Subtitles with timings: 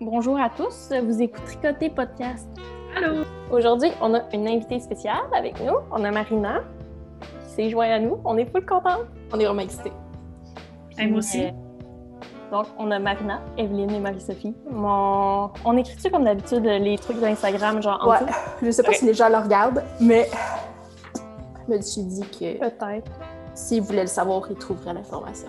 [0.00, 2.48] Bonjour à tous, vous écoutez Tricoter Podcast.
[2.96, 3.24] Allô!
[3.50, 5.74] Aujourd'hui, on a une invitée spéciale avec nous.
[5.90, 6.60] On a Marina
[7.44, 8.18] qui s'est jointe à nous.
[8.24, 9.06] On est full contente.
[9.32, 9.92] On est vraiment excités.
[10.98, 11.44] Et moi aussi.
[11.44, 11.50] Euh,
[12.50, 14.54] donc, on a Marina, Evelyne et Marie-Sophie.
[14.70, 15.50] Mon...
[15.64, 18.18] On écrit-tu comme d'habitude les trucs d'Instagram, genre en Ouais.
[18.20, 18.32] dessous?
[18.62, 20.28] Je sais pas si les gens le regardent, mais
[21.68, 23.10] je me suis dit que Peut-être.
[23.54, 25.48] s'ils voulaient le savoir, ils trouveraient l'information.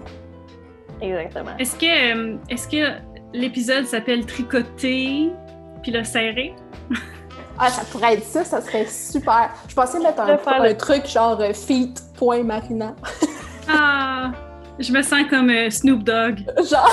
[1.02, 1.57] Exactement.
[1.57, 2.91] Est-ce que, euh, est-ce que
[3.34, 5.31] l'épisode s'appelle Tricoter
[5.81, 6.53] puis le serré?
[7.59, 9.52] Ah, ça pourrait être ça, ça serait super.
[9.67, 12.95] Je pensais mettre un, un le- truc genre euh, feet.marina.
[13.70, 14.31] Ah!
[14.80, 16.39] Je me sens comme euh, Snoop Dogg.
[16.70, 16.89] genre,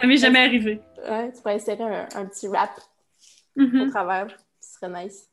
[0.00, 0.80] Ça m'est jamais arrivé.
[1.08, 2.70] ouais, tu pourrais insérer un, un petit rap
[3.58, 3.90] au Mhm.
[3.90, 4.26] travers.
[4.60, 5.24] Ce serait nice.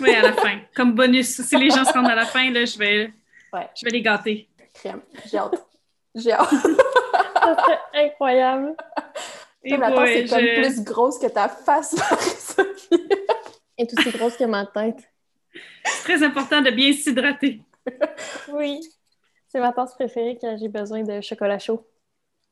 [0.00, 0.58] Oui, à la fin.
[0.74, 1.40] Comme bonus.
[1.42, 3.12] Si les gens se rendent à la fin, là, je vais,
[3.52, 3.68] Ouais.
[3.74, 4.48] je vais les gâter.
[4.74, 5.00] Crème.
[5.30, 5.64] J'ai hâte.
[6.16, 6.48] J'ai hâte.
[6.50, 8.74] Ça serait incroyable.
[9.62, 13.08] Et Comme la tasse boy, est comme plus grosse que ta face, Marie-Sophie.
[13.78, 14.98] Elle est aussi grosse que ma tête.
[15.84, 17.60] C'est très important de bien s'hydrater.
[18.48, 18.80] Oui.
[19.48, 21.86] C'est ma tasse préférée quand j'ai besoin de chocolat chaud.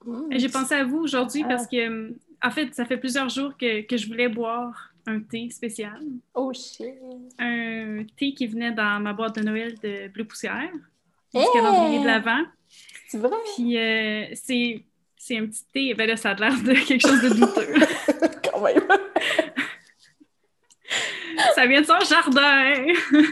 [0.04, 0.32] Mm.
[0.32, 1.48] Et J'ai pensé à vous aujourd'hui Ah.
[1.48, 2.10] parce que, euh,
[2.42, 6.00] en fait, ça fait plusieurs jours que, que je voulais boire un thé spécial.
[6.34, 6.94] Oh shit.
[7.38, 10.70] Un thé qui venait dans ma boîte de Noël de Bleu Poussière,
[11.34, 11.46] du Hey!
[11.52, 12.44] calendrier de l'Avent.
[13.14, 13.36] C'est vrai?
[13.54, 14.84] Puis euh, c'est
[15.16, 18.40] c'est un petit thé, ben là, ça a l'air de quelque chose de douteux.
[18.50, 18.82] Quand même.
[21.54, 22.74] ça vient de son jardin!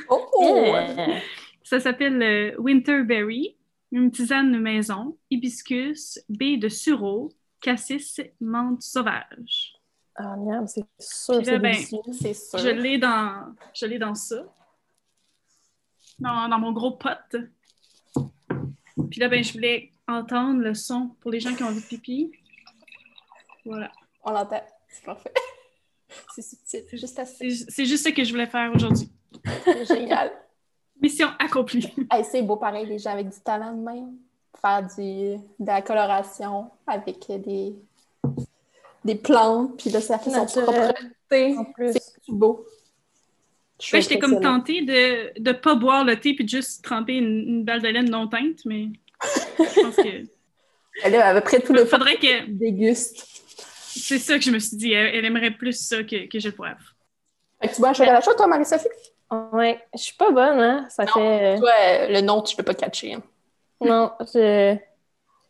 [0.09, 0.73] Oh!
[0.73, 1.21] Yeah.
[1.65, 3.57] Ça s'appelle euh, Winterberry,
[3.91, 9.75] une tisane maison, hibiscus, baie de sureau, cassis, menthe sauvage.
[10.15, 11.75] Ah, miam, c'est sûr, là, c'est ben.
[12.13, 12.59] C'est sûr.
[12.61, 14.45] Je l'ai dans, je l'ai dans ça,
[16.21, 17.37] dans, dans mon gros pot.
[19.11, 21.87] Puis là, ben, je voulais entendre le son pour les gens qui ont envie de
[21.87, 22.33] pipi.
[23.65, 23.91] Voilà.
[24.25, 24.63] On l'entend.
[24.89, 25.33] C'est parfait.
[26.35, 26.85] C'est subtil.
[26.91, 27.51] C'est juste assez.
[27.51, 29.11] C'est c'est juste ce que je voulais faire aujourd'hui.
[29.89, 30.33] Génial.
[31.01, 31.93] Mission accomplie.
[32.11, 34.15] Hey, c'est beau pareil, les gens avec du talent de même.
[34.61, 37.75] Faire du, de la coloration avec des,
[39.05, 40.95] des plantes, puis là, ça fait son propre
[41.29, 41.57] thé.
[41.57, 41.95] En plus.
[41.95, 42.65] C'est tout beau.
[43.85, 47.15] Je Ouais, J'étais comme tentée de ne pas boire le thé puis de juste tremper
[47.15, 48.87] une, une balle de laine non teinte, mais
[49.59, 50.23] je pense que.
[51.05, 52.47] Elle a à peu près tout le faudrait que.
[52.49, 53.27] déguste.
[53.95, 54.93] C'est ça que je me suis dit.
[54.93, 56.95] Elle, elle aimerait plus ça que, que je le poivre.
[57.61, 58.87] Fait que tu bois un chocolat chaud, toi, Marie-Sophie?
[59.53, 60.87] Ouais, je suis pas bonne, hein?
[60.91, 61.13] Ça Non.
[61.15, 61.59] fait.
[61.59, 63.15] Toi, euh, le nom, tu peux pas catcher.
[63.15, 63.23] hein.
[63.81, 64.77] Non, je.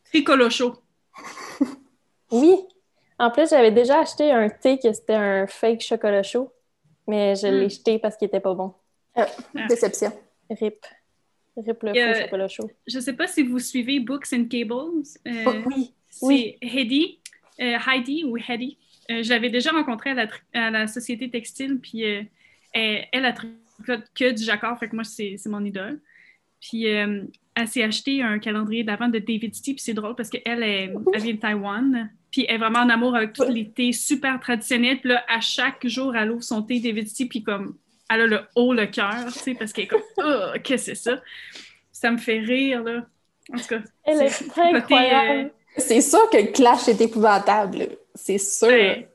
[0.06, 0.74] Tricolo chaud.
[2.30, 2.56] Oui.
[3.18, 6.50] En plus, j'avais déjà acheté un thé que c'était un fake chocolat chaud,
[7.06, 7.70] mais je l'ai Hmm.
[7.70, 8.72] jeté parce qu'il était pas bon.
[9.14, 9.26] Ah.
[9.68, 10.12] Déception.
[10.50, 10.84] Rip.
[11.56, 12.70] Rip le Euh, faux chocolat chaud.
[12.86, 15.02] Je sais pas si vous suivez Books and Cables.
[15.26, 15.92] Euh, Oh, oui.
[16.08, 16.56] c'est oui.
[16.62, 17.18] Heidi,
[17.60, 18.78] euh, Heidi ou Heidi.
[19.10, 22.22] Euh, je l'avais déjà rencontrée à la, tri- à la société textile, puis euh,
[22.72, 23.32] elle, elle a
[24.14, 26.00] que du jacquard, fait que moi, c'est c'est mon idole.
[26.60, 27.24] Puis euh,
[27.54, 30.92] elle s'est acheté un calendrier d'avant de David Stee, puis c'est drôle parce qu'elle est-
[31.14, 34.40] elle vient de Taïwan, puis elle est vraiment en amour avec tous les thés super
[34.40, 35.00] traditionnels.
[35.00, 37.76] Puis là, à chaque jour, elle ouvre son thé David Stee, puis comme
[38.10, 40.94] elle a le haut le cœur, tu sais, parce qu'elle est comme Oh, qu'est-ce que
[40.96, 41.20] c'est ça?
[41.90, 43.06] Ça me fait rire, là.
[43.52, 45.40] En tout cas, Elle c'est est côté, incroyable.
[45.40, 45.48] euh,
[45.78, 47.88] C'est sûr que le clash est épouvantable.
[48.14, 48.68] C'est sûr.
[48.68, 49.08] Ouais.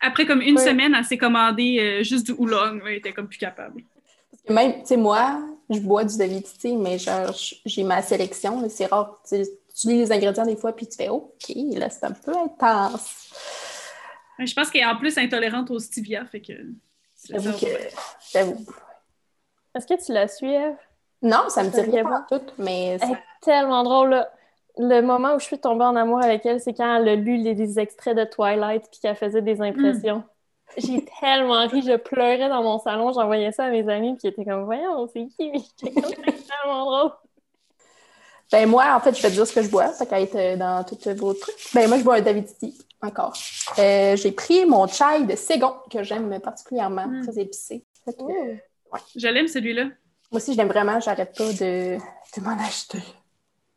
[0.00, 0.64] Après comme une Ouais.
[0.64, 2.80] semaine, elle s'est commandé euh, juste du oolong.
[2.86, 3.82] Elle était comme plus capable.
[4.48, 8.62] Même, tu sais, moi, je bois du David Tea, mais j'ai ma sélection.
[8.68, 9.20] C'est rare.
[9.28, 9.42] Tu
[9.76, 13.32] tu lis les ingrédients des fois, puis tu fais OK, là, c'est un peu intense.
[14.38, 16.52] Mais Je pense qu'elle est en plus intolérante au stevia, fait que...
[17.16, 17.66] c'est J'avoue ça.
[17.66, 17.72] que.
[18.32, 18.64] J'avoue.
[19.74, 20.76] Est-ce que tu la suis, Eve?
[21.22, 24.30] Non, ça me dit rien pas tout, mais ça- Elle est tellement drôle, là.
[24.78, 27.36] Le moment où je suis tombée en amour avec elle, c'est quand elle a lu
[27.36, 30.22] les, des extraits de Twilight puis qu'elle faisait des impressions.
[30.76, 34.28] J'ai tellement ri, je pleurais dans mon salon, j'envoyais ça à mes amis puis ils
[34.28, 37.12] étaient comme «Voyons, c'est qui?» Mais j'étais comme «C'est tellement drôle!
[38.52, 40.34] Ben moi, en fait, je vais te dire ce que je bois, ça qu'à être
[40.36, 41.54] euh, dans tous vos trucs.
[41.74, 43.32] Ben moi, je bois un David Tea, encore.
[43.78, 47.22] Euh, j'ai pris mon chai de Ségon, que j'aime particulièrement, Mm.
[47.26, 47.84] très épicé.
[48.06, 48.12] Que,
[48.92, 48.96] Oh.
[49.16, 49.84] Je l'aime, celui-là.
[49.84, 49.92] Moi
[50.40, 52.98] aussi, je l'aime vraiment, j'arrête pas de, de m'en acheter.
[52.98, 53.04] Ouais,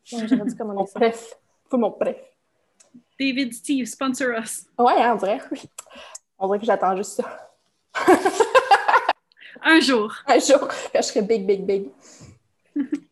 [0.06, 1.00] J'aurais dû Mon commander ça.
[1.00, 1.34] préf.
[1.72, 2.18] Faut mon préf.
[3.20, 4.66] David Steve, sponsor us.
[4.78, 5.62] Ouais, hein, on dirait, oui.
[6.40, 7.52] On dirait que j'attends juste ça.
[9.64, 10.14] Un jour.
[10.28, 11.90] Un jour, quand je serai big, big, big.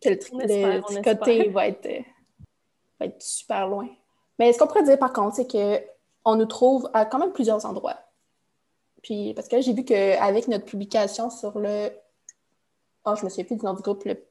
[0.01, 2.01] Que le, On on tricoté va être, euh,
[2.99, 3.87] va être super loin.
[4.37, 7.65] Mais ce qu'on pourrait dire, par contre, c'est qu'on nous trouve à quand même plusieurs
[7.65, 7.97] endroits.
[9.01, 11.89] Puis, parce que là, j'ai vu qu'avec notre publication sur le...
[13.05, 14.23] Oh, je me souviens plus du nom du groupe, le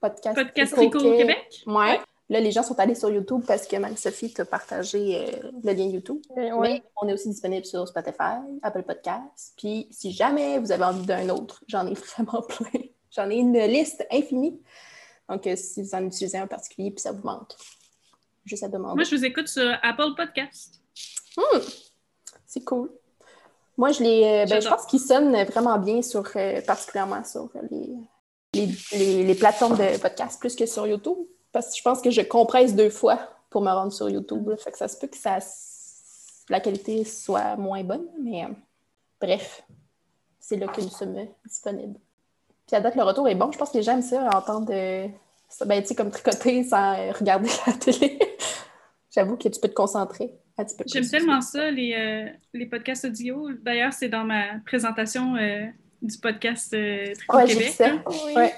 [0.00, 0.36] podcast...
[0.36, 1.62] Podcast Trico Rico au Québec?
[1.66, 2.00] Ouais.
[2.30, 5.84] Là, les gens sont allés sur YouTube parce que Marie-Sophie t'a partagé euh, le lien
[5.86, 6.20] YouTube.
[6.38, 6.60] Euh.
[6.60, 9.52] Mais on est aussi disponible sur Spotify, Apple Podcasts.
[9.58, 12.80] Puis si jamais vous avez envie d'un autre, j'en ai vraiment plein.
[13.10, 14.60] J'en ai une liste infinie.
[15.28, 17.52] Donc, euh, si vous en utilisez un particulier puis ça vous manque,
[18.44, 18.94] juste à demander.
[18.94, 20.80] Moi, je vous écoute sur Apple Podcast.
[21.36, 21.58] Hmm,
[22.46, 22.90] c'est cool.
[23.76, 26.22] Moi, je les, euh, ben, je pense qu'ils sonnent vraiment bien sur,
[26.66, 27.96] particulièrement sur les,
[28.54, 31.16] les, les- les plateformes de podcast plus que sur YouTube.
[31.52, 33.18] Parce que je pense que je compresse deux fois
[33.50, 34.48] pour me rendre sur YouTube.
[34.48, 34.56] là.
[34.56, 35.38] Fait que ça se peut que ça,
[36.48, 38.48] la qualité soit moins bonne, mais euh,
[39.20, 39.62] bref,
[40.38, 41.98] c'est là que nous sommes euh, disponibles.
[42.66, 43.50] Puis à date, le retour est bon.
[43.50, 45.08] Je pense que les gens aiment ça, entendre euh,
[45.48, 48.18] ça, ben, tu sais, comme tricoter sans euh, regarder la télé.
[49.12, 50.92] J'avoue que tu peux te concentrer un petit peu plus.
[50.92, 53.48] J'aime tellement ça, les, euh, les podcasts audio.
[53.60, 55.66] D'ailleurs, c'est dans ma présentation euh,
[56.00, 57.68] du podcast euh, Tricot Ouais, Québec.
[57.70, 57.88] ça.
[57.88, 58.02] là.
[58.06, 58.34] Oui.
[58.36, 58.54] Ouais.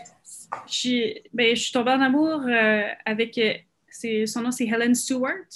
[0.67, 3.39] Je suis, ben, je suis tombée en amour euh, avec.
[3.39, 3.55] euh,
[3.89, 5.47] c'est- son nom, c'est Helen Stewart.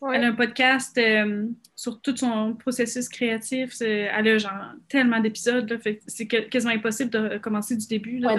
[0.00, 0.16] Ouais.
[0.16, 3.80] Elle a un podcast euh, sur tout son processus créatif.
[3.80, 5.80] Elle a genre tellement d'épisodes.
[6.06, 8.24] C'est quasiment impossible de commencer du début.
[8.24, 8.36] Ouais.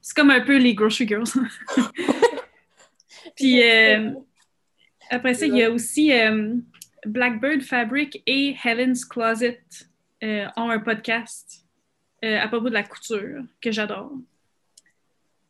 [0.00, 1.24] C'est comme un peu les Grocery Girls.
[3.36, 4.12] Puis euh,
[5.10, 6.54] après ça, il y a aussi euh,
[7.04, 9.60] Blackbird Fabric et Helen's Closet
[10.22, 11.66] ont un podcast
[12.22, 14.12] à propos de la couture que j'adore.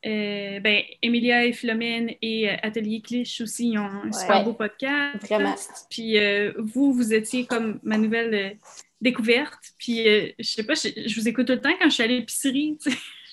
[0.04, 4.52] Euh, ben, Emilia et Philomène et euh, Atelier Cliche aussi ils ont un super beau
[4.52, 5.24] podcast.
[5.28, 5.54] Vraiment.
[5.90, 8.50] Puis euh, vous, vous étiez comme ma nouvelle euh,
[9.00, 9.60] découverte.
[9.78, 12.78] Puis je sais pas, je, vous écoute tout le temps quand je suis à l'épicerie.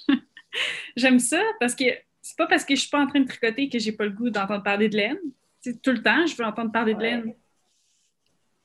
[0.95, 1.85] J'aime ça parce que
[2.21, 4.11] c'est pas parce que je suis pas en train de tricoter que j'ai pas le
[4.11, 5.17] goût d'entendre parler de laine.
[5.63, 7.33] Tout le temps, je veux entendre parler de laine.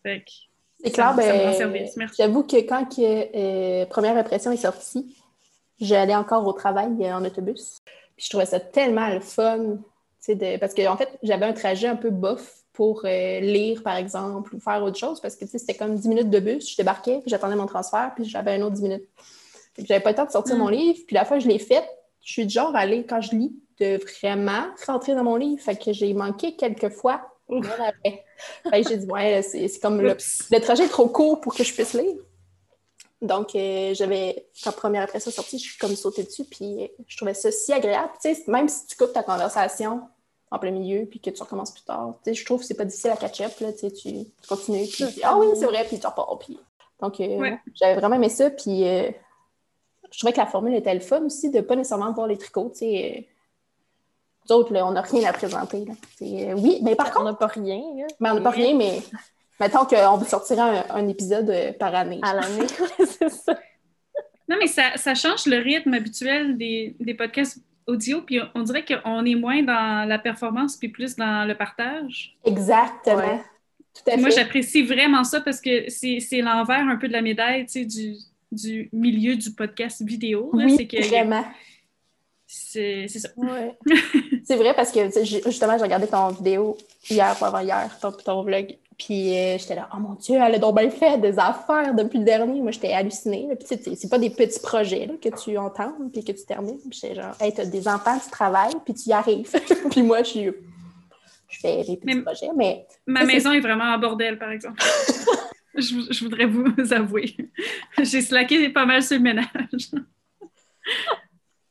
[0.02, 0.30] Fait que
[0.84, 1.96] C'est clair, ben, service.
[1.96, 2.16] Merci.
[2.18, 5.16] j'avoue que quand que, Première Impression est sortie,
[5.80, 7.80] j'allais encore au travail euh, en autobus.
[8.16, 9.78] Puis je trouvais ça tellement le fun,
[10.28, 10.56] de...
[10.58, 14.54] parce qu'en en fait, j'avais un trajet un peu bof pour euh, lire, par exemple,
[14.54, 16.76] ou faire autre chose, parce que tu sais, c'était comme 10 minutes de bus, je
[16.76, 19.08] débarquais, puis j'attendais mon transfert, puis j'avais un autre 10 minutes.
[19.76, 20.58] Que j'avais pas le temps de sortir Mm.
[20.58, 21.88] mon livre, puis la fois que je l'ai faite,
[22.22, 25.60] je suis du genre à aller, quand je lis, de vraiment rentrer dans mon livre.
[25.60, 27.20] Fait que j'ai manqué quelques fois.
[28.70, 30.16] Fait que j'ai dit, ouais, c'est comme le
[30.50, 32.14] le trajet est trop court pour que je puisse lire.
[33.26, 37.16] Donc, euh, j'avais, quand première impression sortie, je suis comme sautée dessus, puis euh, je
[37.16, 38.10] trouvais ça si agréable.
[38.22, 40.02] Tu sais, même si tu coupes ta conversation
[40.50, 42.74] en plein milieu, puis que tu recommences plus tard, tu sais, je trouve que c'est
[42.74, 45.60] pas difficile à catch-up, là, tu sais, tu tu continues, puis ah oui, ça.
[45.60, 46.58] c'est vrai, puis tu repars, puis...
[47.00, 47.58] Donc, euh, Ouais.
[47.74, 49.10] j'avais vraiment aimé ça, puis euh,
[50.12, 52.70] je trouvais que la formule était le fun aussi, de pas nécessairement voir les tricots,
[52.70, 53.26] tu sais...
[54.48, 55.86] nous autres, là, on n'a rien à présenter.
[55.86, 55.94] Là.
[56.54, 59.00] Oui, mais par On contre, n'a pas rien là, mais on n'a pas rien, mais
[59.60, 62.20] mettons qu'on vous sortira un, un épisode euh, par année.
[62.22, 62.66] à l'année.
[62.98, 63.58] C'est ça.
[64.48, 68.84] Non, mais ça, ça change le rythme habituel des, des podcasts audio, puis on dirait
[68.84, 72.36] qu'on est moins dans la performance, puis plus dans le partage.
[72.44, 73.16] Exactement.
[73.18, 73.40] Ouais.
[73.94, 74.36] Tout à Moi, fait.
[74.40, 77.84] j'apprécie vraiment ça parce que c'est c'est l'envers un peu de la médaille, tu sais,
[77.84, 78.16] du,
[78.50, 80.50] du milieu du podcast vidéo.
[80.54, 80.64] là.
[80.66, 81.44] Oui, que vraiment.
[82.46, 83.28] c'est c'est ça.
[83.36, 83.76] Ouais.
[84.44, 85.00] C'est vrai parce que
[85.46, 86.76] justement, j'ai regardé ton vidéo
[87.08, 88.76] hier ou avant-hier, ton, ton vlog.
[88.98, 92.18] Puis euh, j'étais là, oh mon Dieu, elle a donc bien fait des affaires depuis
[92.18, 92.60] le dernier.
[92.60, 93.46] Moi, j'étais hallucinée.
[93.48, 93.56] là.
[93.56, 96.78] Puis c'est- pas des petits projets là, que tu entends puis que tu termines.
[96.78, 99.50] Puis j'étais genre, hey, t'as des enfants, tu travailles, puis tu y arrives.
[99.90, 100.50] puis moi, je suis.
[101.48, 104.82] Je fais des petits Mais- projets, mais Ma maison est vraiment en bordel, par exemple.
[105.76, 107.36] je, vou- je voudrais vous avouer.
[108.00, 109.90] J'ai slacké pas mal sur le ménage.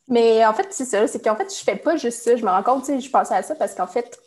[0.10, 2.36] Mais en fait, c'est ça, c'est qu'en fait, je fais pas juste ça.
[2.36, 4.20] Je me rends compte, tu sais, je pensais à ça parce qu'en fait,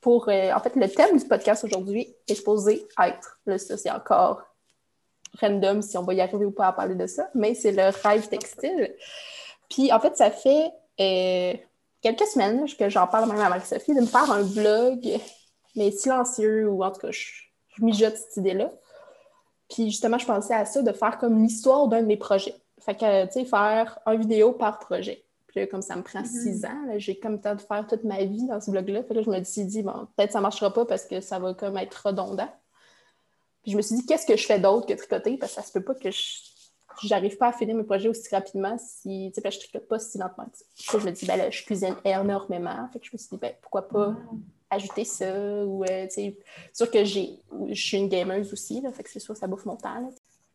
[0.00, 3.90] pour euh, en fait, le thème du podcast aujourd'hui est supposé être, là, ça, c'est
[3.90, 4.42] encore
[5.40, 7.90] random si on va y arriver ou pas à parler de ça, mais c'est le
[8.02, 8.94] rêve textile.
[9.68, 11.54] Puis en fait, ça fait euh,
[12.00, 15.20] quelques semaines que j'en parle même à Marie-Sophie de me faire un vlog,
[15.76, 17.26] mais silencieux, ou en tout cas, je,
[17.76, 18.70] je mijote cette idée-là.
[19.68, 22.54] Puis justement, je pensais à ça, de faire comme l'histoire d'un de mes projets.
[22.80, 25.24] Fait que, tu sais, faire une vidéo par projet.
[25.48, 26.26] Puis là, comme ça me prend Mhm.
[26.26, 29.02] six ans, j'ai comme le temps de faire toute ma vie dans ce blog-là.
[29.02, 31.38] Fait que là, je me suis dit, bon, peut-être ça marchera pas parce que ça
[31.38, 32.48] va comme être redondant.
[33.62, 35.36] Puis je me suis dit, qu'est-ce que je fais d'autre que tricoter?
[35.38, 36.22] Parce que ça se peut pas que je
[37.04, 40.18] j'arrive pas à finir mes projets aussi rapidement si, tu sais, je tricote pas si
[40.18, 40.48] lentement.
[40.76, 42.88] je me dis, ben là, je cuisine énormément.
[42.92, 44.16] Fait que je me suis dit, ben pourquoi pas
[44.68, 46.38] ajouter ça ou, euh, tu sais,
[46.72, 47.38] sûr que j'ai,
[47.70, 49.94] je suis une gameuse aussi, là, fait que c'est sûr que ça bouffe mon temps,
[50.00, 50.08] là.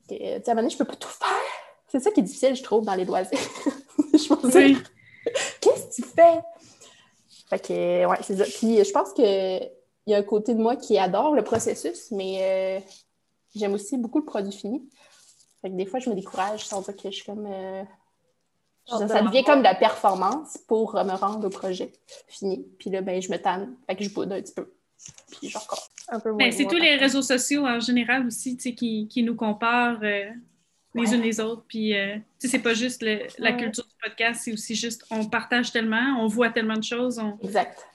[0.10, 1.28] Sais, à un moment donné, je peux pas tout faire.
[1.94, 3.38] C'est ça qui est difficile, je trouve, dans les loisirs.
[4.14, 4.78] je me dis, Oui.
[5.62, 6.40] qu'est-ce que tu fais?
[7.52, 8.46] Fait que, ouais, c'est ça.
[8.46, 9.70] Puis je pense qu'il
[10.08, 12.80] y a un côté de moi qui adore le processus, mais euh,
[13.56, 14.82] j'aime aussi beaucoup le produit fini.
[15.62, 17.46] Fait que des fois, je me décourage sans dire que je suis comme.
[17.48, 17.84] euh,
[18.88, 21.94] Ça, ça devient comme de la performance pour me rendre au projet
[22.28, 22.66] fini.
[22.80, 23.76] Puis là, ben, je me tanne.
[23.86, 24.74] Fait que je boude un petit peu.
[25.40, 25.90] Puis je recommence.
[26.10, 26.40] Un peu moins.
[26.40, 30.00] Ben, c'est tous les réseaux sociaux en général aussi tu sais, qui, qui nous comparent
[30.04, 30.26] euh,
[30.96, 31.16] les Ouais.
[31.16, 31.64] unes les autres.
[31.68, 35.04] Puis, euh, tu sais, c'est pas juste le- la culture du podcast, c'est aussi juste
[35.12, 37.86] on partage tellement, on voit tellement de choses, on, Exact.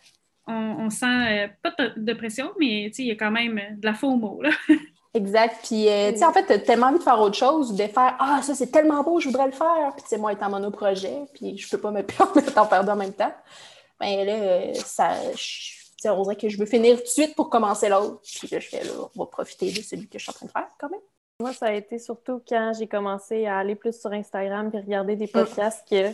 [0.47, 3.59] on, on sent euh, pas de, pression, mais tu sais, il y a quand même
[3.59, 4.43] euh, de la FOMO.
[4.43, 4.51] Là.
[5.15, 5.57] Exact.
[5.67, 8.15] Puis, euh, tu sais, en fait, t'as tellement envie de faire autre chose, de faire
[8.19, 9.93] Ah, ça, c'est tellement beau, je voudrais le faire.
[9.95, 12.93] Puis, tu sais, moi, étant monoprojet, puis je peux pas me permettre d'en faire deux
[12.93, 13.33] en même temps.
[14.01, 15.15] Ben là, ça.
[15.33, 18.21] je- Tu sais, on dirait que je veux finir tout de suite pour commencer l'autre.
[18.23, 20.47] Puis là, je fais là, on va profiter de celui que je suis en train
[20.47, 21.01] de faire quand même.
[21.41, 25.15] Moi, ça a été surtout quand j'ai commencé à aller plus sur Instagram puis regarder
[25.15, 26.11] des podcasts que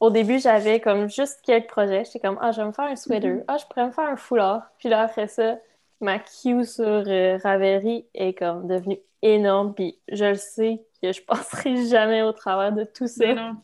[0.00, 2.06] au début, j'avais comme juste quelques projets.
[2.06, 3.34] J'étais comme, ah, je vais me faire un sweater.
[3.34, 3.44] Mm-hmm.
[3.48, 4.62] Ah, je pourrais me faire un foulard.
[4.78, 5.58] Puis là, après ça,
[6.00, 9.74] ma queue sur euh, Ravelry est comme devenue énorme.
[9.74, 13.34] Puis je le sais que je passerai jamais au travers de tout ça.
[13.34, 13.56] Non.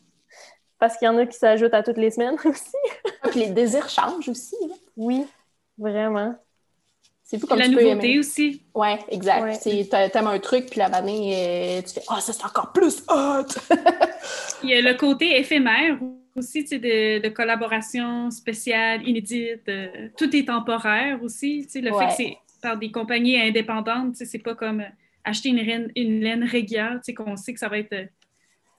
[0.77, 2.77] Parce qu'il y en a qui s'ajoutent à toutes les semaines aussi.
[3.23, 4.55] Ah, Puis les désirs changent aussi.
[4.61, 4.75] là.
[4.95, 5.25] Oui,
[5.79, 6.35] vraiment.
[7.31, 8.19] C'est Puis comme la tu peux nouveauté aimer.
[8.19, 8.63] aussi.
[8.73, 9.43] Ouais, exact.
[9.63, 9.83] Ouais.
[9.83, 13.03] Tu T'aimes un truc, puis la année, euh, tu fais Ah, ça, c'est encore plus
[13.07, 13.45] hot!
[14.63, 15.99] Il y a le côté éphémère
[16.35, 19.61] aussi, tu sais, de, de collaboration spéciale, inédite.
[19.69, 21.65] euh, tout est temporaire aussi.
[21.65, 22.07] Tu sais, le Ouais.
[22.09, 24.89] fait que c'est par des compagnies indépendantes, tu sais, c'est pas comme euh,
[25.23, 27.95] acheter une, laine- une laine régulière, tu sais, qu'on sait que ça va être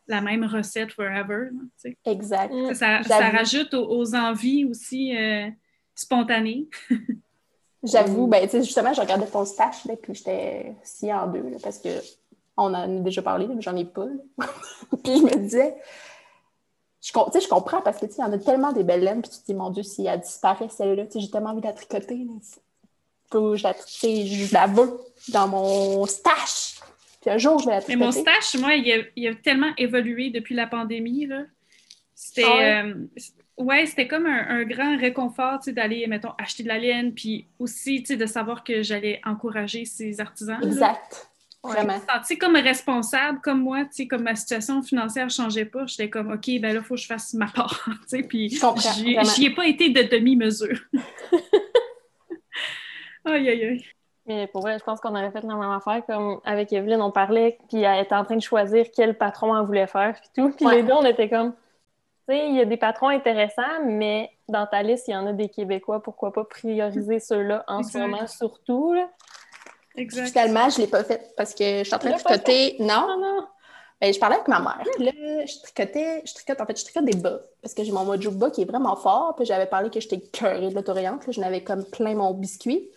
[0.08, 1.50] la même recette forever.
[1.52, 1.96] tu sais.
[2.04, 2.52] exact.
[2.74, 5.48] Ça, ça, rajoute aux, aux envies aussi euh,
[5.94, 6.66] spontanées.
[7.82, 11.48] J'avoue, ben, tu sais, justement, je regardais ton stash, là, puis j'étais sciée en deux,
[11.48, 11.88] là, parce que
[12.56, 14.06] on en a déjà parlé, mais j'en ai pas.
[15.02, 15.76] puis je me disais,
[17.02, 18.84] je, com- tu sais, je comprends parce que, tu il y en a tellement des
[18.84, 21.50] belles laines, puis tu te dis, mon Dieu, si elle disparaît, celle-là, tu j'ai tellement
[21.50, 22.32] envie de la tricoter, là.
[23.30, 26.80] Faut que je la, je la veux dans mon stash.
[27.20, 28.04] Puis un jour, je vais la Mais tricoter.
[28.04, 31.26] mon stash, moi, il a, il a tellement évolué depuis la pandémie.
[31.26, 31.44] là.
[32.14, 32.94] C'était Ah euh,
[33.60, 37.12] ouais, c'était comme un, un grand réconfort tu sais, d'aller, mettons, acheter de la laine,
[37.14, 40.58] puis aussi tu sais, de savoir que j'allais encourager ces artisans.
[40.62, 41.26] Exact.
[41.62, 41.72] Ouais.
[41.74, 41.92] Vraiment.
[41.92, 45.66] Je me sentais comme responsable, comme moi, tu sais, comme ma situation financière ne changeait
[45.66, 47.84] pas, j'étais comme, OK, ben là, il faut que je fasse ma part.
[47.86, 50.78] tu sais, Puis j'y ai pas été de demi-mesure.
[53.26, 53.84] aïe, aïe, aïe.
[54.26, 56.02] Mais pour vrai, je pense qu'on aurait fait la même affaire.
[56.06, 59.66] Comme avec Evelyne, on parlait, puis elle était en train de choisir quel patron elle
[59.66, 60.54] voulait faire, puis tout.
[60.56, 60.76] Puis Ouais.
[60.76, 61.52] les deux, on était comme,
[62.36, 65.48] il y a des patrons intéressants, mais dans ta liste, il y en a des
[65.48, 66.02] Québécois.
[66.02, 68.92] Pourquoi pas prioriser ceux-là en ce moment, surtout?
[68.92, 69.08] Là.
[69.96, 70.28] Exact.
[70.28, 72.76] Finalement, je ne l'ai pas fait parce que je suis en train de tricoter.
[72.80, 73.46] Non, Non, non.
[74.00, 74.82] Ben, je parlais avec ma mère.
[74.94, 75.12] Puis là,
[75.44, 77.38] je tricotais, je tricote, en fait, je tricote des bas.
[77.60, 79.34] Parce que j'ai mon mojo bas qui est vraiment fort.
[79.36, 81.26] Puis j'avais parlé que j'étais cœurée de l'autoriante.
[81.26, 81.32] là.
[81.32, 82.88] Je n'avais comme plein mon biscuit.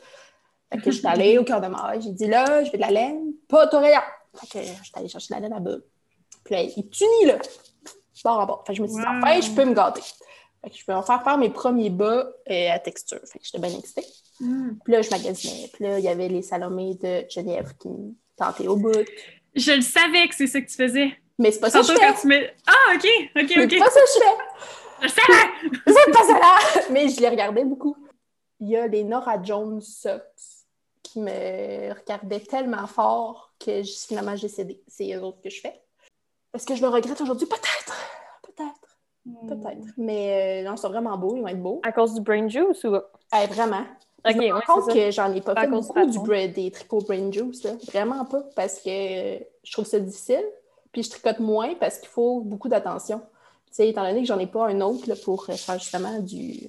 [0.71, 2.01] Fait que j'étais allée au cœur de maille.
[2.01, 4.03] J'ai dit là, je veux de la laine, pas autoriante.
[4.35, 5.75] Fait que j'étais allée chercher de la laine à bas.
[6.45, 7.37] Puis là, il est uni, là.
[8.23, 8.63] Bord en bord.
[8.65, 9.17] Fait que je me suis dit, Wow.
[9.21, 10.01] enfin, je peux me gâter.
[10.63, 13.19] Fait que je peux en faire faire mes premiers bas euh, à texture.
[13.25, 14.05] Fait que j'étais bien excitée.
[14.39, 14.71] Mm.
[14.83, 15.69] Puis là, je magasinais.
[15.73, 18.91] Puis là, il y avait les salomés de Genève qui me tentaient au bout.
[19.55, 21.11] Je le savais que c'est ça que tu faisais.
[21.37, 21.99] Mais c'est pas ça que je fais.
[21.99, 22.45] quand tu me.
[22.67, 23.79] Ah, OK, OK, C'est OK.
[23.79, 24.37] pas ça que je fais.
[25.01, 25.81] Je savais!
[26.05, 26.81] C'est pas ça là!
[26.91, 27.97] Mais je les regardais beaucoup.
[28.61, 30.21] Il y a les Nora Jones Socks
[31.01, 34.81] qui me regardaient tellement fort que je- finalement j'ai cédé.
[34.87, 35.81] C'est eux autres que je fais.
[36.55, 37.47] Est-ce que je le regrette aujourd'hui?
[37.47, 37.93] Peut-être!
[39.25, 39.87] Peut-être, peut-être.
[39.97, 41.79] Mais euh, non, c'est vraiment beau, ils vont être beaux.
[41.83, 42.95] À cause du brain juice ou?
[42.95, 43.83] Eh, vraiment.
[44.25, 46.71] Ok, je me rends ouais, compte que j'en ai pas fait beaucoup du bra- des
[46.71, 47.63] tricots brain juice.
[47.63, 47.71] Là.
[47.91, 50.43] Vraiment pas, parce que je trouve ça difficile.
[50.91, 53.19] Puis je tricote moins parce qu'il faut beaucoup d'attention.
[53.67, 56.19] Tu sais, étant donné que j'en ai pas un autre là, pour euh, faire justement
[56.19, 56.67] du...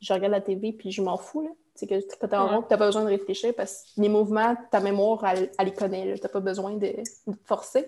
[0.00, 1.42] Je regarde la TV puis je m'en fous.
[1.42, 1.50] Là.
[1.74, 2.54] C'est que tricoter en Ouais.
[2.56, 5.72] rond, t'as pas besoin de réfléchir parce que les mouvements, ta mémoire, elle, elle les
[5.74, 6.06] connaît.
[6.06, 6.18] là.
[6.18, 6.86] T'as pas besoin de,
[7.26, 7.84] de te forcer.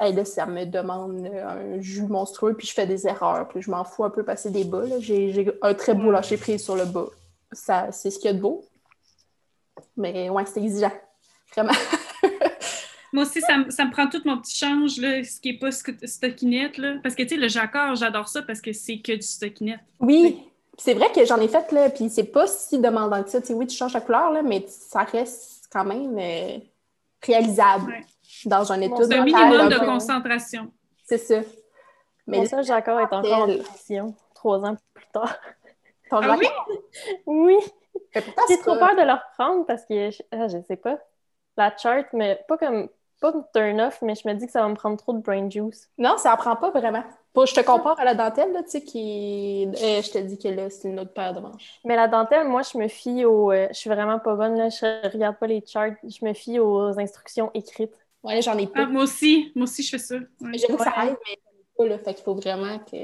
[0.00, 3.62] Hey, là, ça me demande là, un jus monstrueux, puis je fais des erreurs, puis
[3.62, 4.82] je m'en fous un peu passer des bas.
[4.98, 6.12] J'ai un très beau Ouais.
[6.12, 7.06] lâcher prise sur le bas.
[7.52, 8.64] Ça, c'est ce qu'il y a de beau.
[9.96, 10.92] Mais ouais, c'est exigeant.
[11.54, 11.72] Vraiment.
[13.12, 15.58] Moi aussi, ça, me- ça me prend tout mon petit change, là, ce qui n'est
[15.58, 16.78] pas stockinette.
[16.78, 16.94] Là.
[17.02, 19.80] Parce que, tu sais, le jacquard, j'adore ça parce que c'est que du stockinette.
[20.00, 20.42] Oui,
[20.78, 23.40] c'est vrai que j'en ai fait, là, puis c'est pas si demandant que ça.
[23.42, 26.58] Tu sais, oui, tu changes la couleur, là, mais ça reste quand même euh,
[27.22, 28.04] réalisable Ouais.
[28.46, 30.70] Dans un C'est C'est un minimum de concentration.
[31.04, 31.40] C'est ça.
[32.26, 35.36] Mais ça, Jacques est encore en trois ans plus tard.
[36.10, 36.46] ton Ah oui?
[37.26, 37.56] Oui,
[38.48, 40.98] j'ai trop peur de le reprendre parce que, je, ah, je sais pas,
[41.56, 42.88] la chart, mais pas comme,
[43.20, 45.48] pas de turn-off, mais je me dis que ça va me prendre trop de brain
[45.48, 45.90] juice.
[45.98, 47.02] Non, ça apprend pas vraiment.
[47.32, 49.66] Pour, je te compare à la dentelle, là, tu sais, qui...
[49.66, 51.80] euh, je te dis que là, c'est une autre paire de manches.
[51.84, 53.50] Mais la dentelle, moi, je me fie au...
[53.52, 56.58] euh, je suis vraiment pas bonne, là, je regarde pas les charts, je me fie
[56.58, 57.94] aux instructions écrites.
[58.22, 58.86] Ouais, j'en ai Ah, pas.
[58.86, 60.16] moi aussi, moi aussi, je fais ça.
[60.40, 60.52] Ouais.
[60.52, 61.98] Que ça aide, mais j'en ai pas, là.
[61.98, 62.96] Fait qu'il faut vraiment que.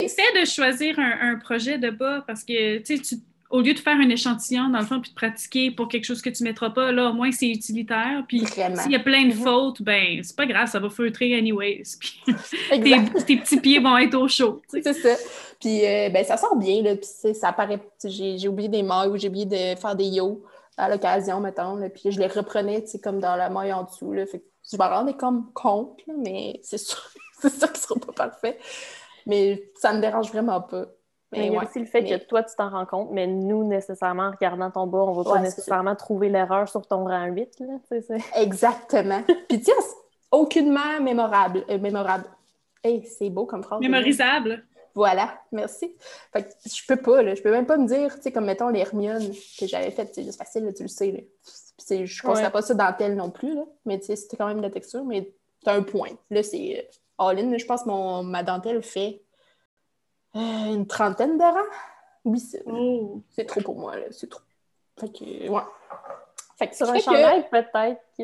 [0.00, 3.16] Essaie de choisir un, un projet de bas parce que, tu sais, tu
[3.50, 6.20] au lieu de faire un échantillon, dans le fond, puis de pratiquer pour quelque chose
[6.20, 8.24] que tu ne mettras pas, là, au moins, c'est utilitaire.
[8.26, 9.42] Puis s'il y a plein de mhm.
[9.42, 11.82] fautes, ben c'est pas grave, ça va feutrer anyways.
[12.26, 14.62] Puis tes, petits pieds vont être au chaud.
[14.68, 15.14] C'est ça.
[15.60, 17.80] Puis euh, ben, ça sort bien, là, puis ça paraît...
[18.04, 20.42] J'ai oublié des mailles ou j'ai oublié de faire des yo
[20.76, 23.84] à l'occasion, mettons, là, puis je les reprenais, tu sais, comme dans la maille en
[23.84, 24.26] dessous, là.
[24.26, 26.98] Fait je me rendais comme compte, là, mais c'est sûr,
[27.40, 28.58] c'est sûr qu'ils ne seront pas parfaits.
[29.26, 30.86] Mais ça ne me dérange vraiment pas.
[31.32, 33.64] Mais il y a aussi le fait que toi, tu t'en rends compte, mais nous,
[33.64, 37.26] nécessairement, en regardant ton bas, on ne va pas nécessairement trouver l'erreur sur ton rang
[37.26, 37.60] 8.
[37.60, 39.22] Là, Exactement.
[39.48, 39.74] Puis tiens,
[40.30, 41.64] aucunement mémorable.
[41.68, 42.26] Euh, mémorable.
[42.84, 43.80] Hey, c'est beau comme phrase.
[43.80, 44.64] Mémorisable.
[44.94, 45.94] Voilà, merci.
[46.32, 48.46] Fait que je peux pas, là, je peux même pas me dire, tu sais, comme
[48.46, 51.10] mettons l'Hermione que j'avais faite, c'est facile, tu le sais.
[51.10, 51.18] Là.
[51.78, 54.70] Je ne considère pas ça dentelle non plus, là, mais c'était quand même de la
[54.70, 55.32] texture, mais
[55.66, 56.10] as un point.
[56.30, 57.56] Là, c'est all-in.
[57.56, 59.22] Je pense que mon, ma dentelle fait
[60.36, 60.38] euh,
[60.74, 61.76] une trentaine de rangs.
[62.24, 63.22] Oui, oh.
[63.30, 64.06] c'est trop pour moi, là.
[64.10, 64.42] C'est trop.
[64.98, 65.62] Fait que, ouais.
[66.58, 68.22] Fait que sur un chandail, peut-être que,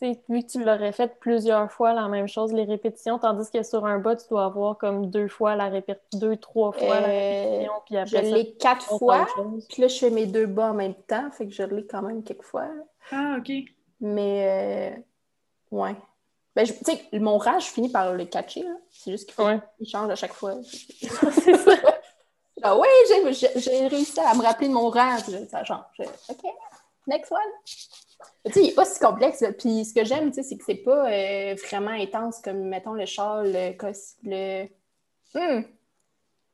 [0.00, 3.84] vu que tu l'aurais fait plusieurs fois la même chose, les répétitions, tandis que sur
[3.84, 7.42] un bas, tu dois avoir comme deux fois la répétition, deux, trois fois la euh,
[7.50, 9.26] répétition, puis après Je l'ai quatre fois,
[9.68, 12.02] puis là, je fais mes deux bas en même temps, fait que je l'ai quand
[12.02, 12.66] même quelques fois.
[13.12, 13.52] Ah, OK.
[14.00, 15.94] Mais, euh, ouais.
[16.56, 18.64] Ben, tu sais, mon rage, je finis par le catcher.
[18.90, 20.54] C'est juste qu'il faut qu'il change à chaque fois.
[20.62, 21.72] c'est ça.
[22.62, 22.88] Ah, oui,
[23.56, 25.22] j'ai réussi à me rappeler de mon rage.
[25.50, 25.80] Ça change.
[26.28, 26.44] OK,
[27.06, 27.38] next one.
[28.44, 29.44] Tu sais, il n'est pas si complexe.
[29.58, 33.52] Puis ce que j'aime, c'est que c'est pas euh, vraiment intense comme, mettons, le châle,
[33.52, 33.74] le...
[34.24, 34.68] le...
[35.34, 35.64] Hmm.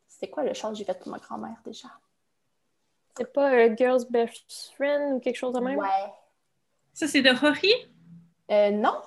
[0.09, 1.89] C'était quoi le châle que j'ai fait pour ma grand-mère déjà?
[3.17, 5.79] C'est pas un Girl's Best Friend ou quelque chose de même?
[5.79, 6.13] Ouais.
[6.93, 7.73] Ça, c'est de Rory?
[8.51, 9.01] Euh, non.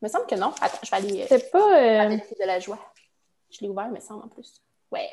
[0.00, 0.52] Il me semble que non.
[0.60, 1.22] Attends, je vais aller.
[1.22, 2.04] Euh, c'est pas.
[2.04, 2.16] Euh...
[2.16, 2.78] de la joie.
[3.50, 4.62] Je l'ai ouvert, il me semble en plus.
[4.90, 5.08] Ouais.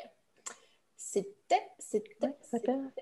[1.78, 2.34] C'était.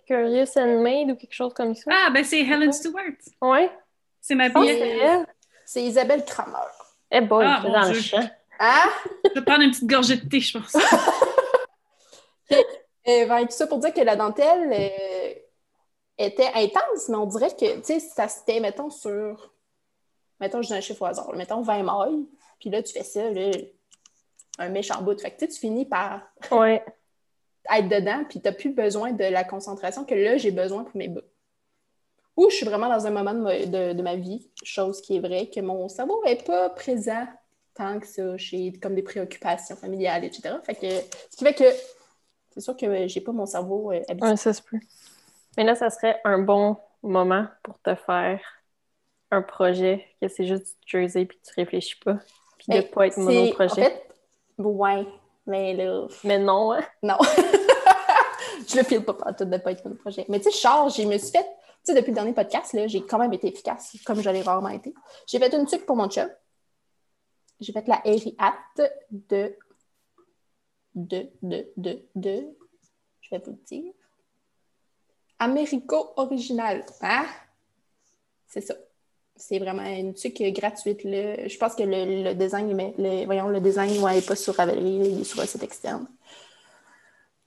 [0.06, 1.90] Curious and Made ou quelque chose comme ça.
[1.92, 3.16] Ah, ben c'est Helen Stewart.
[3.40, 3.70] Ouais.
[4.20, 5.26] C'est ma bière.
[5.64, 6.68] C'est Isabelle Kramer.
[7.10, 8.28] Eh boy, ah, dans le champ.
[8.58, 8.88] Ah!
[9.24, 10.76] Je vais prendre une petite gorgée de thé, je pense.
[13.04, 15.34] Et ben, tout ça pour dire que la dentelle euh,
[16.18, 19.52] était intense, mais on dirait que, tu sais, ça c'était, mettons, sur
[20.40, 22.26] mettons, je dis un chiffre au hasard, mettons 20 mailles,
[22.60, 23.50] puis là, tu fais ça, là,
[24.58, 25.20] un méchant bout.
[25.20, 26.22] Fait que tu finis par
[27.74, 30.96] être dedans, puis tu n'as plus besoin de la concentration que là, j'ai besoin pour
[30.96, 31.20] mes bouts.
[32.36, 35.60] Ou je suis vraiment dans un moment de ma, vie, chose qui est vraie, que
[35.60, 37.26] mon cerveau n'est pas présent
[37.74, 40.54] tant que ça, j'ai comme des préoccupations familiales, etc.
[40.64, 40.88] Fait que,
[41.30, 41.64] ce qui fait que
[42.50, 44.30] c'est sûr que j'ai pas mon cerveau euh, habitué.
[44.30, 44.78] Ouais, ça se peut.
[45.56, 48.40] Mais là, ça serait un bon moment pour te faire
[49.30, 52.18] un projet, que c'est juste du jersey puis tu réfléchis pas,
[52.58, 53.70] puis de ben, pas être mono-projet.
[53.70, 54.08] En fait,
[54.58, 55.06] ouais,
[55.46, 56.06] mais là...
[56.24, 56.84] Mais non, hein?
[57.02, 57.16] Non.
[58.68, 60.26] je le file pas tout de pas être mono-projet.
[60.28, 61.44] Mais tu sais, charge, je me suis fait...
[61.84, 64.70] Tu sais, depuis le dernier podcast, là, j'ai quand même été efficace, comme j'allais rarement
[64.70, 64.92] été.
[65.26, 66.28] J'ai fait une tuque pour mon chum.
[67.60, 68.36] J'ai fait la Harry
[68.76, 69.56] de...
[70.94, 72.56] De, de, de, de...
[73.20, 73.92] Je vais vous le dire.
[75.38, 76.84] Américo original.
[77.02, 77.26] Hein?
[78.46, 78.74] C'est ça
[79.36, 81.04] c'est vraiment une tuque gratuite.
[81.04, 81.46] Là.
[81.46, 85.24] Je pense que le, design, le, voyons, le design n'est pas sur Ravelry, il est
[85.24, 86.06] sur un site externe.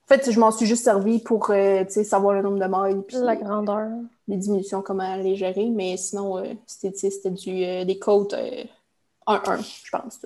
[0.04, 3.00] En fait, je m'en suis juste servi pour euh, savoir le nombre de mailles.
[3.12, 3.90] la grandeur.
[4.26, 5.68] Les diminutions, comment les gérer.
[5.70, 7.08] Mais sinon, euh, c'était
[7.48, 8.34] euh, des côtes
[9.26, 10.18] 1-1, je pense,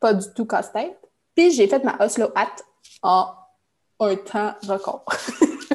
[0.00, 0.98] Pas du tout casse-tête.
[1.34, 2.56] Puis j'ai fait ma Oslo Hat
[3.02, 3.28] en
[4.00, 5.04] un temps record.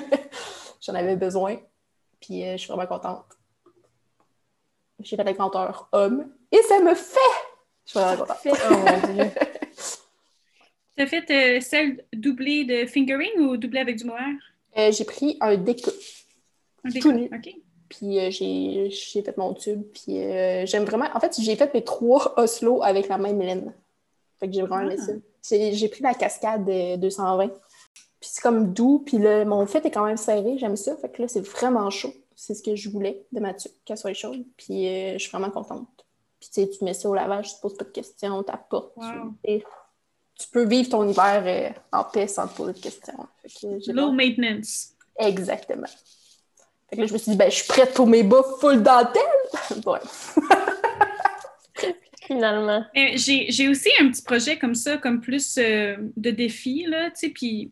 [0.82, 1.58] J'en avais besoin.
[2.19, 3.37] Puis je suis vraiment contente
[5.02, 7.20] j'ai fait la grandeur homme et ça me fait!
[7.86, 8.58] Je suis vraiment contente.
[8.70, 9.32] Oh mon Dieu!
[11.06, 14.34] Fait euh, celle doublée de fingering ou doublée avec du mohair?
[14.78, 15.92] Euh, j'ai pris un déco.
[16.84, 17.56] Un déco, OK.
[17.88, 19.84] Puis euh, j'ai fait mon tube.
[19.94, 20.16] Puis
[20.66, 21.06] j'aime vraiment.
[21.14, 23.74] En fait, j'ai fait mes trois Oslo avec la même laine.
[24.40, 25.06] Fait que j'ai vraiment aimé ah.
[25.42, 25.72] ça.
[25.72, 27.48] J'ai pris la cascade 220.
[28.20, 29.04] Puis c'est comme doux.
[29.06, 30.58] Puis le, mon fait est quand même serré.
[30.58, 30.98] J'aime ça.
[30.98, 33.97] Fait que là, c'est vraiment chaud c'est ce que je voulais de ma tuque, qu'elle
[33.97, 34.45] soit chaude.
[34.56, 35.89] Puis euh, je suis vraiment contente.
[36.39, 38.52] Puis tu sais, tu mets ça au lavage, tu te poses pas de questions, tu
[38.52, 38.93] apportes.
[39.43, 39.63] Tu,
[40.39, 43.28] tu peux vivre ton hiver euh, en paix sans te poser de questions.
[43.88, 44.93] Low maintenance.
[45.17, 45.88] Exactement.
[46.89, 48.84] Fait que là, je me suis dit, ben, je suis prête pour mes bas full
[48.84, 49.23] dentelle.
[49.86, 50.00] ouais.
[52.28, 52.86] Finalement.
[52.93, 57.30] J'ai aussi un petit projet comme ça, comme plus euh, de défi, là, tu sais,
[57.30, 57.71] puis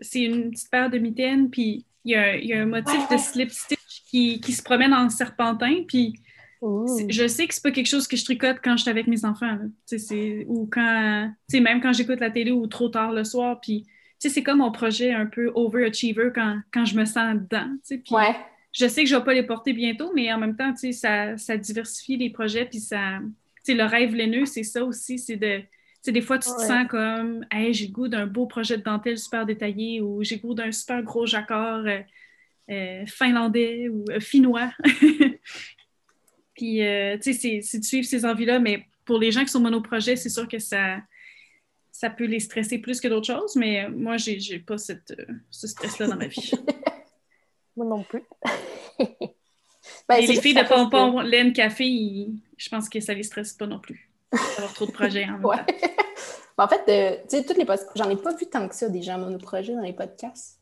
[0.00, 3.79] c'est une petite paire de mitaines, puis il y, a, un motif de slip stitch
[4.10, 6.20] qui, se promène en serpentin, puis
[6.62, 9.24] je sais que c'est pas quelque chose que je tricote quand je suis avec mes
[9.24, 9.58] enfants.
[10.46, 13.60] Ou quand, même quand j'écoute la télé ou trop tard le soir.
[13.60, 13.86] Puis,
[14.18, 17.68] c'est comme mon projet un peu overachiever quand, quand je me sens dedans.
[17.88, 18.36] Puis, ouais.
[18.72, 21.56] Je sais que je vais pas les porter bientôt, mais en même temps, ça, ça
[21.56, 22.66] diversifie les projets.
[22.66, 23.20] Puis, ça,
[23.68, 25.18] le rêve laineux, c'est ça aussi.
[25.18, 25.62] C'est de.
[26.06, 29.18] des fois, tu te sens comme hey, j'ai le goût d'un beau projet de dentelle
[29.18, 32.00] super détaillé ou j'ai le goût d'un super gros jacquard euh,
[32.70, 34.72] euh, finlandais ou euh, finnois.
[36.54, 39.60] Puis, euh, tu sais, c'est de suivre ces envies-là, mais pour les gens qui sont
[39.60, 40.98] monoprojets, c'est sûr que ça,
[41.90, 45.14] ça peut les stresser plus que d'autres choses, mais moi, j'ai n'ai pas cette,
[45.50, 46.52] ce stress-là dans ma vie.
[47.76, 48.22] moi non plus.
[50.08, 53.66] ben, Et les filles de pompon, laine, café, je pense que ça les stresse pas
[53.66, 55.56] non plus d'avoir trop de projets en même ouais.
[56.56, 59.02] en fait, euh, tu sais, toutes les j'en ai pas vu tant que ça des
[59.02, 60.59] gens monoprojets dans les podcasts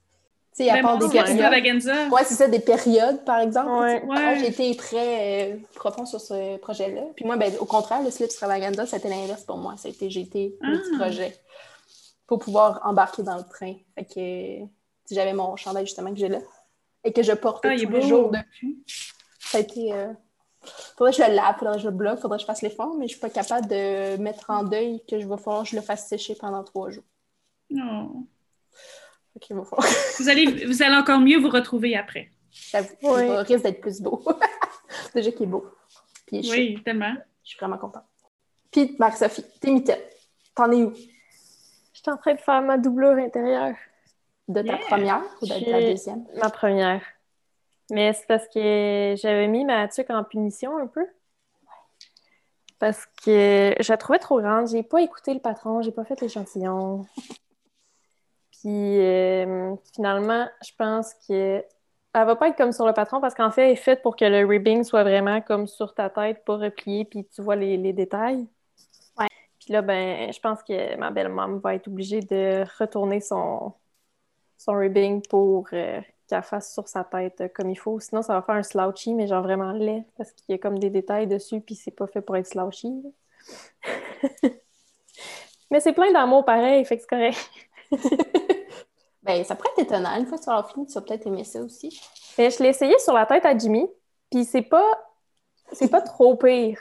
[0.64, 2.10] sais, à part des périodes.
[2.12, 3.70] Ouais, c'est ça, des périodes, par exemple.
[3.70, 4.38] Ouais.
[4.38, 7.02] J'ai été très euh, profond sur ce projet-là.
[7.16, 9.74] Puis moi, ben, au contraire, le Slip Extravaganza, c'était l'inverse pour moi.
[9.76, 10.66] C'était, j'ai été ah.
[10.72, 11.36] petit projet
[12.26, 13.74] pour pouvoir embarquer dans le train.
[13.94, 16.40] Fait que j'avais mon chandail justement que j'ai là
[17.04, 18.84] et que je porte ah, tous les jours depuis.
[19.38, 19.92] Ça a été.
[19.92, 20.12] Euh...
[20.96, 22.94] Faudrait que je le lave, faudrait que je le bloque, faudrait que je fasse l'effort,
[22.98, 25.76] mais je suis pas capable de mettre en deuil que je vais falloir que je
[25.76, 27.04] le fasse sécher pendant trois jours.
[27.70, 28.26] Non
[29.50, 32.30] vous, allez, vous allez encore mieux vous retrouver après.
[32.50, 34.22] Ça risque d'être plus beau.
[35.14, 35.66] Déjà qu'il est beau.
[36.32, 37.14] oui, tellement.
[37.44, 38.04] Je suis vraiment contente.
[38.70, 40.00] Puis, Marie-Sophie, tes mitaines,
[40.54, 40.92] t'en es où?
[40.94, 43.74] Je suis en train de faire ma doublure intérieure.
[44.48, 46.24] De ta première ou de ta deuxième?
[46.36, 47.02] Ma première.
[47.90, 51.06] Mais c'est parce que j'avais mis ma tuque en punition un peu.
[52.78, 54.68] Parce que je la trouvais trop grande.
[54.68, 57.06] J'ai pas écouté le patron, j'ai pas fait l'échantillon.
[58.60, 61.64] Puis euh, finalement, je pense que
[62.14, 64.16] elle va pas être comme sur le patron parce qu'en fait, elle est faite pour
[64.16, 67.92] que le ribbing soit vraiment comme sur ta tête, pas replié, puis tu vois les,
[67.92, 68.48] détails.
[69.18, 69.26] Ouais.
[69.60, 73.72] Puis là, ben, je pense que ma belle-maman va être obligée de retourner son,
[74.56, 78.00] son ribbing pour euh, qu'elle fasse sur sa tête comme il faut.
[78.00, 80.78] Sinon, ça va faire un slouchy, mais genre vraiment laid parce qu'il y a comme
[80.78, 82.92] des détails dessus, puis c'est pas fait pour être slouchy.
[85.70, 87.50] mais c'est plein d'amour pareil, fait que c'est correct.
[89.22, 90.16] ben, ça pourrait être étonnant.
[90.16, 92.00] Une fois que tu vas fini, tu vas peut-être aimer ça aussi.
[92.36, 93.88] Ben, je l'ai essayé sur la tête à Jimmy,
[94.30, 94.86] puis c'est pas
[95.72, 96.78] c'est pas trop pire.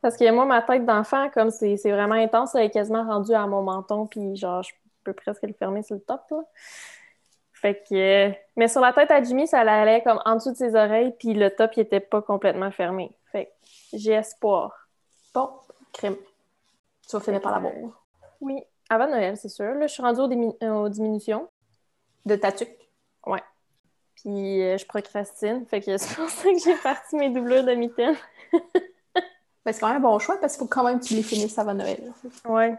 [0.00, 3.46] Parce que moi, ma tête d'enfant, comme c'est vraiment intense, elle est quasiment rendue à
[3.46, 4.72] mon menton, puis genre, je
[5.04, 6.38] peux presque le fermer sur le top, là.
[7.52, 8.32] Fait que...
[8.56, 11.34] Mais sur la tête à Jimmy, ça allait comme en dessous de ses oreilles, puis
[11.34, 13.12] le top, il était pas complètement fermé.
[13.30, 14.88] Fait que j'ai espoir.
[15.34, 15.50] Bon,
[15.92, 16.16] crème.
[17.06, 17.74] Tu vas finir par l'avoir.
[18.40, 18.62] Oui.
[18.90, 19.72] Avant Noël, c'est sûr.
[19.72, 20.20] Là, je suis rendue
[20.62, 21.48] euh, aux, diminutions.
[22.26, 22.76] De ta tuque?
[23.24, 23.42] Ouais.
[24.16, 25.64] Puis euh, je procrastine.
[25.66, 28.16] Fait que c'est pour ça que j'ai parti mes doublures de mitaines.
[28.52, 31.22] ben, c'est quand même un bon choix parce qu'il faut quand même que tu les
[31.22, 32.12] finisses avant Noël.
[32.44, 32.74] Ouais.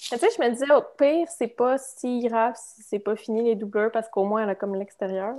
[0.00, 3.42] Tu sais, je me disais, au pire, c'est pas si grave si c'est pas fini
[3.42, 5.34] les doubleurs parce qu'au moins elle a comme l'extérieur.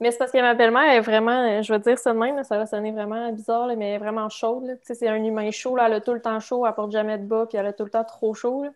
[0.00, 2.58] Mais c'est parce que ma belle-mère est vraiment, je vais dire ça de même, ça
[2.58, 4.66] va sonner vraiment bizarre, mais elle est vraiment chaude.
[4.80, 6.90] Tu sais, c'est un humain chaud, là, elle a tout le temps chaud, elle porte
[6.90, 8.66] jamais de bas, puis elle a tout le temps trop chaud.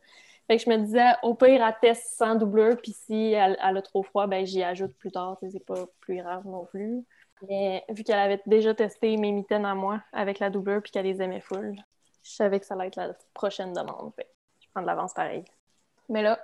[0.47, 3.83] Fait que je me disais, au pire, elle teste sans doubleur, puis si elle, a
[3.83, 5.39] trop froid, ben j'y ajoute plus tard.
[5.41, 7.05] C'est pas plus grave non plus.
[7.49, 11.07] Mais vu qu'elle avait déjà testé mes mitaines à moi avec la doubleur, puis qu'elle
[11.07, 11.77] les aimait full,
[12.31, 14.13] je savais que ça allait être la prochaine demande.
[14.61, 15.45] je prends de l'avance pareil.
[16.09, 16.39] Mais là,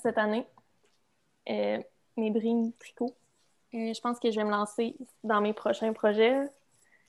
[0.00, 0.46] cette année,
[1.48, 1.78] euh,
[2.16, 3.14] mes brines tricot,
[3.74, 6.38] euh, je pense que je vais me lancer dans mes prochains projets.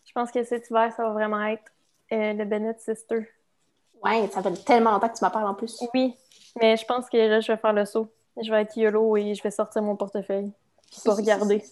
[0.06, 1.71] Je pense que cet hiver, ça va vraiment être
[2.12, 3.30] euh, le Bennett Sister.
[4.03, 5.84] Ouais, ça fait tellement longtemps que tu m'en parles en plus.
[5.93, 6.15] Oui,
[6.60, 8.12] mais je pense que là, je vais faire le saut.
[8.41, 10.51] Je vais être YOLO et je vais sortir mon portefeuille.
[11.03, 11.63] Pas regarder.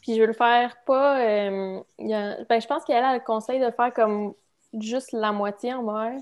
[0.00, 1.18] Puis je vais le faire pas.
[1.18, 4.34] ben, je pense qu'elle a le conseil de faire comme
[4.78, 6.20] juste la moitié en mohair.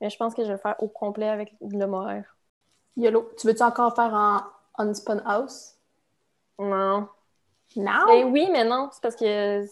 [0.00, 2.36] Mais je pense que je vais le faire au complet avec le mohair.
[2.96, 4.40] Yolo, tu veux-tu encore faire en
[4.78, 5.76] Unspun House?
[6.58, 7.08] Non.
[7.76, 8.06] Non?
[8.06, 8.88] Ben oui, mais non.
[8.92, 9.64] C'est parce que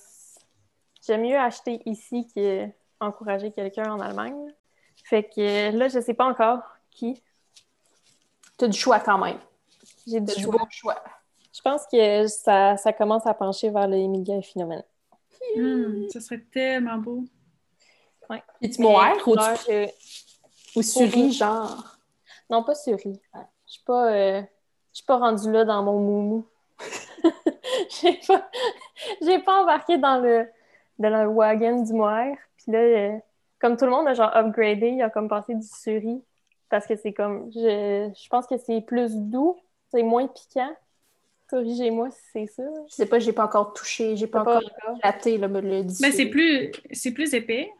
[1.06, 4.54] j'aime mieux acheter ici qu'encourager quelqu'un en Allemagne.
[5.04, 7.22] Fait que là, je sais pas encore qui.
[8.58, 9.38] Tu as du choix quand même.
[10.06, 10.66] J'ai du choix.
[10.70, 11.02] choix.
[11.52, 14.84] Je pense que ça, ça, commence à pencher vers les médias phénomènes.
[15.56, 17.24] Hmm, ce serait tellement beau.
[18.30, 18.42] Ouais.
[19.26, 19.88] Ou, tu...
[20.76, 21.98] ou suri, genre?
[22.50, 23.20] Non, pas suri.
[23.66, 24.42] Je suis pas, euh...
[24.92, 26.46] suis pas rendue là dans mon moumou.
[28.00, 28.48] j'ai pas...
[29.44, 30.48] pas embarqué dans le,
[30.98, 32.34] dans le wagon du moire.
[32.56, 33.18] Puis là, euh,
[33.58, 36.22] comme tout le monde a genre upgradé, il a comme passé du suri.
[36.68, 37.50] Parce que c'est comme...
[37.52, 39.56] Je, je pense que c'est plus doux,
[39.90, 40.70] c'est moins piquant.
[41.48, 42.62] Corrigez-moi si c'est ça.
[42.88, 44.98] Je sais pas, j'ai pas encore touché, j'ai pas, Pas encore encore?
[44.98, 46.12] gratté le, le Ben, diffus.
[46.12, 47.72] c'est plus, c'est plus épais.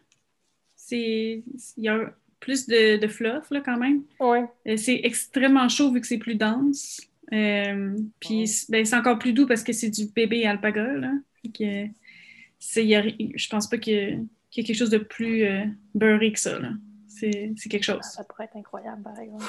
[0.89, 1.43] C'est,
[1.77, 4.03] il y a plus de, de fluff, là, quand même.
[4.21, 4.45] Ouais.
[4.67, 7.01] Euh, C'est extrêmement chaud vu que c'est plus dense.
[7.33, 11.13] Euh, Puis c'est- ben, c'est encore plus doux parce que c'est du bébé alpaga, là.
[11.55, 11.91] Que
[12.81, 15.65] y a je pense pas qu'il y, qu'il y a quelque chose de plus euh,
[15.95, 16.71] beurré que ça, là.
[17.07, 18.01] C'est c'est quelque chose.
[18.03, 19.45] Ça pourrait être incroyable, par exemple.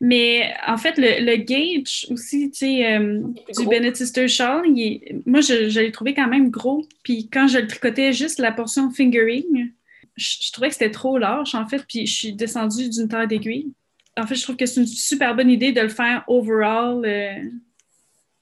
[0.00, 3.20] Mais en fait, le, le gauge aussi, tu sais, euh,
[3.58, 3.66] du.
[3.68, 6.86] Bennett Sister Shawl, il est- moi, je, je l'ai trouvé quand même gros.
[7.02, 9.70] Puis quand je le tricotais juste la portion fingering,
[10.16, 11.84] je, je trouvais que c'était trop large, en fait.
[11.88, 13.72] Puis je suis descendue d'une taille d'aiguille.
[14.16, 17.42] En fait, je trouve que c'est une super bonne idée de le faire overall euh,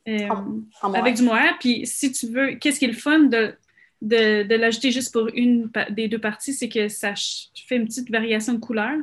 [0.08, 0.28] euh,
[0.82, 1.56] En avec du mohair.
[1.60, 3.54] Puis si tu veux, qu'est-ce qui est le fun de,
[4.02, 7.14] de, de l'ajouter juste pour une des deux parties, c'est que ça
[7.66, 8.96] fait une petite variation de couleur.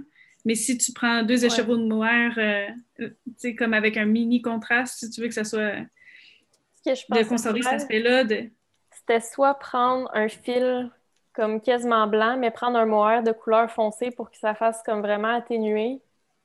[0.46, 1.48] Mais si tu prends deux Ouais.
[1.48, 2.68] écheveaux de mohair, euh,
[3.00, 5.74] tu sais, comme avec un mini contraste, si tu veux que ça soit
[6.86, 8.50] que je de conserver cet aspect-là, de...
[8.96, 10.90] C'était soit prendre un fil
[11.40, 15.00] comme quasiment blanc, mais prendre un mohair de couleur foncée pour que ça fasse comme
[15.00, 16.02] vraiment atténué,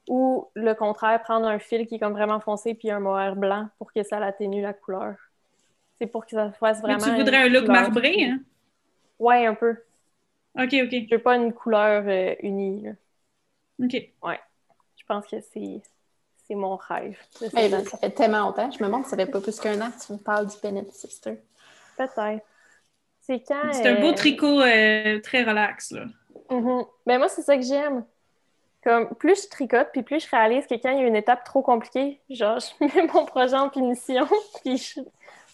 [0.08, 3.68] ou le contraire, prendre un fil qui est comme vraiment foncé puis un mohair blanc
[3.78, 5.16] pour que ça l'atténue la couleur.
[5.98, 7.04] C'est pour que ça fasse Mais vraiment.
[7.12, 7.82] tu voudrais un look couleur.
[7.82, 8.38] marbré, hein?
[9.18, 9.72] Ouais, un peu.
[10.56, 12.82] OK, OK, Je veux pas une couleur euh, unie.
[12.82, 12.92] là.
[13.82, 13.94] OK.
[13.94, 15.82] Je pense que c'est
[16.46, 17.18] c'est mon rêve.
[17.32, 17.48] ça
[17.98, 18.70] fait tellement longtemps.
[18.70, 20.54] Je me demande si ça fait pas plus qu'un an que tu me parles du
[20.62, 21.42] Bennett Sister.
[21.96, 22.44] Peut-être.
[23.26, 23.72] C'est quand.
[23.72, 26.04] C'est un beau euh, tricot euh, très relax, là.
[26.50, 26.84] Mhm.
[27.06, 28.04] Ben moi, c'est ça que j'aime.
[28.82, 31.42] Comme plus je tricote, puis plus je réalise que quand il y a une étape
[31.44, 34.26] trop compliquée, genre je mets mon projet en punition,
[34.62, 35.00] puis je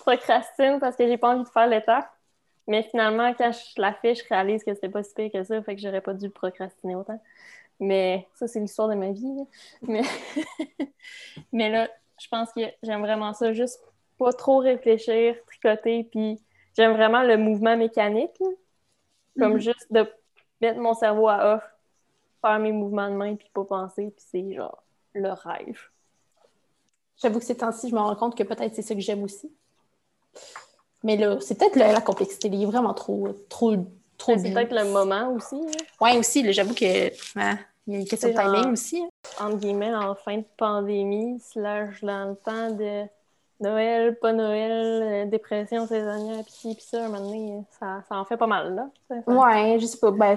[0.00, 2.10] procrastine parce que j'ai pas envie de faire l'étape.
[2.66, 5.62] Mais finalement, quand je la fais, je réalise que c'était pas si pire que ça,
[5.62, 7.20] fait que j'aurais pas dû procrastiner autant.
[7.78, 9.46] Mais ça, c'est l'histoire de ma vie.
[9.82, 10.02] Mais...
[11.52, 11.88] Mais là,
[12.20, 13.80] je pense que j'aime vraiment ça, juste
[14.18, 16.38] pas trop réfléchir, tricoter, puis
[16.76, 18.32] j'aime vraiment le mouvement mécanique.
[18.40, 18.46] là.
[19.38, 19.60] Comme Mhm.
[19.60, 20.06] juste de
[20.60, 21.62] mettre mon cerveau à off,
[22.40, 24.82] faire mes mouvements de main, puis pas penser, puis c'est genre
[25.14, 25.78] le rêve.
[27.22, 29.50] J'avoue que ces temps-ci, je me rends compte que peut-être c'est ça que j'aime aussi.
[31.02, 32.48] Mais là, c'est peut-être la, complexité.
[32.48, 33.74] Il est vraiment trop, trop,
[34.18, 35.72] trop C'est peut-être le moment aussi, là.
[36.00, 39.02] Ouais, aussi, j'avoue que hein, il y a une question de timing aussi.
[39.02, 39.08] hein.
[39.46, 43.04] entre guillemets, en fin de pandémie, slash dans le temps de
[43.60, 48.16] Noël, pas Noël, euh, dépression saisonnière, pis ci, pis ça, un moment donné, ça, ça
[48.16, 48.90] en fait pas mal, là.
[49.26, 50.10] Ouais, je sais pas.
[50.10, 50.36] Ben,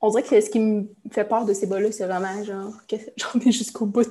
[0.00, 2.96] on dirait que ce qui me fait peur de ces bas-là, c'est vraiment genre que
[3.16, 4.08] j'en ai jusqu'au bout.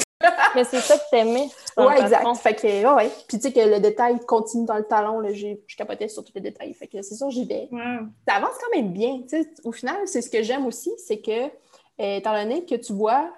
[0.55, 1.47] Mais c'est ça que t'aimais.
[1.77, 2.17] Ouais, exact.
[2.23, 2.33] patron.
[2.33, 3.11] Fait que, ouais, ouais.
[3.27, 6.23] Puis tu sais que le détail continue dans le talon, là, j'ai- je capotais sur
[6.23, 6.73] tous les détails.
[6.73, 7.69] Fait que c'est sûr, j'y vais.
[8.27, 9.19] Ça avance quand même bien.
[9.29, 12.75] Tu sais, au final, c'est ce que j'aime aussi, c'est que, euh, étant donné que
[12.75, 13.31] tu vois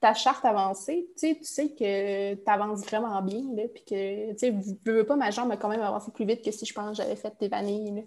[0.00, 3.42] ta charte avancer, tu sais, tu sais que tu avances vraiment bien,
[3.74, 6.44] puis que, tu sais, veux, veux pas, ma jambe a quand même avancé plus vite
[6.44, 8.02] que si je pense que j'avais fait des vanilles, là.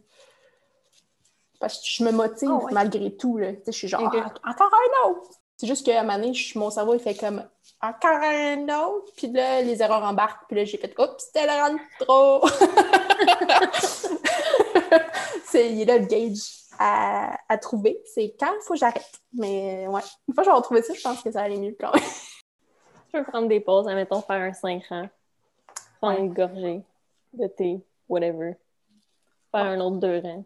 [1.60, 2.72] Parce que je me motive Ah ouais.
[2.74, 3.54] malgré tout, là.
[3.54, 4.12] Tu sais, je suis genre.
[4.16, 5.30] Ah, encore un autre!
[5.58, 7.48] C'est juste qu'à un moment donné, je- mon cerveau, il fait comme,
[7.82, 9.12] encore un autre!
[9.16, 12.42] Puis là, les erreurs embarquent, puis là, j'ai fait, oups, c'était le trop!
[15.46, 18.00] c'est, il est là le gauge à, à trouver.
[18.06, 19.22] C'est quand il faut que j'arrête.
[19.34, 21.76] Mais ouais, une fois que j'aurai trouvé ça, je pense que ça va aller mieux
[21.80, 22.04] quand même.
[23.14, 25.10] Tu peux prendre des pauses, admettons, faire un 5 ans,
[26.00, 26.26] prendre Ouais.
[26.26, 26.82] une gorgée
[27.34, 28.54] de thé, whatever.
[29.52, 30.46] Faire un autre 2 rangs.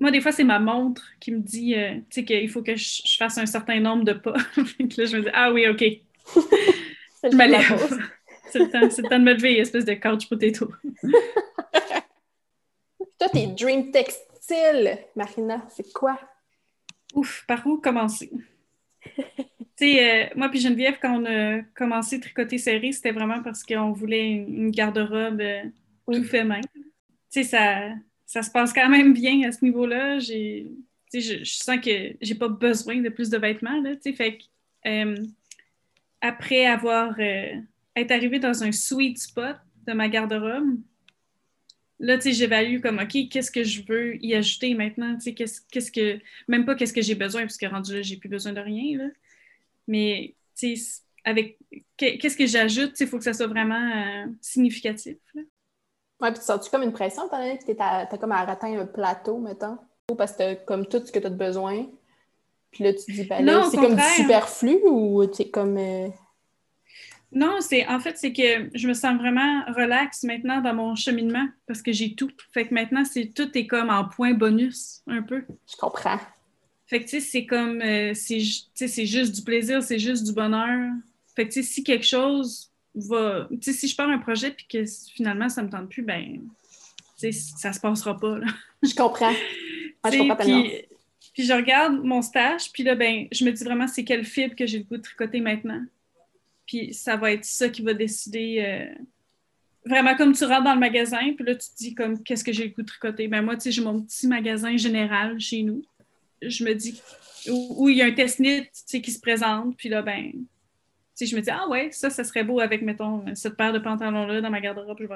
[0.00, 2.74] Moi, des fois, c'est ma montre qui me dit euh, tu sais, qu'il faut que
[2.74, 4.34] je, je fasse un certain nombre de pas.
[4.66, 5.78] Fait que là, je me dis Ah oui, OK,
[7.20, 7.36] C'est je le
[8.64, 10.72] le, temps- c'est le temps de me lever, espèce de couch potato.
[13.18, 13.92] Toi, tes dream
[15.16, 16.18] Marina, c'est quoi?
[17.14, 18.30] Ouf, par où commencer?
[19.16, 19.24] tu
[19.76, 23.62] sais, euh, moi puis Geneviève, quand on a commencé à tricoter serré, c'était vraiment parce
[23.64, 25.62] qu'on voulait une, garde-robe euh,
[26.06, 26.60] tout fait main.
[26.72, 26.82] Tu
[27.30, 27.90] sais, ça,
[28.26, 30.18] ça se passe quand même bien à ce niveau-là.
[30.18, 30.70] J'ai,
[31.12, 34.38] je, je sens que j'ai pas besoin de plus de vêtements, là, tu sais, fait
[34.38, 34.44] que,
[34.88, 35.16] euh,
[36.20, 40.76] après avoir être arrivée dans un sweet spot de ma garde-robe,
[42.00, 45.14] là, tu sais, j'évalue comme, OK, qu'est-ce que je veux y ajouter maintenant?
[45.16, 48.02] Tu sais, qu'est-ce, qu'est-ce que, même pas qu'est-ce que j'ai besoin, parce que rendu là,
[48.02, 49.04] j'ai plus besoin de rien, là.
[49.86, 51.58] Mais, tu sais, avec,
[51.96, 55.42] que- qu'est-ce que j'ajoute, tu sais, il faut que ça soit vraiment euh, significatif, là.
[56.20, 59.38] Ouais, puis tu sens-tu comme une pression, t'es à- t'as comme à atteindre un plateau,
[59.38, 59.78] mettons?
[60.18, 61.86] Parce que t'as comme tout ce que t'as de besoin.
[62.72, 65.78] Puis là, tu te dis, ben là, Non, c'est comme du superflu ou c'est comme.
[65.78, 66.08] euh,
[67.32, 71.46] Non, c'est en fait, c'est que je me sens vraiment relax maintenant dans mon cheminement
[71.66, 72.30] parce que j'ai tout.
[72.52, 75.44] Fait que maintenant, c'est tout est comme en point bonus, un peu.
[75.70, 76.18] Je comprends.
[76.86, 79.80] Fait que, tu sais, c'est comme, euh, c'est ju- tu sais, c'est juste du plaisir,
[79.82, 80.90] c'est juste du bonheur.
[81.36, 83.46] Fait que, tu sais, si quelque chose va.
[83.52, 86.40] Tu sais, si je pars un projet puis que finalement ça me tente plus, ben,
[87.20, 88.38] tu sais, ça se passera pas.
[88.38, 88.46] Là.
[88.82, 89.32] Je comprends.
[90.12, 90.62] Je comprends tellement.
[90.62, 90.72] puis,
[91.34, 94.56] puis je regarde mon stage, puis là, ben, je me dis vraiment c'est quelle fibre
[94.56, 95.84] que j'ai le goût de tricoter maintenant.
[96.70, 98.62] Puis ça va être ça qui va décider.
[98.64, 99.02] euh,
[99.84, 102.52] Vraiment comme tu rentres dans le magasin, puis là, tu te dis comme qu'est-ce que
[102.52, 103.26] j'ai le goût de tricoter?
[103.26, 105.82] Ben moi, tu sais, j'ai mon petit magasin général chez nous.
[106.40, 107.00] Je me dis
[107.48, 110.30] où, il y a un test knit, tu sais, qui se présente, puis là, ben,
[110.30, 110.38] tu
[111.14, 113.80] sais, je me dis, ah ouais, ça, ça serait beau avec, mettons, cette paire de
[113.80, 115.14] pantalons-là dans ma garde-robe, je vais,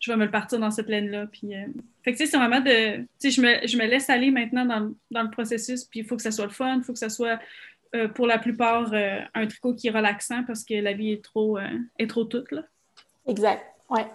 [0.00, 1.26] je vais me le partir dans cette laine-là.
[1.26, 1.66] Puis, euh,
[2.04, 2.98] Fait que, tu sais, c'est vraiment de.
[2.98, 6.06] Tu sais, je me, je me laisse aller maintenant dans, dans le processus, puis il
[6.06, 7.40] faut que ça soit le fun, il faut que ça soit,
[7.94, 11.22] euh, pour la plupart, euh, un tricot qui est relaxant parce que la vie est
[11.22, 12.62] trop, euh, est trop toute, là.
[13.26, 13.64] Exact.
[13.90, 14.06] Ouais.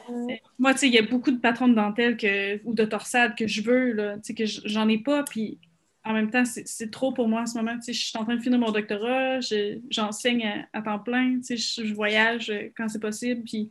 [0.57, 3.35] Moi, tu sais, il y a beaucoup de patrons de dentelle que, ou de torsade
[3.37, 5.59] que je veux, là, tu sais, que j'en ai pas, puis
[6.03, 7.75] en même temps, c'est trop pour moi en ce moment.
[7.75, 10.99] Tu sais, je suis en train de finir mon doctorat, je- j'enseigne à, à temps
[10.99, 13.69] plein, tu sais, je, voyage quand c'est possible, puis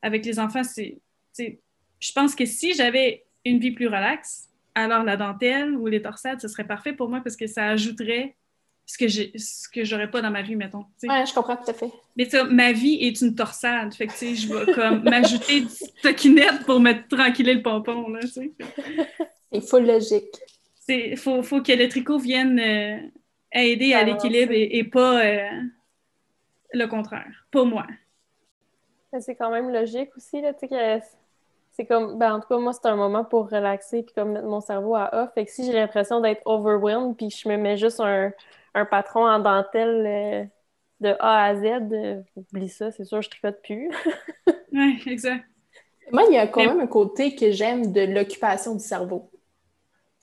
[0.00, 0.98] avec les enfants, c'est,
[1.34, 1.60] tu sais,
[2.00, 6.40] je pense que si j'avais une vie plus relaxe, alors la dentelle ou les torsades,
[6.40, 8.36] ce serait parfait pour moi parce que ça ajouterait
[8.86, 10.82] ce que j'ai, ce que j'aurais pas dans ma vie, mettons.
[10.82, 11.08] tu sais.
[11.08, 11.90] Ouais, je comprends tout à fait.
[12.16, 13.94] Mais tu sais, ma vie est une torsade.
[13.94, 15.68] Fait que, tu sais, je vais comme m'ajouter du
[16.02, 18.52] toquinette pour me tranquiller le pompon, là, tu.
[19.52, 20.36] C'est full logique.
[20.80, 22.98] C'est, faut, faut que le tricot vienne euh,
[23.52, 25.48] aider à l'équilibre et, et pas euh,
[26.72, 27.46] le contraire.
[27.50, 27.86] Pas moi.
[29.20, 31.02] C'est quand même logique aussi, là, tu sais,
[31.72, 34.46] c'est comme, ben, en tout cas, moi, c'est un moment pour relaxer puis comme mettre
[34.46, 35.30] mon cerveau à off.
[35.34, 38.30] Fait que si j'ai l'impression d'être overwhelmed puis je me mets juste un,
[38.74, 40.44] un patron en dentelle euh,
[41.00, 43.90] de A à Z, euh, oublie ça, c'est sûr, je tricote plus.
[44.72, 45.44] Ouais, exact.
[46.12, 49.30] Moi, il y a quand même un côté que j'aime de l'occupation du cerveau.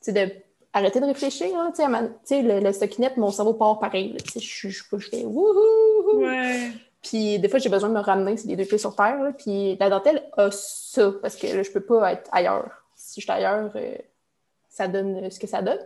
[0.01, 0.31] C'est de
[0.73, 1.47] arrêter de réfléchir.
[1.55, 4.17] Hein, tu sais, à ma- tu sais, le, le stockinette, mon cerveau part pareil.
[4.35, 6.17] Je, je, je fais wouhou!
[6.21, 6.71] Ouais.
[7.03, 9.21] Puis des fois, j'ai besoin de me ramener, c'est les deux pieds sur terre.
[9.23, 9.31] là.
[9.33, 12.71] Puis la dentelle a ça, parce que là, je peux pas être ailleurs.
[12.95, 13.95] Si je suis ailleurs, euh,
[14.67, 15.79] ça donne ce que ça donne.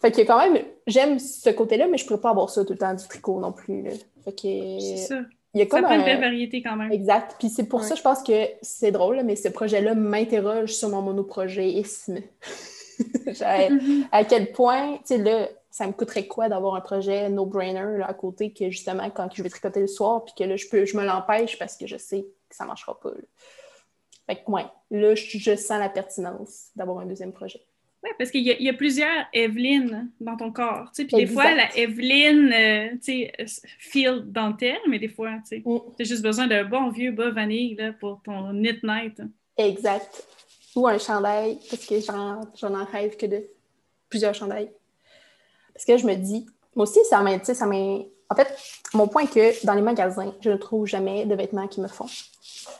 [0.00, 2.78] Fait que quand même, j'aime ce côté-là, mais je pourrais pas avoir ça tout le
[2.78, 3.82] temps du tricot non plus.
[3.82, 3.90] là.
[4.24, 5.20] Fait que C'est ça.
[5.54, 6.90] il y a Ça comme une un- belle variété quand même.
[6.92, 7.36] Exact.
[7.38, 7.96] Puis c'est pour ça, Ouais.
[7.96, 12.18] je pense que c'est drôle, mais ce projet-là m'interroge sur mon monoprojet-isme.
[13.26, 14.06] Genre, Mhm.
[14.12, 18.14] à quel point, tu sais, là, ça me coûterait quoi d'avoir un projet no-brainer à
[18.14, 20.96] côté que justement, quand je vais tricoter le soir, puis que là, je, peux, je
[20.96, 23.10] me l'empêche parce que je sais que ça marchera pas.
[23.10, 23.16] là.
[24.26, 27.60] Fait que, ouais, là, je, je sens la pertinence d'avoir un deuxième projet.
[28.18, 30.90] Parce qu'il y, a- il y a plusieurs Evelyne dans ton corps.
[30.94, 33.44] Puis des fois, la Evelyne, euh, tu sais, euh,
[33.78, 35.78] feel dentelle, mais des fois, tu sais, Mm.
[35.96, 39.20] t'as juste besoin d'un bon vieux bas vanille là, pour ton knit night.
[39.56, 40.24] Exact.
[40.74, 43.44] Ou un chandail, parce que j'en j'en en rêve que de
[44.10, 44.70] plusieurs chandails.
[45.72, 48.48] Parce que je me dis, moi aussi, ça m'in- En fait,
[48.92, 51.86] mon point est que dans les magasins, je ne trouve jamais de vêtements qui me
[51.88, 52.06] font.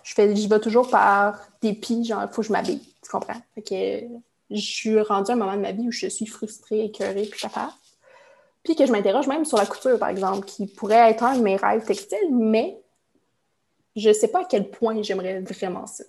[0.03, 2.81] Je fais, j'y vais toujours par dépit, genre, il faut que je m'habille.
[3.03, 3.41] Tu comprends?
[3.55, 4.07] Fait que
[4.51, 7.41] je suis rendue à un moment de ma vie où je suis frustrée, écœurée, puis
[7.41, 7.73] capable.
[8.63, 11.43] Puis que je m'interroge même sur la couture, par exemple, qui pourrait être un de
[11.43, 12.79] mes rêves textiles, mais
[13.95, 16.05] je ne sais pas à quel point j'aimerais vraiment ça.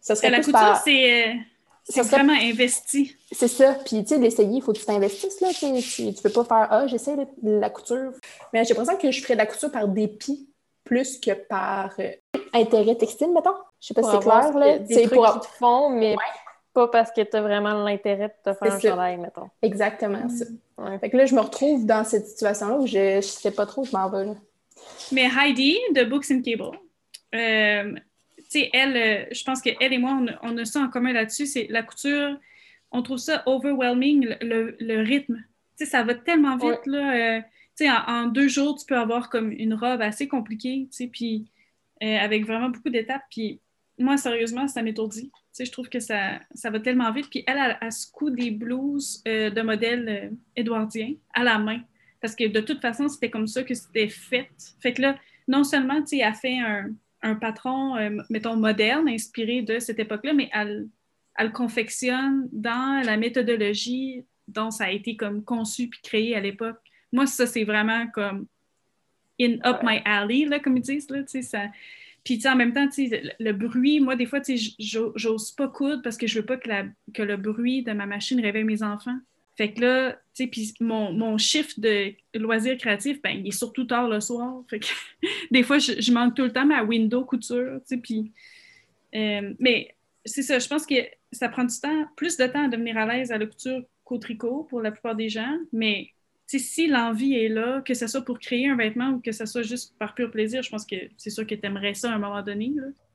[0.00, 1.34] Ça serait la couture, par- c'est euh,
[1.84, 3.16] c'est serait- vraiment investi.
[3.32, 3.74] c'est ça.
[3.84, 5.48] Puis, tu sais, l'essayer, il faut que tu t'investisses, là.
[5.52, 5.72] Tu,
[6.14, 8.12] tu peux pas faire «Ah, j'essaie de, de la couture.»
[8.52, 10.48] Mais j'ai l'impression que je ferais de la couture par dépit
[10.84, 12.10] plus que par euh,
[12.52, 13.54] intérêt textile, mettons.
[13.80, 14.78] Je sais pas si c'est clair, là.
[14.78, 15.32] Des C'est trucs pour...
[15.32, 16.16] qui te font, mais
[16.72, 18.90] pas parce que tu as vraiment l'intérêt de te faire un ça.
[18.90, 19.48] chandail, mettons.
[19.62, 20.44] Exactement ça.
[20.78, 20.98] Ouais.
[20.98, 23.82] Fait que là, je me retrouve dans cette situation-là où je, je sais pas trop
[23.82, 24.34] où je m'en vais, là.
[25.12, 26.78] Mais Heidi de Books and Cable,
[27.34, 27.92] euh,
[28.38, 30.88] tu sais, elle, euh, je pense qu'elle et moi, on a, on a ça en
[30.88, 32.36] commun là-dessus, c'est la couture,
[32.90, 35.36] on trouve ça overwhelming, le, le- le rythme.
[35.78, 37.36] Tu sais, ça va tellement vite, là.
[37.36, 37.40] euh,
[37.76, 40.96] tu sais, en, en deux jours, tu peux avoir comme une robe assez compliquée, tu
[40.96, 41.50] sais, puis
[42.02, 43.60] euh, avec vraiment beaucoup d'étapes, puis
[44.00, 45.30] moi, sérieusement, ça m'étourdit.
[45.30, 47.28] Tu sais, je trouve que ça, ça va tellement vite.
[47.30, 51.58] Puis elle, elle, elle se coud des blouses euh, de modèle euh, édouardien à la
[51.58, 51.80] main.
[52.20, 54.50] Parce que de toute façon, c'était comme ça que c'était fait.
[54.80, 56.90] Fait que là, non seulement, tu sais, elle fait un,
[57.22, 60.88] un patron, euh, mettons, moderne, inspiré de cette époque-là, mais elle,
[61.36, 66.40] elle le confectionne dans la méthodologie dont ça a été comme conçu puis créé à
[66.40, 66.78] l'époque.
[67.12, 68.46] Moi, ça, c'est vraiment comme
[69.40, 71.64] in up my alley, là, comme ils disent, là, tu sais, ça...
[72.24, 74.40] Puis, en même temps, le, le bruit, moi, des fois,
[74.78, 78.06] j'ose pas coudre parce que je veux pas que, la, que le bruit de ma
[78.06, 79.18] machine réveille mes enfants.
[79.56, 83.50] Fait que là, tu sais, puis mon, mon chiffre de loisirs créatifs, ben, il est
[83.50, 84.62] surtout tard le soir.
[84.70, 84.86] Fait que
[85.50, 88.32] des fois, je, je manque tout le temps ma window couture, tu sais, puis...
[89.14, 89.94] euh, mais
[90.24, 90.94] c'est ça, je pense que
[91.32, 94.18] ça prend du temps, plus de temps à devenir à l'aise à la couture qu'au
[94.18, 96.08] tricot pour la plupart des gens, mais
[96.58, 99.62] si l'envie est là, que ce soit pour créer un vêtement ou que ce soit
[99.62, 102.18] juste par pur plaisir, je pense que c'est sûr que tu aimerais ça à un
[102.18, 102.72] moment donné.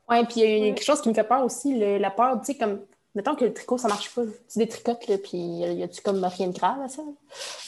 [0.09, 2.53] Oui, puis il y a quelque chose qui me fait peur aussi, la peur, tu
[2.53, 2.79] sais, comme,
[3.15, 4.21] mettons que le tricot, ça marche pas.
[4.51, 7.01] Tu détricotes, là, puis y a-tu comme rien de grave à ça?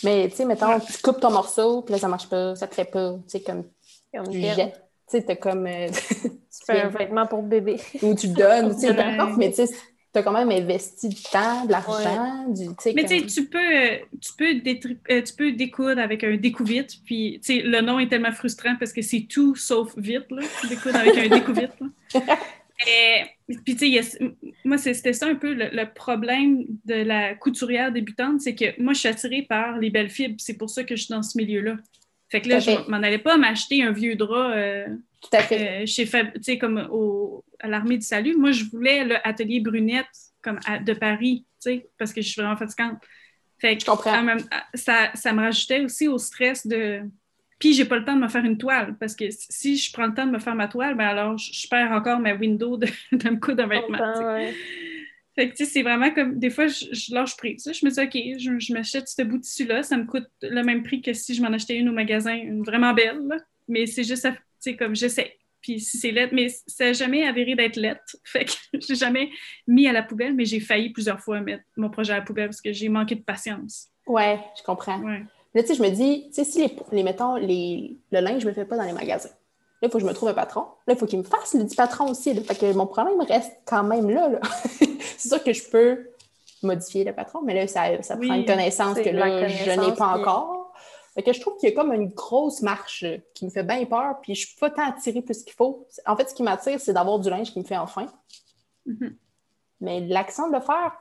[0.04, 2.76] Mais, tu sais, mettons, tu coupes ton morceau, puis là, ça marche pas, ça te
[2.76, 3.64] fait pas, tu sais, comme,
[4.14, 4.84] comme tu jettes.
[5.10, 5.66] Tu sais, t'as comme...
[5.68, 5.88] Euh,
[6.22, 7.80] tu fais un vêtement pour bébé.
[8.02, 8.94] Ou tu donnes, tu sais,
[9.38, 9.74] mais tu sais,
[10.18, 12.70] tu as quand même investi du temps, de l'argent, du.
[12.96, 13.60] Mais tu sais, tu peux,
[14.20, 18.08] tu, peux euh, tu peux découdre avec un découvite, puis tu sais, le nom est
[18.08, 20.42] tellement frustrant parce que c'est tout sauf vite, là.
[20.68, 21.72] Découdre avec un découvite.
[22.88, 23.24] Et,
[23.66, 24.20] puis tu sais,
[24.66, 29.00] moi, c'était ça un peu le, problème de la couturière débutante, c'est que moi, je
[29.00, 31.78] suis attirée par les belles fibres, c'est pour ça que je suis dans ce milieu-là.
[32.30, 34.52] Fait que là, je m'en allais pas m'acheter un vieux drap.
[34.52, 34.88] Euh,
[35.22, 35.84] tout à fait.
[35.84, 38.36] Euh, chez Fab, tu sais, comme au, à l'Armée du Salut.
[38.38, 40.06] Moi, je voulais l'atelier Brunette
[40.42, 42.98] comme de Paris, tu sais, parce que je suis vraiment fatigante.
[43.60, 44.22] Fait que, je comprends.
[44.22, 44.40] Même,
[44.74, 47.02] ça, ça, me rajoutait aussi au stress de.
[47.60, 50.06] Puis, j'ai pas le temps de me faire une toile, parce que si je prends
[50.06, 52.88] le temps de me faire ma toile, ben alors je, perds encore ma window de,
[53.12, 53.98] de me coudre un vêtement.
[55.34, 57.70] Fait que, tu sais, c'est vraiment comme, des fois, je, lâche prise.
[57.72, 60.64] Je me dis, OK, je, je m'achète ce bout de tissu-là, ça me coûte le
[60.64, 63.22] même prix que si je m'en achetais une au magasin, une vraiment belle,
[63.68, 64.30] mais c'est juste, tu
[64.72, 65.38] sais, comme j'essaie.
[65.62, 68.16] Puis si c'est lettre, mais ça n'a jamais avéré d'être lettre.
[68.24, 69.30] Fait que j'ai jamais
[69.68, 72.48] mis à la poubelle, mais j'ai failli plusieurs fois mettre mon projet à la poubelle
[72.48, 73.88] parce que j'ai manqué de patience.
[74.06, 74.98] Ouais, je comprends.
[75.00, 78.44] Là, tu sais, je me dis, tu sais, si les, les mettons, les, le linge,
[78.44, 79.30] je me fais pas dans les magasins.
[79.82, 80.62] Là, il faut que je me trouve un patron.
[80.88, 82.34] Là, il faut qu'il me fasse le dit patron aussi.
[82.42, 84.40] Fait que mon problème reste quand même là.
[85.18, 86.10] c'est sûr que je peux
[86.64, 90.18] modifier le patron, mais là, ça, ça prend une connaissance que là, je n'ai pas
[90.18, 90.57] encore.
[91.18, 93.04] Fait que je trouve qu'il y a comme une grosse marche
[93.34, 95.88] qui me fait bien peur, puis je suis pas tant attirée plus qu'il faut.
[96.06, 98.06] En fait, ce qui m'attire, c'est d'avoir du linge qui me fait enfin.
[98.86, 99.16] Mm-hmm.
[99.82, 100.96] Mais l'accent de le faire,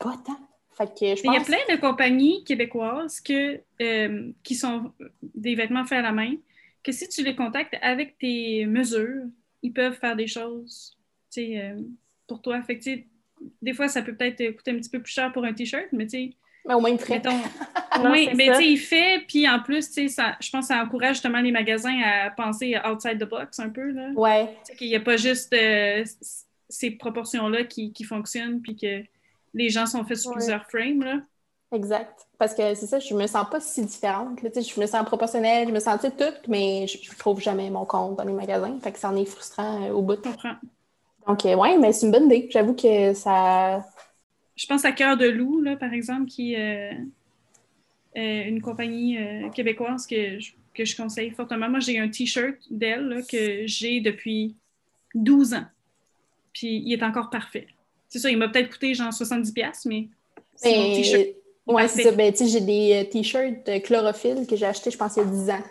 [0.00, 0.40] pas tant.
[0.76, 4.92] Fait que je Il y a plein de compagnies québécoises que, euh, qui sont
[5.22, 6.34] des vêtements faits à la main,
[6.82, 9.22] que si tu les contactes avec tes mesures,
[9.62, 10.98] ils peuvent faire des choses
[11.38, 11.80] euh,
[12.26, 12.60] pour toi.
[12.62, 12.90] Fait que,
[13.62, 16.08] des fois, ça peut peut-être coûter un petit peu plus cher pour un T-shirt, mais
[16.08, 16.36] tu sais,
[16.66, 17.22] mais au moins, il fait.
[18.04, 20.82] oui, mais tu sais, il fait, puis en plus, tu sais, je pense que ça
[20.82, 23.90] encourage justement les magasins à penser outside the box un peu.
[23.90, 24.10] Là.
[24.14, 24.56] Ouais.
[24.78, 26.04] Qu'il n'y a pas juste euh,
[26.68, 29.02] ces proportions-là qui, qui, fonctionnent, puis que
[29.52, 31.02] les gens sont faits sur plusieurs frames.
[31.02, 31.20] Là.
[31.72, 32.26] Exact.
[32.38, 34.42] Parce que c'est ça, je me sens pas si différente.
[34.42, 37.84] Là, je me sens proportionnelle, je me sentais toute, mais je, ne trouve jamais mon
[37.84, 38.78] compte dans les magasins.
[38.82, 40.18] Fait que ça en est frustrant euh, au bout.
[40.24, 40.54] Je comprends.
[41.26, 42.48] Donc, euh, ouais, mais c'est une bonne idée.
[42.50, 43.84] J'avoue que ça,
[44.56, 46.94] je pense à Cœur de Loup, là, par exemple, qui est euh,
[48.16, 51.68] euh, une compagnie euh, québécoise que je, que je conseille fortement.
[51.68, 54.54] Moi, j'ai un T-shirt d'elle que j'ai depuis
[55.14, 55.64] 12 ans.
[56.52, 57.66] Puis il est encore parfait.
[58.08, 60.08] C'est ça, il m'a peut-être coûté genre 70$, mais
[60.54, 61.26] c'est mon T-shirt.
[61.66, 62.12] Oui, c'est ça.
[62.12, 65.50] Ben, j'ai des T-shirts de chlorophylle que j'ai achetés, je pense, il y a 10
[65.50, 65.64] ans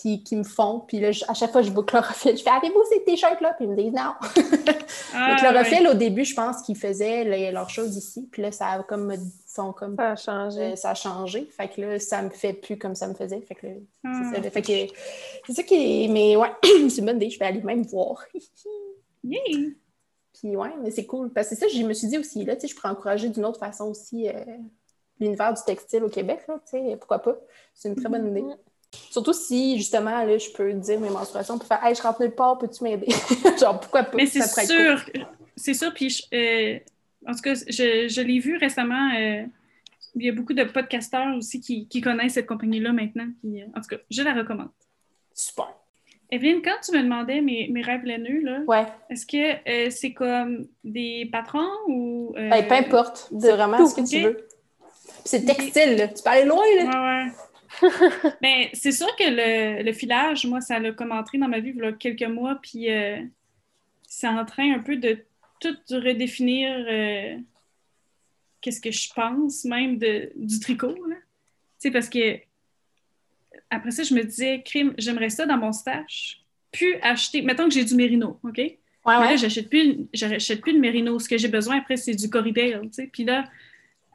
[0.00, 0.80] puis qui me font.
[0.86, 2.36] Puis là, à chaque fois, je vois chlorophylle.
[2.36, 3.54] Je fais Avez-vous ces t-shirts-là?
[3.54, 4.14] Puis ils me disent non.
[5.12, 8.28] Ah, chlorophylle, au début, je pense qu'ils faisaient leurs choses ici.
[8.30, 9.12] Puis là, ça a comme.
[9.46, 10.60] Sont comme ça a changé.
[10.60, 11.48] Euh, ça a changé.
[11.50, 13.40] Fait que là, ça me fait plus comme ça me faisait.
[13.40, 14.42] Fait que c'est ça.
[14.44, 14.50] Ah.
[14.50, 14.94] Fait que
[15.46, 16.08] c'est ça qui est.
[16.08, 17.30] Mais ouais, c'est une bonne idée.
[17.30, 18.24] Je vais aller même voir.
[19.24, 19.40] yeah.
[20.32, 21.32] Puis ouais, mais c'est cool.
[21.32, 23.28] Parce que c'est ça, je me suis dit aussi, là, tu sais, je pourrais encourager
[23.28, 24.44] d'une autre façon aussi euh,
[25.18, 27.36] l'univers du textile au Québec, là, tu sais, pourquoi pas?
[27.74, 28.44] C'est une très bonne idée.
[29.10, 32.34] Surtout si, justement, là, je peux dire mes menstruations, pour faire Hey, je rentre nulle
[32.34, 33.06] part, peux-tu m'aider?
[33.60, 34.16] Genre, pourquoi pas?
[34.16, 35.00] Mais c'est sûr,
[35.56, 35.94] c'est sûr.
[35.94, 36.78] Puis, euh,
[37.26, 39.12] en tout cas, je, je l'ai vu récemment.
[39.16, 39.44] Euh,
[40.16, 43.28] il y a beaucoup de podcasteurs aussi qui, qui connaissent cette compagnie-là maintenant.
[43.40, 44.70] Puis, euh, en tout cas, je la recommande.
[45.34, 45.72] Super.
[46.32, 48.86] Evelyne, quand tu me demandais mes, mes rêves laineux, là, ouais.
[49.08, 52.32] est-ce que c'est comme des patrons ou.
[52.34, 53.28] Ben, peu importe.
[53.38, 54.48] C'est vraiment ce que tu veux.
[55.24, 56.08] c'est textile, là.
[56.08, 56.84] Tu peux aller loin, là.
[56.84, 57.32] Ouais, ouais.
[58.42, 61.82] Ben, c'est sûr que le, filage, moi, ça l'a comme entré dans ma vie il
[61.82, 63.22] y a quelques mois, puis euh,
[64.02, 65.18] c'est en train un peu de
[65.60, 67.36] tout redéfinir euh,
[68.60, 70.94] qu'est-ce que je pense, même de, du tricot.
[70.94, 71.14] Tu
[71.78, 72.38] sais, parce que
[73.70, 76.42] après ça, je me disais, crime, j'aimerais ça dans mon stash,
[76.72, 77.42] puis acheter.
[77.42, 78.58] Mettons que j'ai du mérino, OK?
[78.58, 79.30] Ouais, ouais.
[79.30, 81.18] là, j'achète plus, j'achète plus de mérino.
[81.18, 83.10] Ce que j'ai besoin après, c'est du Corridale, tu sais.
[83.10, 83.44] Puis là,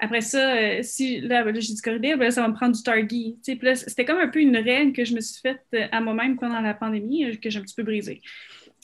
[0.05, 2.83] après ça, euh, si là, ben j'ai du corridor, ben ça va me prendre du
[2.83, 3.39] Targi.
[3.41, 6.61] C'était comme un peu une règle que je me suis faite euh, à moi-même pendant
[6.61, 8.21] la pandémie, euh, que j'ai un petit peu brisée.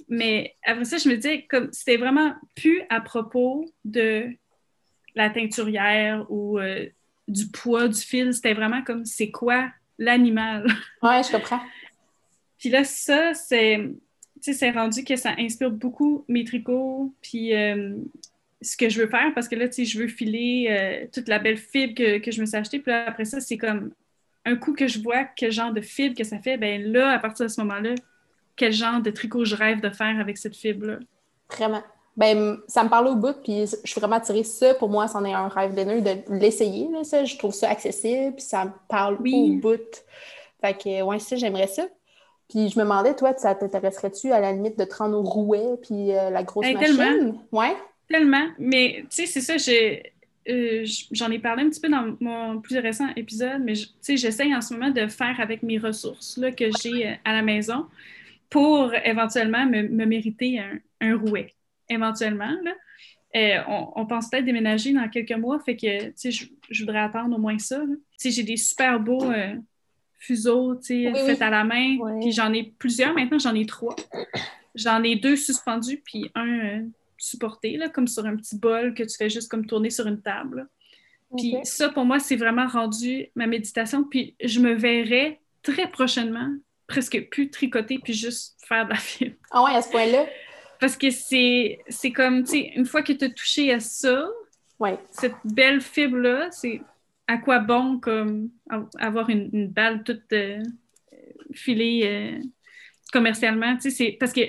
[0.10, 4.30] Mais après ça, je me disais comme c'était vraiment plus à propos de
[5.14, 6.60] la teinturière ou
[7.28, 8.34] du poids du fil.
[8.34, 9.70] C'était vraiment comme c'est quoi
[10.00, 10.66] l'animal?
[11.04, 11.62] Ouais, je comprends.
[12.58, 13.92] Puis là, ça, c'est
[14.42, 17.14] c'est rendu que ça inspire beaucoup mes tricots.
[17.22, 17.54] Puis
[18.62, 21.28] ce que je veux faire parce que là, tu sais, je veux filer euh, toute
[21.28, 22.80] la belle fibre que, que, je me suis achetée.
[22.80, 23.92] Puis après ça, c'est comme
[24.46, 27.20] un coup que je vois quel genre de fibre que ça fait, ben là, à
[27.20, 27.96] partir de ce moment-là,
[28.56, 31.00] quel genre de tricot je rêve de faire avec cette fibre-là.
[31.50, 31.84] Vraiment.
[32.18, 34.74] Ben, ça me parle au bout, puis je suis vraiment attirée ça.
[34.76, 36.90] Pour moi, c'en est un rêve d'énergie de l'essayer.
[37.04, 37.24] Ça.
[37.24, 40.04] Je trouve ça accessible, puis ça me parle au bout.
[40.60, 41.84] Fait que, ouais, ça, j'aimerais ça.
[42.50, 45.78] Puis je me demandais, toi, ça t'intéresserait-tu à la limite de te rendre au rouet
[45.82, 46.98] puis euh, la grosse machine?
[46.98, 47.42] Tellement.
[47.54, 47.76] Ouais?
[48.12, 48.48] Tellement.
[48.60, 50.12] Mais, tu sais, c'est ça, j'ai
[50.50, 53.74] euh, j'en ai parlé un petit peu dans mon plus récent épisode, mais
[54.08, 57.44] j'essaye en ce moment de faire avec mes ressources là, que j'ai euh, à la
[57.44, 57.86] maison
[58.50, 61.54] pour éventuellement me, mériter un, un, rouet.
[61.90, 62.54] Éventuellement.
[62.64, 62.72] Là.
[63.36, 67.40] Euh, on, pense peut-être déménager dans quelques mois, fait que je, je voudrais attendre au
[67.40, 67.82] moins ça.
[68.24, 69.32] J'ai des super beaux
[70.20, 73.96] fuseaux faits à la main, puis j'en ai plusieurs maintenant, j'en ai trois.
[74.76, 76.84] J'en ai deux suspendus, puis un
[77.22, 80.22] supporté, là, comme sur un petit bol que tu fais juste comme tourner sur une
[80.22, 80.68] table.
[81.38, 84.04] Puis ça, pour moi, c'est vraiment rendu ma méditation.
[84.04, 86.50] Puis je me verrais très prochainement
[86.88, 89.36] presque plus tricoter puis juste faire de la fibre.
[89.52, 90.26] Ah ouais, à ce point-là?
[90.80, 94.28] Parce que c'est, c'est comme, tu sais, une fois que tu as touché à ça,
[94.80, 94.98] ouais.
[95.12, 96.82] cette belle fibre-là, c'est
[97.28, 98.50] à quoi bon comme
[99.00, 100.62] avoir une, balle toute euh,
[101.54, 102.44] filée euh,
[103.14, 104.42] commercialement, tu sais, c'est parce que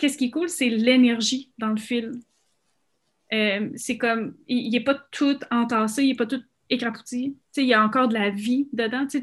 [0.00, 2.12] qu'est-ce qui est cool, c'est l'énergie dans le fil.
[3.32, 7.36] Euh, c'est comme, il n'est pas tout entassé, il n'est pas tout écrapouti.
[7.56, 9.06] il y a encore de la vie dedans.
[9.06, 9.22] Tu,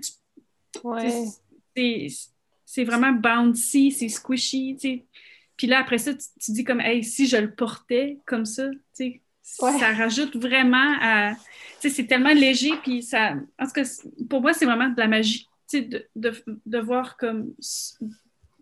[2.65, 5.03] c'est vraiment bouncy, c'est squishy.
[5.57, 8.69] Puis là, après ça, tu, dis comme, hey, si je le portais comme ça,
[9.41, 11.33] ça rajoute vraiment à.
[11.79, 13.33] C'est tellement léger, puis ça.
[13.59, 13.83] En tout cas,
[14.29, 15.47] pour moi, c'est vraiment de la magie.
[15.73, 16.31] De, de,
[16.65, 17.53] de, voir comme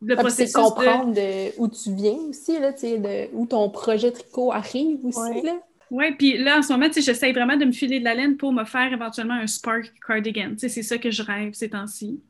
[0.01, 1.59] le ah, C'est comprendre de...
[1.59, 5.19] où tu viens aussi, là, de où ton projet tricot arrive aussi.
[5.19, 5.59] Ouais.
[5.91, 8.51] Oui, puis là, en ce moment, j'essaie vraiment de me filer de la laine pour
[8.51, 10.53] me faire éventuellement un Spark cardigan.
[10.57, 12.21] C'est ça que je rêve ces temps-ci.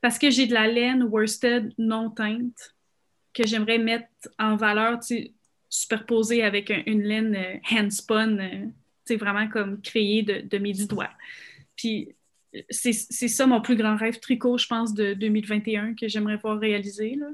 [0.00, 2.74] Parce que j'ai de la laine worsted non teinte
[3.32, 4.08] que j'aimerais mettre
[4.38, 5.00] en valeur,
[5.68, 11.10] superposée avec une laine euh, handspun, euh, vraiment comme créée de, de mes dix doigts.
[11.76, 12.14] Puis
[12.70, 17.16] c'est ça mon plus grand rêve tricot, je pense, de 2021 que j'aimerais voir réaliser.
[17.16, 17.26] Là.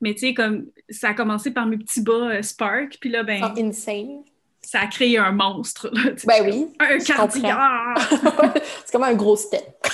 [0.00, 3.22] Mais tu sais, comme ça a commencé par mes petits bas euh, Spark, puis là,
[3.22, 3.42] ben.
[3.56, 4.22] insane.
[4.62, 5.90] Ça a créé un monstre.
[6.26, 6.68] ben oui.
[6.78, 7.94] Un cardigan.
[8.84, 9.86] c'est comme un gros step.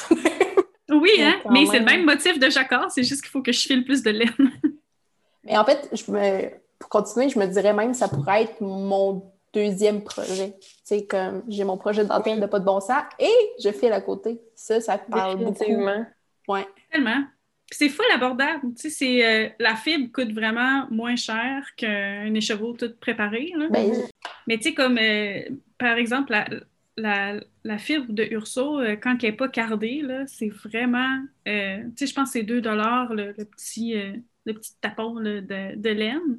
[0.91, 1.37] oui, hein?
[1.51, 4.03] Mais c'est le même motif de Jacquard, c'est juste qu'il faut que je file plus
[4.03, 4.53] de laine.
[5.45, 6.51] Mais en fait, je me...
[6.81, 9.23] pour continuer, je me dirais même que ça pourrait être mon
[9.57, 10.55] deuxième projet.
[10.85, 13.33] Sais, comme j'ai mon projet d'antenne de pas de bon sens et
[13.63, 14.41] je file à côté.
[14.55, 15.65] Ça, ça parle beaucoup.
[16.49, 16.67] Ouais.
[16.93, 17.25] Tellement.
[17.73, 18.75] C'est full abordable.
[18.79, 23.53] Tu sais, euh, la fibre coûte vraiment moins cher qu'un écheveau tout préparé.
[23.71, 23.91] Ben,
[24.47, 25.41] Mais tu sais, comme euh,
[25.79, 26.33] par exemple,
[26.97, 31.19] la, la, fibre de Urso, euh, quand elle n'est pas cardée, c'est vraiment.
[31.45, 31.53] tu
[31.97, 33.95] sais, je pense que c'est 2 le, le, petit,
[34.45, 36.39] le petit tapon de, de laine.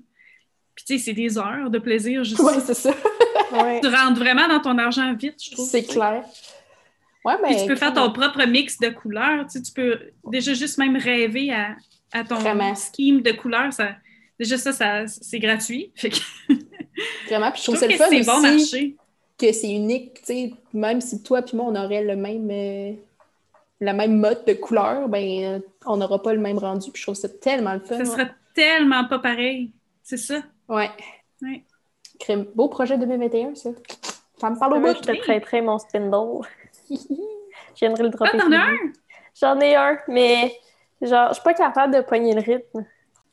[0.78, 2.24] Puis, tu sais, c'est des heures de plaisir.
[2.24, 2.40] Juste...
[2.44, 2.94] Oui, c'est ça.
[2.94, 5.68] Tu rentres vraiment dans ton argent vite, je trouve.
[5.68, 6.24] C'est clair.
[7.26, 9.48] Ouais, mais Puis tu peux faire ton propre mix de couleurs.
[9.48, 10.00] Tu, sais, tu peux
[10.30, 11.76] déjà juste même rêver à,
[12.14, 12.38] à ton
[12.76, 13.74] scheme de couleurs.
[13.74, 13.96] Ça,
[14.40, 15.92] déjà, ça, ça c'est gratuit.
[17.28, 18.96] Vraiment, puis je trouve, ça le fun c'est bon marché.
[19.38, 22.94] Que c'est unique, tu sais, même si toi et moi, on aurait le même, euh,
[23.82, 26.92] la même mode de couleur, ben, on n'aura pas le même rendu.
[26.92, 27.98] Puis je trouve ça tellement le fun.
[27.98, 29.72] Ça serait tellement pas pareil.
[30.04, 30.42] C'est ça.
[30.70, 30.90] Ouais.
[31.42, 31.64] ouais.
[32.56, 33.70] Beau projet 2021, ça.
[34.38, 34.96] Ça me parle au bout.
[34.96, 36.48] Je te prêterai mon spindle.
[36.90, 36.96] je
[37.80, 38.32] viendrai le dropper.
[38.34, 38.78] Ah, t'en as un?
[39.40, 40.58] J'en ai un, mais
[41.02, 42.86] genre, je suis pas capable de pogner le rythme.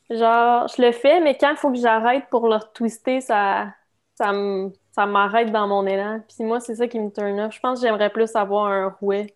[0.09, 3.73] Genre, je le fais, mais quand il faut que j'arrête pour le twister, ça,
[4.15, 6.21] ça m'arrête dans mon élan.
[6.27, 7.55] Puis moi, c'est ça qui me turn off.
[7.55, 9.35] Je pense que j'aimerais plus avoir un rouet.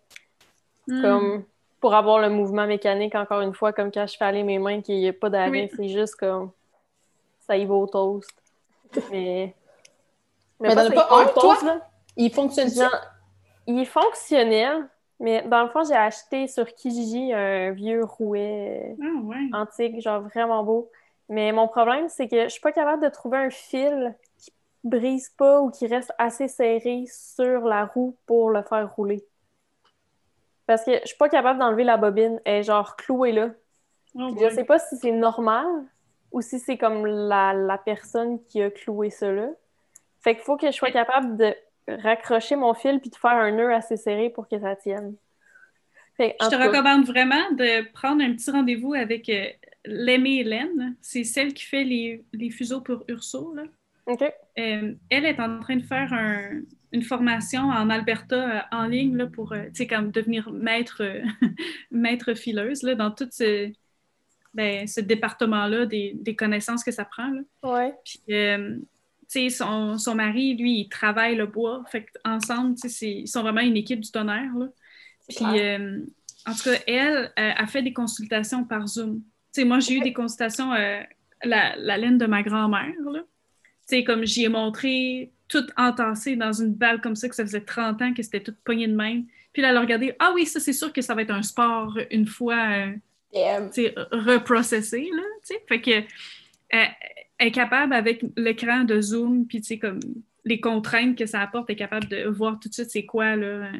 [0.87, 1.01] Hmm.
[1.01, 1.43] Comme
[1.79, 4.81] pour avoir le mouvement mécanique, encore une fois, comme quand je fais aller mes mains,
[4.81, 5.69] qu'il n'y a pas d'arrêt.
[5.75, 6.51] C'est juste comme
[7.49, 8.31] ça y va au toast.
[9.11, 9.55] Mais.
[10.59, 11.57] Mais, t'en as pas un, toi?
[11.63, 11.89] Là.
[12.15, 12.69] Il fonctionne
[13.65, 14.87] Il est fonctionnel,
[15.19, 20.63] mais dans le fond, j'ai acheté sur Kijiji un vieux rouet ah, antique, genre vraiment
[20.63, 20.91] beau.
[21.27, 24.51] Mais mon problème, c'est que je suis pas capable de trouver un fil qui
[24.83, 29.25] brise pas ou qui reste assez serré sur la roue pour le faire rouler.
[30.67, 32.39] Parce que je suis pas capable d'enlever la bobine.
[32.45, 33.49] Elle est genre clouée là.
[34.15, 35.67] Oh je sais pas si c'est normal,
[36.31, 39.49] ou si c'est comme la, personne qui a cloué là.
[40.21, 41.55] Fait qu'il faut que je sois capable de
[41.87, 45.15] raccrocher mon fil puis de faire un nœud assez serré pour que ça tienne.
[46.19, 49.47] je te recommande vraiment de prendre un petit rendez-vous avec euh,
[49.85, 50.95] Hélène.
[51.01, 53.53] C'est celle qui fait les, les, fuseaux pour Urso.
[53.55, 53.63] Là.
[54.05, 54.21] OK.
[54.21, 56.61] Euh, elle est en train de faire un-
[56.91, 59.53] une formation en Alberta euh, en ligne là, pour
[59.89, 61.01] comme devenir maître,
[61.91, 63.71] maître fileuse là, dans tout ce,
[64.59, 67.29] ben, ce département-là des, des connaissances que ça prend.
[67.29, 67.41] Là.
[67.63, 67.93] Ouais.
[68.03, 68.75] Puis, euh,
[69.31, 71.81] tu sais, son, son mari, lui, il travaille le bois.
[71.89, 74.53] Fait ensemble, ils sont vraiment une équipe du tonnerre.
[74.57, 74.67] Là.
[75.29, 76.01] Puis, euh,
[76.45, 79.21] en tout cas, elle a fait des consultations par Zoom.
[79.53, 80.99] Tu sais, moi, j'ai eu des consultations, euh,
[81.45, 83.21] la, la laine de ma grand-mère, là.
[83.87, 87.45] Tu sais, comme j'y ai montré tout entassé dans une balle comme ça, que ça
[87.45, 89.25] faisait 30 ans que c'était tout pogné de même.
[89.53, 91.43] Puis là, elle a regardé, ah oui, ça, c'est sûr que ça va être un
[91.43, 95.63] sport une fois, euh, tu sais, reprocessé, là, tu sais.
[95.67, 96.85] Fait que, euh,
[97.37, 99.99] elle est capable, avec l'écran de Zoom, puis tu sais, comme
[100.45, 103.47] les contraintes que ça apporte, est capable de voir tout de suite c'est quoi, là,
[103.47, 103.71] euh,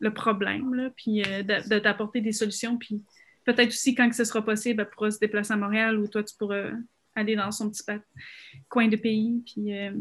[0.00, 3.02] le problème, là, puis euh, de t'apporter des solutions, puis
[3.44, 6.22] peut-être aussi, quand que ce sera possible, elle pourra se déplacer à Montréal, ou toi,
[6.22, 6.70] tu pourras
[7.14, 7.82] aller dans son petit
[8.68, 9.76] coin de pays, puis...
[9.78, 9.92] euh,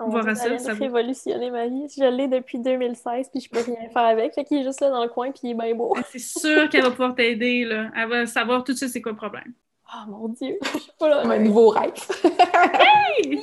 [0.00, 1.86] On Voir va à ça, ça vaut- révolutionner ma vie.
[1.96, 4.34] Je l'ai depuis 2016, puis je peux rien faire avec.
[4.34, 5.94] Fait qu'il est juste là dans le coin, puis il est bien beau.
[6.10, 7.90] c'est sûr qu'elle va pouvoir t'aider, là.
[7.96, 9.52] Elle va savoir tout de suite c'est quoi le problème.
[9.94, 10.56] Oh mon Dieu!
[10.62, 11.20] Je suis pas là.
[11.26, 11.92] Un nouveau rêve.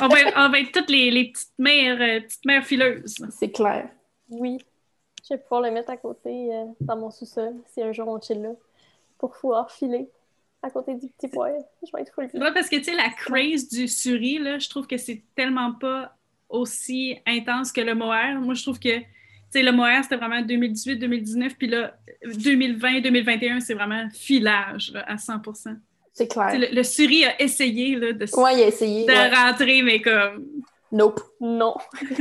[0.00, 3.14] On va, on va être toutes les, les petites mères, euh, petites mères fileuses.
[3.30, 3.88] C'est clair.
[4.30, 4.58] Oui.
[5.28, 8.20] Je vais pouvoir le mettre à côté euh, dans mon sous-sol si un jour on
[8.20, 8.50] chill là.
[9.18, 10.08] Pour pouvoir filer
[10.62, 11.54] à côté du petit poil.
[11.84, 14.68] Je vais être full Ouais, parce que, tu sais, la craze du suri, là, je
[14.68, 16.16] trouve que c'est tellement pas
[16.48, 18.40] aussi intense que le mohair.
[18.40, 19.04] Moi, je trouve que, tu
[19.50, 21.94] sais, le mohair, c'était vraiment 2018-2019, puis là,
[22.26, 25.70] 2020-2021, c'est vraiment filage là, à 100 Tu sais,
[26.12, 26.58] C'est clair.
[26.58, 29.06] le, le suri a essayé là, de, Ouais, il a essayé.
[29.06, 29.34] de ouais.
[29.34, 30.46] rentrer, mais comme...
[30.92, 31.20] Nope.
[31.40, 31.74] Non.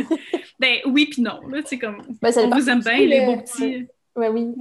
[0.59, 2.03] Ben oui puis non, là, comme...
[2.21, 3.87] Ben, On vous aime bien, les le- beaux petits...
[4.15, 4.53] Ouais, oui.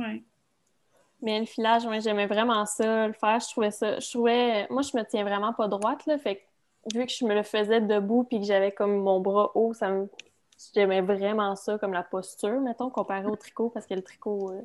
[1.23, 3.41] Mais le filage, moi, j'aimais vraiment ça, le faire.
[3.41, 3.99] Je trouvais ça.
[3.99, 4.66] Je trouvais.
[4.71, 6.18] Moi, je me tiens vraiment pas droite, là.
[6.18, 9.53] Fait que, vu que je me le faisais debout puis que j'avais comme mon bras
[9.55, 10.09] haut, ça me.
[10.75, 14.61] J'aimais vraiment ça, comme la posture, mettons, comparé au tricot, parce que le tricot, euh,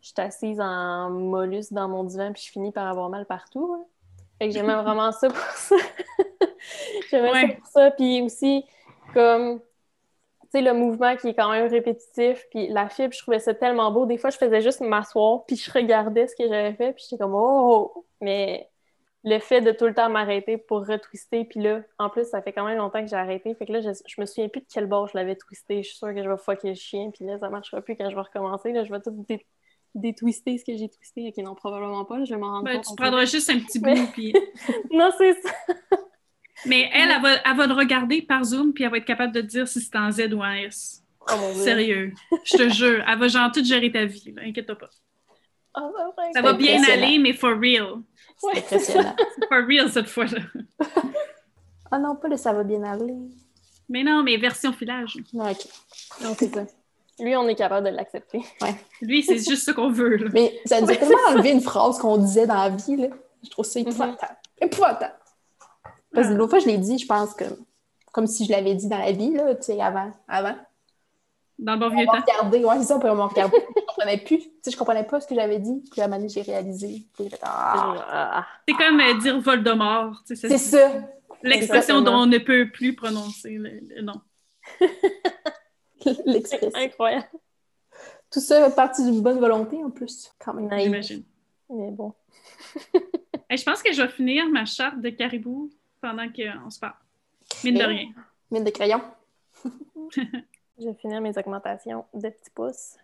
[0.00, 3.76] je suis assise en mollusque dans mon divan puis je finis par avoir mal partout.
[3.78, 3.84] hein.
[4.38, 5.76] Fait que j'aimais vraiment ça pour ça.
[7.10, 7.90] j'aimais ça pour ça.
[7.92, 8.64] Puis aussi,
[9.14, 9.60] comme
[10.52, 13.90] sais, le mouvement qui est quand même répétitif, puis la fibre, je trouvais ça tellement
[13.92, 14.06] beau.
[14.06, 17.20] Des fois, je faisais juste m'asseoir, puis je regardais ce que j'avais fait, puis j'étais
[17.22, 18.68] comme «Oh!» Mais
[19.24, 22.52] le fait de tout le temps m'arrêter pour retwister, puis là, en plus, ça fait
[22.52, 24.66] quand même longtemps que j'ai arrêté, fait que là, je, je me souviens plus de
[24.72, 25.82] quel bord je l'avais twisté.
[25.82, 28.10] Je suis sûre que je vais fucker le chien, puis là, ça marchera plus quand
[28.10, 28.72] je vais recommencer.
[28.72, 29.46] Là, je vais tout dé-
[29.94, 31.28] détwister ce que j'ai twisté.
[31.28, 32.84] Ok, non, probablement pas, là, je vais m'en rendre Ben, compte.
[32.84, 34.32] tu en prendras juste un petit bout, puis...
[34.92, 35.50] Non, c'est ça!
[36.66, 39.32] Mais elle, elle va, elle va le regarder par Zoom, puis elle va être capable
[39.32, 41.02] de te dire si c'est en Z ou en S.
[41.30, 41.52] Oh!
[41.54, 42.12] Sérieux.
[42.44, 43.04] Je te jure.
[43.08, 44.42] Elle va genre tout gérer ta vie, là.
[44.44, 44.90] Inquiète-toi pas.
[45.74, 48.02] Ah, ça va Ça va bien aller, mais for real.
[48.38, 48.58] C'est Ouais.
[48.58, 49.16] impressionnant.
[49.48, 50.40] For real cette fois-là.
[51.94, 53.12] Ah non, pas le ça va bien aller.
[53.90, 55.18] Mais non, mais version filage.
[55.34, 55.58] Non, ok.
[56.22, 56.64] Non, c'est ça.
[57.20, 58.40] Lui, on est capable de l'accepter.
[59.02, 60.30] Lui, c'est juste ce qu'on veut, là.
[60.32, 63.08] Mais ça nous a tellement enlevé une phrase qu'on disait dans la vie, là.
[63.44, 64.36] Je trouve ça épouvantable.
[64.58, 65.14] Épouvantable.
[66.14, 66.36] Parce que Ah.
[66.36, 67.44] l'autre fois, je l'ai dit, je pense que
[68.12, 70.12] comme si je l'avais dit dans la vie, là, tu sais, avant.
[70.28, 70.54] Avant?
[71.58, 72.20] Dans le bon On vieux m'a temps.
[72.20, 73.56] regardé, ouais, c'est ça, puis on m'a regardé.
[73.76, 74.38] je comprenais plus.
[74.38, 75.82] Tu sais, je comprenais pas ce que j'avais dit.
[75.90, 77.06] Puis à un moment j'ai réalisé.
[77.14, 78.46] Puis j'ai fait, ah.
[78.68, 80.22] C'est comme euh, dire Voldemort.
[80.26, 80.90] tu sais, c'est ça.
[81.42, 84.20] L'expression dont on ne peut plus prononcer le, le nom.
[86.26, 86.70] L'expression.
[86.74, 87.28] Incroyable.
[88.30, 90.70] Tout ça fait partie d'une bonne volonté, en plus, quand même.
[90.78, 91.22] J'imagine.
[91.70, 92.12] Mais bon.
[93.50, 95.68] Hey, je pense que je vais finir ma charte de caribou
[96.02, 96.94] pendant qu'on se parle.
[97.64, 98.08] Mine de rien.
[98.50, 99.00] Mine de crayon.
[100.78, 102.96] Je vais finir mes augmentations de petits pouces.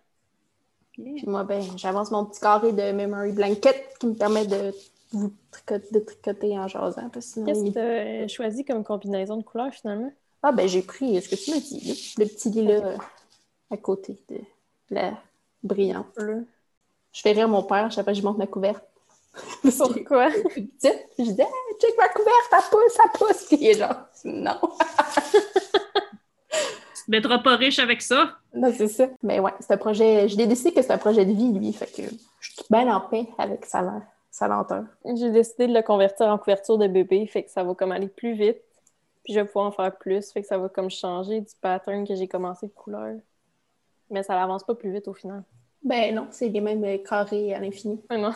[0.92, 4.72] Puis moi, ben, j'avance mon petit carré de memory blanket qui me permet de
[5.12, 7.08] vous tricoter, de tricoter en jasant.
[7.10, 10.12] Qu'est-ce que il- tu as choisi comme combinaison de couleurs finalement?
[10.42, 12.96] Ah, ben, j'ai pris ce que tu m'as dit, le petit lilas euh,
[13.70, 14.38] à côté de
[14.90, 15.16] la
[15.62, 16.06] brillante.
[16.16, 16.46] Bleu.
[17.12, 18.84] Je fais rire mon père, chaque fois que je monte ma couverte.
[19.64, 20.60] Je
[21.22, 23.44] dis, hey, check ma couverte, ça pousse, ça pousse.
[23.46, 24.58] Puis il est genre, non.
[26.94, 28.36] Tu te mettras pas riche avec ça.
[28.54, 29.08] Non, c'est ça.
[29.22, 30.28] Mais ouais, c'est un projet.
[30.28, 31.72] Je l'ai décidé que c'est un projet de vie, lui.
[31.72, 32.02] Fait que
[32.40, 34.84] je suis bien en paix avec sa, lent- sa lenteur.
[35.16, 38.08] J'ai décidé de le convertir en couverture de bébé, fait que ça va comme aller
[38.08, 38.58] plus vite.
[39.24, 42.06] Puis je vais pouvoir en faire plus, fait que ça va comme changer du pattern
[42.06, 43.16] que j'ai commencé de couleur.
[44.10, 45.42] Mais ça n'avance pas plus vite au final.
[45.82, 48.00] Ben non, c'est les mêmes carrés à l'infini.
[48.10, 48.32] Non.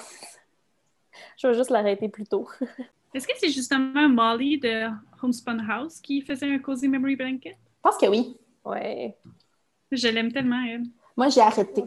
[1.37, 2.49] Je vais juste l'arrêter plus tôt.
[3.15, 4.87] Est-ce que c'est justement Molly de
[5.23, 7.57] Homespun House qui faisait un Cozy Memory Blanket?
[7.57, 8.37] Je pense que oui.
[8.65, 9.17] Ouais.
[9.91, 10.85] Je l'aime tellement, elle.
[11.17, 11.85] Moi, j'ai arrêté.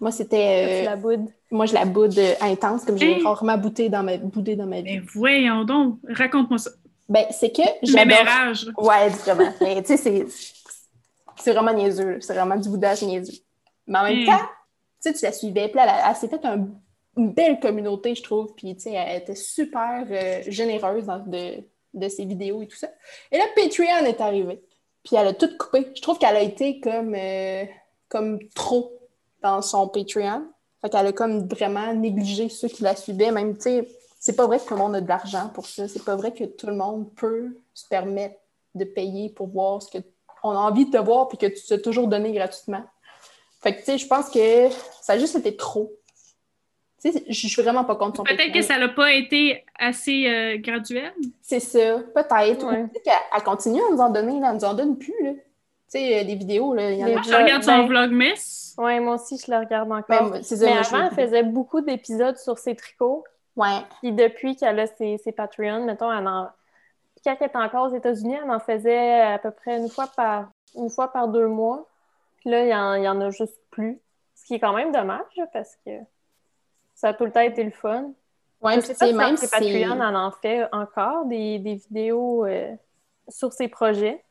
[0.00, 0.82] Moi, c'était.
[0.82, 1.26] euh, la boude.
[1.50, 3.24] moi, je la boude euh, intense, comme j'ai Hein?
[3.24, 4.98] rarement boudé dans ma, boudé dans ma vie.
[4.98, 6.70] Ben voyons donc, raconte-moi ça.
[7.08, 7.94] Ben, c'est que.
[7.94, 8.66] Mémérage.
[8.78, 9.52] Ouais, vraiment.
[9.60, 10.26] Mais tu sais, c'est...
[11.36, 12.18] C'est vraiment niaiseux.
[12.20, 13.40] C'est vraiment du boudage niaiseux.
[13.86, 14.26] Mais en même hmm.
[14.26, 14.46] temps, tu
[15.00, 15.68] sais, tu la suivais.
[15.68, 16.44] Puis là, elle, s'est faite
[17.16, 18.54] une belle communauté, je trouve.
[18.54, 21.62] Puis, tu sais, elle était super euh, généreuse dans de,
[21.94, 22.88] de ses vidéos et tout ça.
[23.30, 24.62] Et là, Patreon est arrivé.
[25.04, 25.90] Puis elle a tout coupé.
[25.94, 27.64] Je trouve qu'elle a été comme, euh,
[28.08, 28.92] comme trop
[29.42, 30.46] dans son Patreon.
[30.80, 33.32] Fait qu'elle a comme vraiment négligé ceux qui la suivaient.
[33.32, 33.88] Même, tu sais,
[34.18, 35.88] c'est pas vrai que tout le monde a de l'argent pour ça.
[35.88, 38.36] C'est pas vrai que tout le monde peut se permettre
[38.74, 41.80] de payer pour voir ce qu'on a envie de te voir puis que tu t'es
[41.80, 42.84] toujours donné gratuitement.
[43.60, 44.68] Fait que, tu sais, je pense que
[45.02, 45.92] ça a juste été trop.
[47.02, 50.28] Tu sais, je suis vraiment pas contre son Peut-être que ça n'a pas été assez
[50.28, 51.12] euh, graduel.
[51.40, 52.68] C'est ça, peut-être.
[52.68, 55.32] Peut-être qu'elle continue à nous en donner, là, elle nous en donne plus, là.
[55.32, 57.22] Tu sais, euh, des vidéos, là, il y en a.
[57.22, 58.74] Je regarde son vlog Miss.
[58.78, 60.30] Oui, moi aussi, je le regarde encore.
[60.30, 63.24] Ben, mais avant, elle faisait beaucoup d'épisodes sur ses tricots.
[63.56, 63.80] Ouais.
[64.00, 66.48] Puis depuis qu'elle a ses, ses Patreons, mettons, elle en...
[67.24, 70.50] quand elle était encore aux États-Unis, elle en faisait à peu près une fois par,
[70.76, 71.86] une fois par deux mois.
[72.38, 74.00] Puis là, il y, en, a juste plus.
[74.34, 75.20] Ce qui est quand même dommage,
[75.52, 75.90] parce que
[77.02, 78.12] ça a tout le temps été le fun.
[78.62, 79.48] Oui, c'est même si...
[79.48, 82.72] Patreon en en fait encore des, des vidéos euh,
[83.28, 84.22] sur ses projets.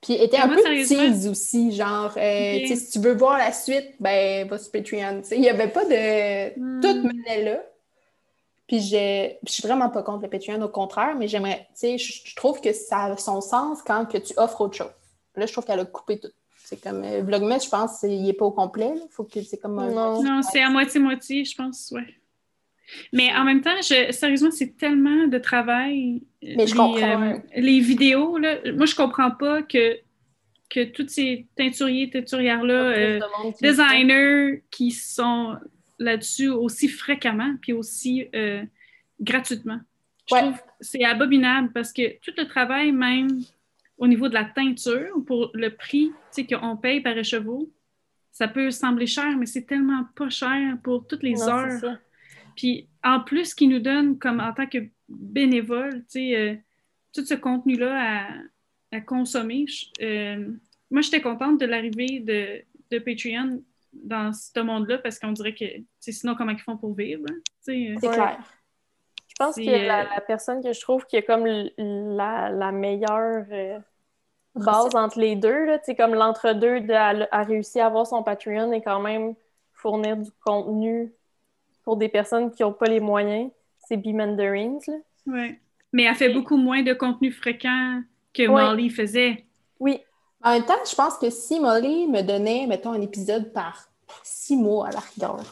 [0.00, 4.46] Puis était un peu tease aussi, genre, euh, si tu veux voir la suite, ben,
[4.46, 5.22] va sur Patreon.
[5.32, 6.58] Il n'y avait pas de...
[6.58, 6.80] Hmm.
[6.80, 7.62] Tout menait là.
[8.68, 12.36] Puis je suis vraiment pas contre le Patreon, au contraire, mais j'aimerais, tu sais, je
[12.36, 14.94] trouve que ça a son sens quand que tu offres autre chose.
[15.34, 16.30] Là, je trouve qu'elle a coupé tout.
[16.64, 18.92] C'est comme euh, Vlogmas, je pense, il n'est pas au complet.
[18.94, 22.06] Il faut que c'est comme Non, non c'est à moitié-moitié, je pense, ouais.
[23.12, 26.22] Mais en même temps, je, sérieusement, c'est tellement de travail.
[26.42, 27.22] Mais je les, comprends.
[27.22, 29.96] Euh, les vidéos, là, moi, je comprends pas que,
[30.68, 33.20] que tous ces teinturiers, teinturières-là, euh,
[33.60, 35.56] designers qui sont
[35.98, 38.64] là-dessus aussi fréquemment puis aussi euh,
[39.20, 39.80] gratuitement.
[40.28, 43.42] Je trouve que c'est abominable parce que tout le travail, même
[43.98, 46.12] au niveau de la teinture, pour le prix
[46.48, 47.70] qu'on paye par écheveau,
[48.32, 51.98] ça peut sembler cher, mais c'est tellement pas cher pour toutes les heures.
[52.60, 56.54] Puis en plus, ce qu'ils nous donne comme en tant que bénévole, euh,
[57.14, 58.26] tout ce contenu-là
[58.92, 59.64] à, consommer,
[60.02, 60.46] euh,
[60.90, 63.62] moi, j'étais contente de l'arrivée de, de Patreon
[63.94, 65.64] dans ce monde-là parce qu'on dirait que
[66.00, 67.24] sinon, comment ils font pour vivre?
[67.30, 67.36] Hein?
[67.62, 68.38] C'est clair.
[69.26, 72.72] Je pense que la, euh, la, personne que je trouve qui est comme la, la
[72.72, 73.78] meilleure euh,
[74.54, 79.00] base entre les deux, là, comme l'entre-deux, a, réussi à avoir son Patreon et quand
[79.00, 79.34] même
[79.72, 81.14] fournir du contenu
[81.84, 83.50] pour des personnes qui n'ont pas les moyens,
[83.86, 84.08] c'est B.
[84.08, 84.78] Mandarins.
[85.26, 85.56] Oui.
[85.92, 88.02] Mais elle fait beaucoup moins de contenu fréquent
[88.32, 89.44] que Molly faisait.
[89.80, 90.00] Oui,
[90.42, 93.88] en même temps, je pense que si Molly me donnait, mettons, un épisode par
[94.22, 95.42] six mois à la rigueur,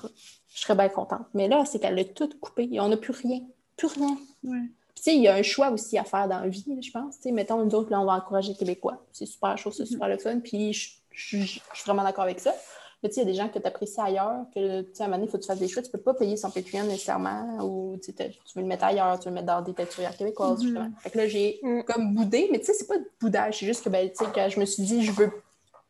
[0.55, 1.27] je serais bien contente.
[1.35, 3.41] Mais là, c'est qu'elle a tout coupé et on n'a plus rien.
[3.77, 4.17] Plus rien.
[4.43, 7.17] tu sais, il y a un choix aussi à faire dans la vie, je pense.
[7.17, 9.05] Tu sais, mettons, nous autres, là, on va encourager les Québécois.
[9.13, 10.41] C'est super chaud, c'est super le fun.
[10.41, 12.55] Puis je suis vraiment d'accord avec ça.
[13.03, 15.03] Mais tu sais, il y a des gens que tu apprécies ailleurs, que tu sais,
[15.03, 15.83] à un moment donné, il faut que tu fasses des choix.
[15.83, 19.31] Tu peux pas payer son Patreon nécessairement ou tu veux le mettre ailleurs, tu veux
[19.31, 20.63] le mettre dans des teinturières québécoises, mm-hmm.
[20.63, 20.91] justement.
[21.01, 21.83] Fait que là, j'ai mm.
[21.83, 24.31] comme boudé, mais tu sais, c'est pas de boudage, c'est juste que, ben, tu sais,
[24.35, 25.31] quand je me suis dit, je veux,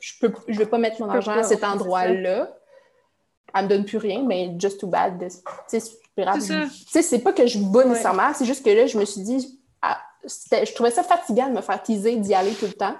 [0.00, 2.54] je peux, je veux pas mettre mon argent à cet endroit-là,
[3.54, 5.18] elle me donne plus rien, mais just too bad.
[5.18, 5.80] Tu sais,
[6.14, 9.22] Tu sais, c'est pas que je boude nécessairement, c'est juste que là, je me suis
[9.22, 12.96] dit, ah, je trouvais ça fatigant de me faire teaser, d'y aller tout le temps.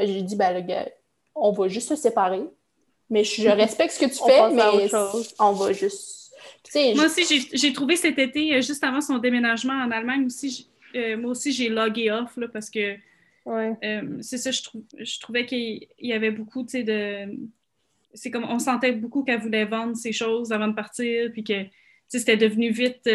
[0.00, 0.88] J'ai dit, ben, le gars,
[1.36, 2.42] on va juste se séparer
[3.10, 4.88] mais je respecte ce que tu fais, mais
[5.38, 6.32] on va juste.
[6.74, 11.16] Moi aussi, j'ai trouvé cet été, euh, juste avant son déménagement en Allemagne aussi, euh,
[11.16, 12.96] moi aussi, j'ai logué off là, parce que
[13.46, 14.60] euh, c'est ça, je,
[14.98, 17.38] je trouvais qu'il y avait beaucoup de.
[18.14, 21.64] C'est comme on sentait beaucoup qu'elle voulait vendre ses choses avant de partir, puis que
[22.08, 23.08] c'était devenu vite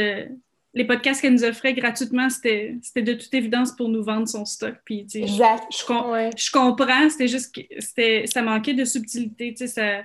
[0.74, 4.76] les podcasts qu'elle nous offrait gratuitement, c'était de toute évidence pour nous vendre son stock.
[4.86, 5.64] Puis, exact.
[5.70, 5.78] Je,
[6.38, 9.54] je, comprends, c'était juste que ça manquait de subtilité.
[9.56, 10.04] Ça,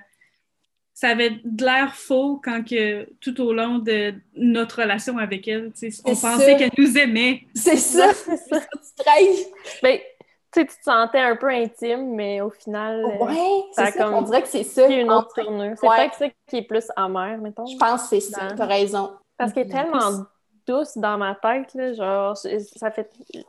[0.92, 5.70] ça avait de l'air faux quand que, tout au long de notre relation avec elle,
[6.04, 7.42] on pensait qu'elle nous aimait.
[7.54, 8.60] C'est ça, c'est ça.
[8.60, 9.44] tu
[9.82, 10.00] ben,
[10.52, 14.14] tu te sentais un peu intime, mais au final, euh, ouais, ça, comme...
[14.14, 14.88] on dirait que c'est ça.
[14.88, 15.74] une autre tournure.
[15.78, 17.66] C'est peut-être ça qui est plus amer, mettons.
[17.66, 19.12] Je pense que c'est ça, tu as raison.
[19.36, 20.24] Parce qu'elle est tellement
[20.66, 23.10] douce dans ma tête, là, genre, ça fait...
[23.32, 23.42] Tu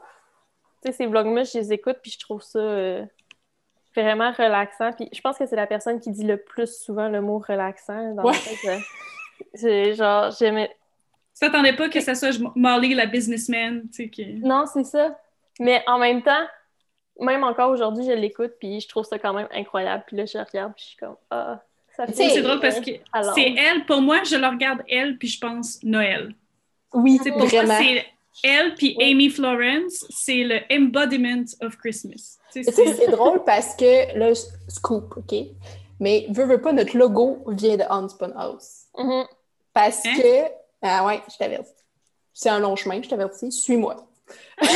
[0.84, 3.04] sais, ces vlogs-là, je les écoute, puis je trouve ça euh,
[3.96, 4.92] vraiment relaxant.
[4.94, 8.14] Puis je pense que c'est la personne qui dit le plus souvent le mot relaxant
[8.14, 8.34] dans ouais.
[8.34, 8.80] ma
[9.54, 9.96] tête.
[9.96, 10.70] genre, j'aimais...
[11.34, 14.36] Tu t'attendais pas que ça soit Molly, la businessman, tu sais, qui...
[14.36, 15.20] Non, c'est ça.
[15.60, 16.48] Mais en même temps,
[17.20, 20.04] même encore aujourd'hui, je l'écoute, puis je trouve ça quand même incroyable.
[20.08, 21.62] Puis là, je regarde, puis je suis comme, ah...
[22.14, 22.92] C'est drôle parce que
[23.34, 26.36] c'est elle, pour moi, je la regarde elle, puis je pense Noël.
[26.94, 27.80] Oui, c'est vraiment.
[28.44, 29.12] Elle puis Oui.
[29.12, 32.38] Amy Florence, c'est le embodiment of Christmas.
[32.54, 34.32] Tu sais, c'est- c'est drôle parce que, là,
[34.68, 35.36] scoop, OK?
[36.00, 38.84] Mais, veux, veux pas, notre logo vient de Unspun House.
[38.96, 39.26] Mhm.
[39.74, 40.14] Parce Hein?
[40.18, 40.44] que,
[40.84, 41.72] ah ouais, je t'avertis.
[42.34, 43.52] C'est un long chemin, je t'avertis.
[43.52, 43.96] Suis-moi.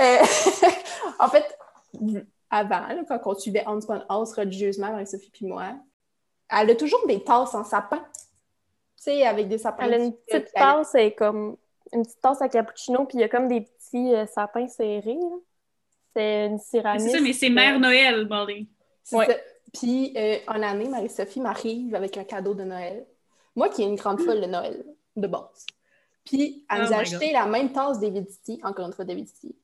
[0.00, 0.16] Euh,
[1.20, 1.56] en fait,
[2.50, 5.72] avant, là, quand on suivait Unspun House religieusement avec Sophie puis moi,
[6.50, 8.04] elle a toujours des tasses en sapin.
[9.04, 9.84] Tu sais, avec des sapins.
[9.84, 11.56] Elle a une petite tasse, c'est comme
[11.92, 15.18] une petite tasse à cappuccino, puis il y a comme des petits euh, sapins serrés.
[15.20, 15.36] là.
[16.16, 17.00] C'est une céramique.
[17.02, 18.68] c'est ça, mais c'est Mère Noël, Molly.
[19.02, 19.26] C'est Ouais.
[19.26, 19.34] ça.
[19.72, 23.04] Puis, euh, en année, Marie-Sophie m'arrive avec un cadeau de Noël.
[23.56, 24.84] Moi qui ai une grande folle de Noël,
[25.16, 25.66] de base.
[26.24, 29.04] Puis, elle Oh nous a my acheté la même tasse David City, encore une fois
[29.04, 29.54] David City.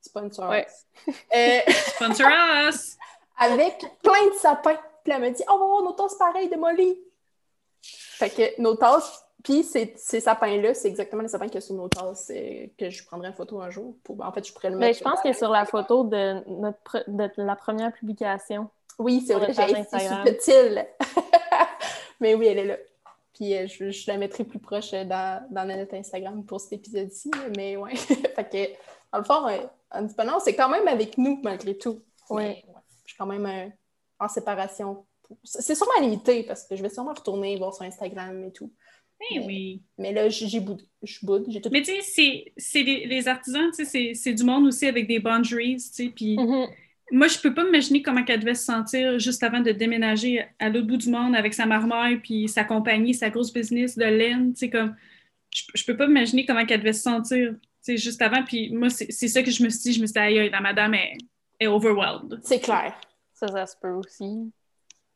[0.00, 0.48] Sponsor.
[0.48, 0.66] Ouais.
[1.36, 1.58] Euh,
[1.94, 2.28] Sponsor
[2.68, 2.96] us!
[3.38, 4.78] avec plein de sapins.
[5.04, 6.98] Puis elle me dit, oh, on va avoir nos tasses pareilles de Molly.
[7.82, 11.60] Fait que nos tasses, puis ces, ces sapins-là, c'est exactement les sapins qu'il y a
[11.62, 13.96] sur nos tasses euh, que je prendrai en photo un jour.
[14.04, 14.22] Pour...
[14.24, 15.02] En fait, je pourrais le Mais mettre.
[15.02, 18.68] Ben, je pense que sur la photo de, notre pre- de la première publication.
[18.98, 20.86] Oui, c'est Sur vrai, j'ai subtile.
[22.20, 22.76] Mais oui, elle est là.
[23.32, 26.74] Puis euh, je, je la mettrai plus proche euh, dans, dans notre Instagram pour cet
[26.74, 27.30] épisode-ci.
[27.56, 27.96] Mais ouais.
[27.96, 28.66] fait que,
[29.10, 32.02] dans le fond, euh, Indépendance, c'est quand même avec nous, malgré tout.
[32.28, 32.42] Oui.
[32.42, 33.68] Mais, ouais, je suis quand même euh,
[34.18, 35.06] en séparation.
[35.44, 38.72] C'est c'est sûrement limité parce que je vais sûrement retourner voir sur Instagram et tout.
[39.32, 39.82] Eh oui.
[39.98, 40.84] Mais là, j'ai boudé.
[41.02, 41.44] Je boude.
[41.48, 41.68] J'ai tout.
[41.72, 44.86] Mais tu sais, c'est- c'est les, les artisans, tu sais, c'est- c'est du monde aussi
[44.86, 46.66] avec des boundaries, tu sais, puis Mhm.
[47.12, 50.70] moi, je peux pas m'imaginer comment elle devait se sentir juste avant de déménager à
[50.70, 54.54] l'autre bout du monde avec sa marmaille, puis sa compagnie, sa grosse business de laine,
[54.54, 54.96] tu sais, comme,
[55.54, 58.70] je, je peux pas m'imaginer comment elle devait se sentir, tu sais, juste avant, puis
[58.72, 60.50] moi, c'est c'est ça que je me suis dit, je me suis dit, aïe, aïe,
[60.50, 61.18] la madame est,
[61.60, 62.40] est overwhelmed.
[62.42, 62.98] C'est clair.
[63.34, 64.50] Ça, ça se peut aussi.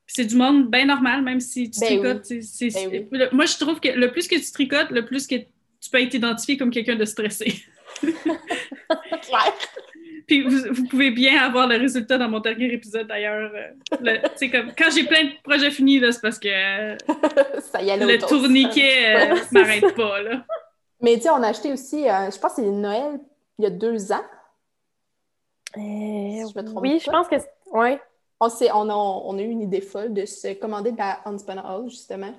[0.07, 2.25] C'est du monde bien normal, même si tu Ben tricotes.
[2.43, 5.37] c'est- Ben le- moi, je trouve que le plus que tu tricotes, le plus que
[5.37, 7.63] tu peux être identifié comme quelqu'un de stressé.
[9.23, 9.53] Clair.
[10.27, 13.51] Puis vous, vous pouvez bien avoir le résultat dans mon dernier épisode d'ailleurs.
[13.55, 16.49] Euh, le- tu sais, comme quand j'ai plein de projets finis, là, c'est parce que
[16.49, 16.97] euh,
[17.73, 18.29] Ça y allait le autour.
[18.41, 19.41] tourniquet euh, Ouais.
[19.53, 20.23] m'arrête pas.
[20.23, 20.45] Là.
[21.01, 23.21] Mais tu sais, on a acheté aussi, euh, je pense que c'est Noël
[23.59, 24.25] il y a deux ans.
[25.77, 27.39] Euh, je me trompe oui, je pense que...
[27.39, 28.01] c'est- Ouais.
[28.41, 31.21] On, s'est- on, a, on a eu une idée folle de se commander de la
[31.27, 32.35] Unspun House, justement,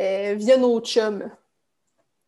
[0.00, 1.30] euh, via nos chums.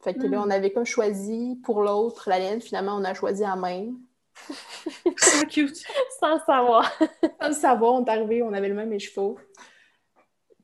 [0.02, 0.42] Fait que là, Mm.
[0.46, 2.60] on avait comme choisi pour l'autre la laine.
[2.60, 3.98] Finalement, on a choisi la même.
[5.16, 5.76] C'est cute.
[6.20, 6.92] Sans le savoir.
[7.40, 9.36] Sans le savoir, on est arrivé, on avait le même écheveau.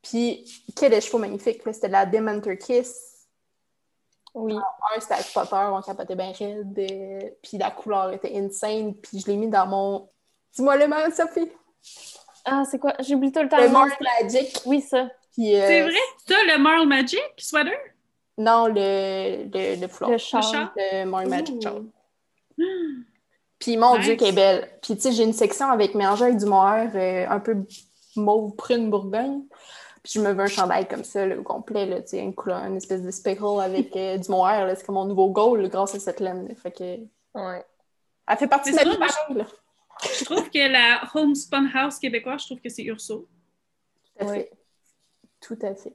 [0.03, 1.65] Puis, quel écheveau magnifique!
[1.65, 3.27] là, C'était de la Dementor Kiss.
[4.35, 4.55] Oui.
[4.55, 6.79] Un, c'était Harry Potter, on capotait bien raide.
[6.79, 8.95] euh, puis la couleur était insane.
[8.95, 10.09] Puis je l'ai mis dans mon...
[10.55, 11.51] Dis-moi le nom, Sophie!
[12.45, 12.95] Ah, c'est quoi?
[13.01, 13.69] J'oublie tout le temps Le le.
[13.71, 14.61] Mars Magic.
[14.67, 15.09] Oui, ça.
[15.33, 15.95] Puis, euh, C'est vrai?
[16.29, 17.73] Ça, le Marl Magic sweater?
[18.39, 20.11] Non, le, le, le foulard.
[20.13, 20.73] Le char.
[20.77, 21.67] Le Magic.
[23.59, 24.05] Puis mon Nice.
[24.07, 24.69] Dieu, qu'elle est belle.
[24.83, 27.57] Puis tu sais, j'ai une section avec mélangé avec du mohair euh, un peu
[28.17, 29.43] mauve prune bourgogne.
[30.03, 32.65] Puis je me veux un chandail comme ça, au complet, là, tu sais, une couleur,
[32.65, 34.67] une espèce de speckle avec euh, du mohair.
[34.67, 34.75] là.
[34.75, 36.49] C'est comme mon nouveau goal là, grâce à cette laine.
[36.49, 36.55] là.
[36.57, 36.83] Fait que...
[37.39, 37.65] Ouais.
[38.29, 39.45] Elle fait partie de ma vie là.
[40.19, 43.29] Je trouve que la Homespun House québécoise, je trouve que c'est Urso.
[44.19, 44.51] Tout à fait.
[45.41, 45.95] Tout à fait.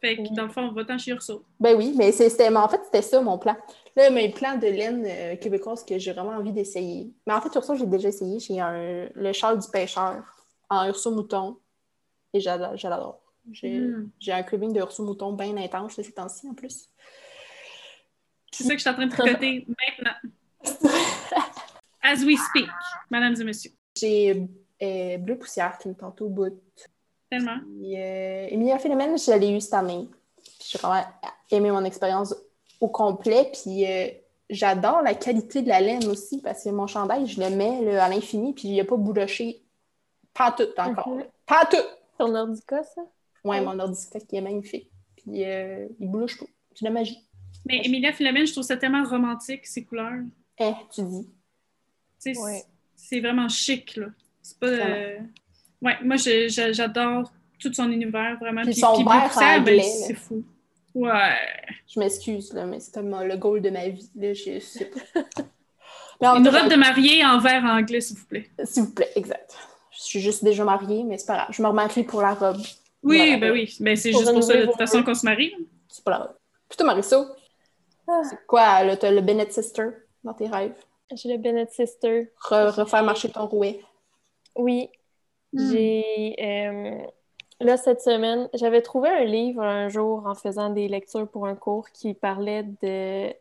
[0.00, 0.30] Fait que Oui.
[0.32, 1.44] dans le fond, on va-t'en chez Urso.
[1.60, 3.56] Ben oui, mais c'était, mais en fait, c'était ça mon plan.
[3.96, 7.12] Là, mes plans de laine euh, québécoise que j'ai vraiment envie d'essayer.
[7.26, 8.38] Mais en fait, Urso, j'ai déjà essayé.
[8.38, 10.22] J'ai un, le châle du pêcheur
[10.70, 11.58] en Urso mouton.
[12.32, 12.76] Et j'adore.
[12.76, 13.20] j'adore.
[13.52, 14.10] J'ai, Mm.
[14.20, 16.88] j'ai un craving de Urso mouton bien intense là, ces temps-ci en plus.
[18.52, 20.30] C'est ça que je suis en train de tricoter maintenant.
[22.02, 22.68] As we speak,
[23.10, 23.72] mesdames et messieurs.
[23.96, 24.48] J'ai
[24.82, 26.60] euh, Bleu Poussière qui me tente au bout.
[27.30, 27.58] Tellement.
[27.60, 30.08] Puis, euh, Emilia Phénomène, je l'ai eu cette année.
[30.64, 31.04] J'ai vraiment
[31.50, 32.34] aimé mon expérience
[32.80, 33.50] au complet.
[33.52, 34.08] Puis euh,
[34.48, 38.04] j'adore la qualité de la laine aussi parce que mon chandail, je le mets là,
[38.04, 38.52] à l'infini.
[38.52, 39.62] Puis il n'y a pas bouloché.
[40.34, 41.18] Pas tout encore.
[41.46, 41.76] Pas tout.
[42.18, 43.02] Ton Nordica, ça?
[43.44, 44.90] Ouais, mon ordi qui est magnifique.
[45.16, 46.46] Puis euh, il bouloche pas.
[46.74, 47.26] C'est de la magie.
[47.66, 50.22] Mais Emilia Philomène, je trouve ça tellement romantique, ces couleurs.
[50.58, 51.28] Eh, tu dis.
[52.22, 52.64] Tu sais, Ouais.
[53.08, 54.06] C'est- vraiment chic, là.
[54.42, 54.66] C'est pas...
[54.66, 55.18] euh,
[55.82, 58.62] Ouais, moi, j'adore tout son univers, vraiment.
[58.62, 60.44] Puis son Bleu vert Poussière, ben, c'est fou.
[60.94, 61.36] Ouais.
[61.88, 64.10] Je m'excuse, là, mais c'est comme euh, le goal de ma vie.
[64.16, 65.20] Là, je sais pas.
[66.20, 68.50] Mais en Une robe de mariée en vert anglais, s'il vous plaît.
[68.64, 69.56] S'il vous plaît, exact.
[69.90, 71.48] Je suis juste déjà mariée, mais c'est pas grave.
[71.50, 72.58] Je me remarie pour la robe.
[73.02, 73.36] Oui, Voilà.
[73.38, 73.74] ben oui.
[73.80, 75.54] Ben, c'est juste pour ça, de toute façon, qu'on se marie.
[75.88, 76.34] C'est pas la robe.
[76.68, 77.24] Plutôt Marisso.
[78.06, 78.20] Ah.
[78.28, 79.86] C'est quoi, là, t'as le Bennett Sister
[80.22, 80.74] dans tes rêves?
[81.14, 82.30] J'ai le Bennett Sister.
[82.48, 83.80] Re- refaire marcher ton rouet.
[84.56, 84.88] Oui.
[85.52, 85.70] Hmm.
[85.70, 86.36] J'ai.
[86.40, 86.98] euh,
[87.60, 91.54] là, cette semaine, j'avais trouvé un livre un jour en faisant des lectures pour un
[91.56, 93.32] cours qui parlait de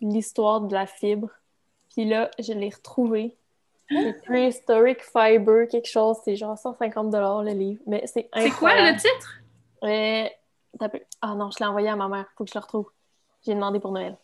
[0.00, 1.30] l'histoire de la fibre.
[1.94, 3.36] Puis là, je l'ai retrouvé.
[3.90, 6.18] C'est Prehistoric Fiber, quelque chose.
[6.24, 7.80] C'est genre 150 le livre.
[7.86, 9.40] Mais c'est C'est quoi le titre?
[9.84, 10.28] Euh,
[11.22, 12.26] Ah non, je l'ai envoyé à ma mère.
[12.36, 12.90] Faut que je le retrouve.
[13.44, 14.16] J'ai demandé pour Noël.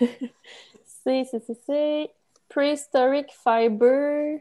[1.08, 2.10] c'est, c'est, c'est, c'est...
[2.48, 4.40] Prehistoric Fiber.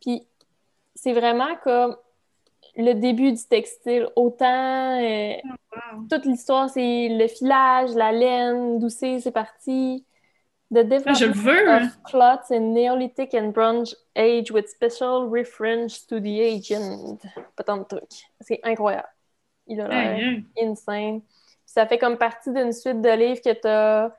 [0.00, 0.26] Puis,
[0.94, 1.96] c'est vraiment comme
[2.76, 4.08] le début du textile.
[4.16, 5.00] Autant...
[5.02, 5.34] euh,
[5.72, 6.06] Wow.
[6.10, 10.04] toute l'histoire, c'est le filage, la laine, d'où c'est, c'est parti.
[10.72, 11.68] The Ah, je development veux.
[11.68, 11.90] of hein.
[12.04, 17.18] cloths in Neolithic and Bronze Age with special reference to the agent.
[17.56, 18.24] Pas tant de trucs.
[18.40, 19.08] C'est incroyable.
[19.68, 20.44] Il a l'air Aïe, aïe.
[20.60, 21.22] insane.
[21.72, 24.10] Ça fait comme partie d'une suite de livres que t'as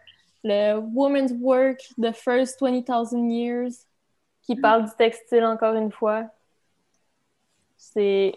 [0.42, 3.74] le Woman's Work, The First 20,000 Years,
[4.42, 6.28] qui parle du textile encore une fois.
[7.76, 8.34] C'est...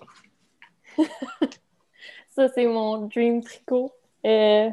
[2.31, 3.93] Ça, c'est mon dream tricot.
[4.27, 4.71] Euh,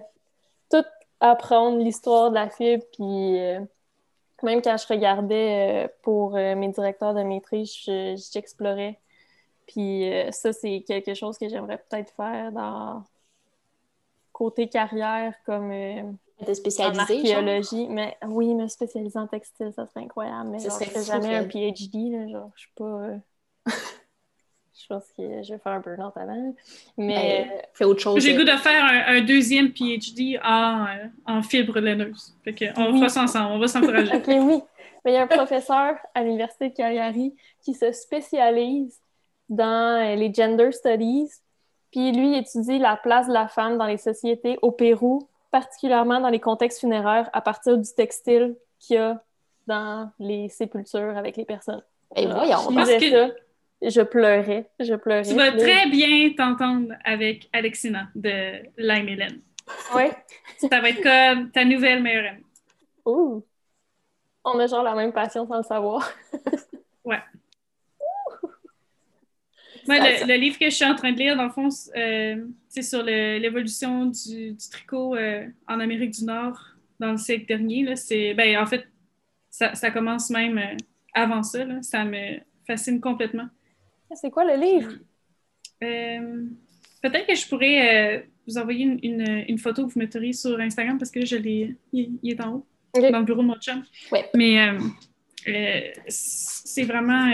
[0.71, 0.83] tout
[1.19, 3.59] apprendre l'histoire de la fibre, puis euh,
[4.41, 8.99] même quand je regardais euh, pour mes directeurs de maîtrise, je- j'explorais.
[9.67, 13.03] Puis ça, c'est quelque chose que j'aimerais peut-être faire dans
[14.41, 16.03] côté carrière, comme euh,
[16.45, 17.37] T'es en spécialisée, genre?
[17.37, 17.87] archéologie.
[17.89, 20.49] Mais oui, me spécialiser en textile, ça serait incroyable.
[20.49, 21.43] Mais Ce genre, serait je jamais un.
[21.45, 22.83] PhD, là, genre, je suis pas...
[22.85, 23.17] euh,
[24.73, 26.55] je pense que je vais faire un burn-out avant.
[26.97, 27.45] Mais...
[27.47, 28.23] Ben, Fais autre chose.
[28.23, 32.35] J'ai le euh, goût de faire un, un deuxième PhD en, euh, en fibre laineuse.
[32.43, 32.99] Fait que on Oui.
[32.99, 34.11] fera ça ensemble, on va s'encourager.
[34.17, 34.61] OK, oui.
[35.05, 38.99] Mais il y a un professeur à l'Université de Cagliari qui se spécialise
[39.49, 41.29] dans euh, les gender studies.
[41.91, 46.19] Puis lui, il étudie la place de la femme dans les sociétés au Pérou, particulièrement
[46.21, 49.21] dans les contextes funéraires, à partir du textile qu'il y a
[49.67, 51.83] dans les sépultures avec les personnes.
[52.15, 52.69] Ben Alors, voyons.
[52.69, 53.33] je Parce lisais que- ça,
[53.89, 55.23] je pleurais, je pleurais.
[55.23, 59.41] Tu vas très bien t'entendre avec Alexina de Lime Hélène.
[59.95, 60.11] Ouais.
[60.57, 62.43] Ça va être comme ta nouvelle meilleure amie.
[63.05, 63.43] Ouh.
[64.43, 66.09] On a genre la même passion sans le savoir.
[67.05, 67.17] Moi,
[69.99, 71.91] Le, livre que je suis en train de lire, dans le fond, c'est
[72.35, 76.59] euh, c'est sur l'évolution du, du tricot euh, en Amérique du Nord
[76.99, 77.95] dans le siècle dernier.
[77.95, 78.87] C'est, ben, en fait,
[79.49, 80.75] ça, ça commence même euh,
[81.13, 81.65] avant ça.
[81.65, 81.81] Là.
[81.81, 83.47] Ça me fascine complètement.
[84.13, 84.93] C'est quoi le livre?
[85.83, 86.45] Euh,
[87.01, 90.97] Peut-être que je pourrais vous envoyer une, une- une photo que vous metteriez sur Instagram
[90.99, 93.55] parce que là, je l'ai, il, il est en haut, dans le bureau de mon
[93.55, 93.83] chum.
[94.11, 94.29] Ouais.
[94.35, 94.69] Mais
[96.07, 97.31] c'est vraiment,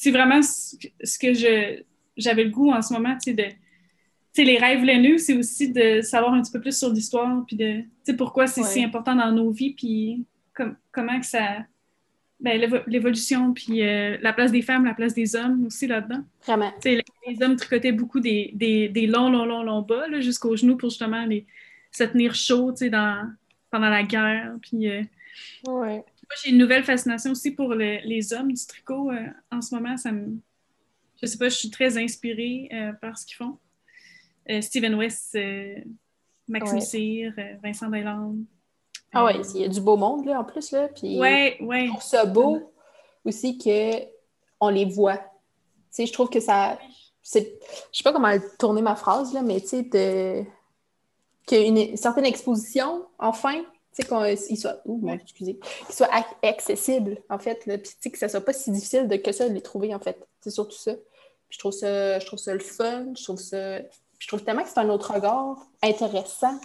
[0.00, 0.76] c'est vraiment ce
[1.18, 1.82] que- je,
[2.16, 6.02] j'avais le goût en ce moment, tu sais, de, les rêves laineux, c'est aussi de
[6.02, 7.82] savoir un petit peu plus sur l'histoire, puis de,
[8.16, 10.24] pourquoi c'est si important dans nos vies, puis
[10.54, 11.64] com- comment que ça,
[12.38, 16.22] ben, l'évo- l'évolution, puis euh, la place des femmes, la place des hommes aussi là-dedans.
[16.46, 16.70] Vraiment.
[16.84, 20.90] Les hommes tricotaient beaucoup des, des, des longs, longs, longs, longs bas jusqu'aux genoux pour
[20.90, 21.46] justement les,
[21.90, 23.30] se tenir chaud dans,
[23.70, 24.52] pendant la guerre.
[24.60, 25.02] Puis, euh,
[25.66, 26.04] Ouais.
[26.28, 29.10] Moi, j'ai une nouvelle fascination aussi pour le- les hommes du tricot.
[29.10, 30.38] euh, en ce moment, ça me...
[31.20, 33.58] Je sais pas, je suis très inspirée euh, par ce qu'ils font.
[34.50, 35.36] Euh, Steven West,
[36.48, 36.80] Maxime Ouais.
[36.84, 38.44] Cyr, Vincent Deslandes.
[39.12, 40.88] Ah ouais, Euh, il y a du beau monde, là, en plus, là.
[40.88, 41.86] Puis ouais, ouais.
[41.86, 42.72] je trouve ça beau
[43.24, 45.16] aussi qu'on les voit.
[45.16, 45.22] Tu
[45.90, 46.78] sais, je trouve que ça...
[47.22, 47.58] c'est-
[47.92, 50.44] Je sais pas comment tourner ma phrase, là, mais tu sais, de...
[51.46, 53.64] qu'il y ait une certaine exposition, enfin,
[54.02, 54.80] tu sais, qu'il soit...
[54.84, 55.58] Ouh, mon Dieu, excusez.
[55.86, 57.66] Qu'il soit ac- accessible, en fait.
[58.00, 60.18] Puis que ça soit pas si difficile de que ça de les trouver, en fait.
[60.40, 60.92] C'est surtout ça.
[60.94, 63.78] Puis je trouve ça, je trouve ça le fun, je trouve ça...
[64.18, 66.58] Je trouve tellement que c'est un autre regard intéressant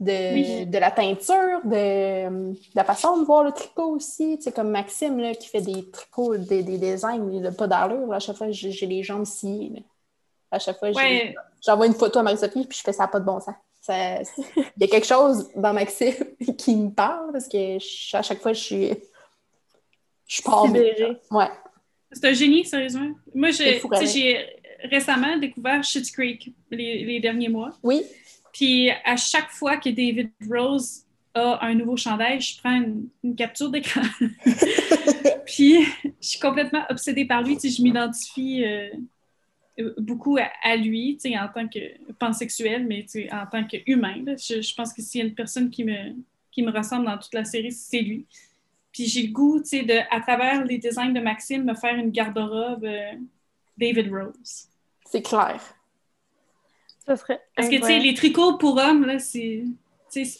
[0.00, 0.66] de, Oui.
[0.66, 4.36] de la teinture, de, de la façon de voir le tricot aussi.
[4.38, 7.68] Tu sais, comme Maxime là, qui fait des tricots, des, des designs, il n'a pas
[7.68, 8.12] d'allure.
[8.12, 9.70] À chaque fois, j'ai les jambes sciées.
[9.74, 9.80] là.
[10.50, 13.24] À chaque fois, Ouais, j'envoie une photo à Marie-Sophie puis je fais ça pas de
[13.24, 13.54] bon sens.
[13.82, 16.14] Ça- Il y a quelque chose dans Maxime
[16.58, 18.90] qui me parle parce que je- à chaque fois, je suis.
[20.26, 20.64] Je pars.
[21.30, 21.48] Ouais.
[22.12, 23.10] c'est un génie, sérieusement.
[23.34, 24.46] Moi, C'est j'ai
[24.84, 27.72] récemment découvert Schitt's Creek les, les derniers mois.
[27.82, 28.02] Oui.
[28.52, 31.02] Puis à chaque fois que David Rose
[31.34, 34.02] a un nouveau chandail, je prends une, une capture d'écran.
[35.46, 35.82] Puis
[36.20, 37.56] je suis complètement obsédée par lui.
[37.56, 38.88] Tu sais, je m'identifie euh,
[39.98, 41.78] beaucoup à, à lui, tu sais, en tant que
[42.14, 44.22] pansexuel, mais tu sais, en tant qu'humain.
[44.36, 46.14] Je, je pense que s'il y a une personne qui me,
[46.50, 48.26] qui me ressemble dans toute la série, c'est lui.
[48.92, 51.94] Puis j'ai le goût, tu sais, de, à travers les designs de Maxime, me faire
[51.94, 53.12] une garde-robe euh,
[53.78, 54.68] David Rose.
[55.06, 55.60] C'est clair.
[57.06, 59.64] Ça serait Parce que, tu sais, les tricots pour hommes, là, c'est...
[60.12, 60.38] tu sais,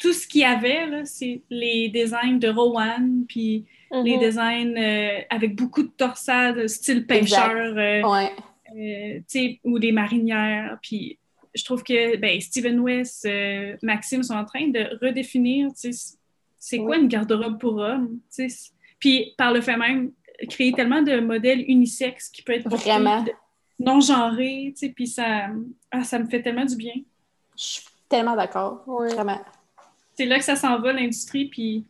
[0.00, 4.20] Tout ce qu'il y avait, là, c'est les designs de Rowan, puis les Mhm.
[4.20, 8.32] designs euh, avec beaucoup de torsades, style pêcheur, euh, Ouais.
[8.76, 9.20] Euh,
[9.64, 11.18] ou des marinières, puis
[11.54, 15.68] je trouve que ben, Steven West, euh, Maxime sont en train de redéfinir
[16.58, 18.20] c'est quoi une garde-robe pour homme.
[18.98, 20.12] Puis par le fait même,
[20.48, 23.24] créer tellement de modèles unisexes qui peuvent être Vraiment.
[23.78, 25.48] non genrés, puis ça,
[25.90, 26.94] ah, ça me fait tellement du bien.
[27.56, 28.84] Je suis tellement d'accord.
[28.86, 29.40] Vraiment.
[30.16, 31.84] C'est là que ça s'en va, l'industrie, puis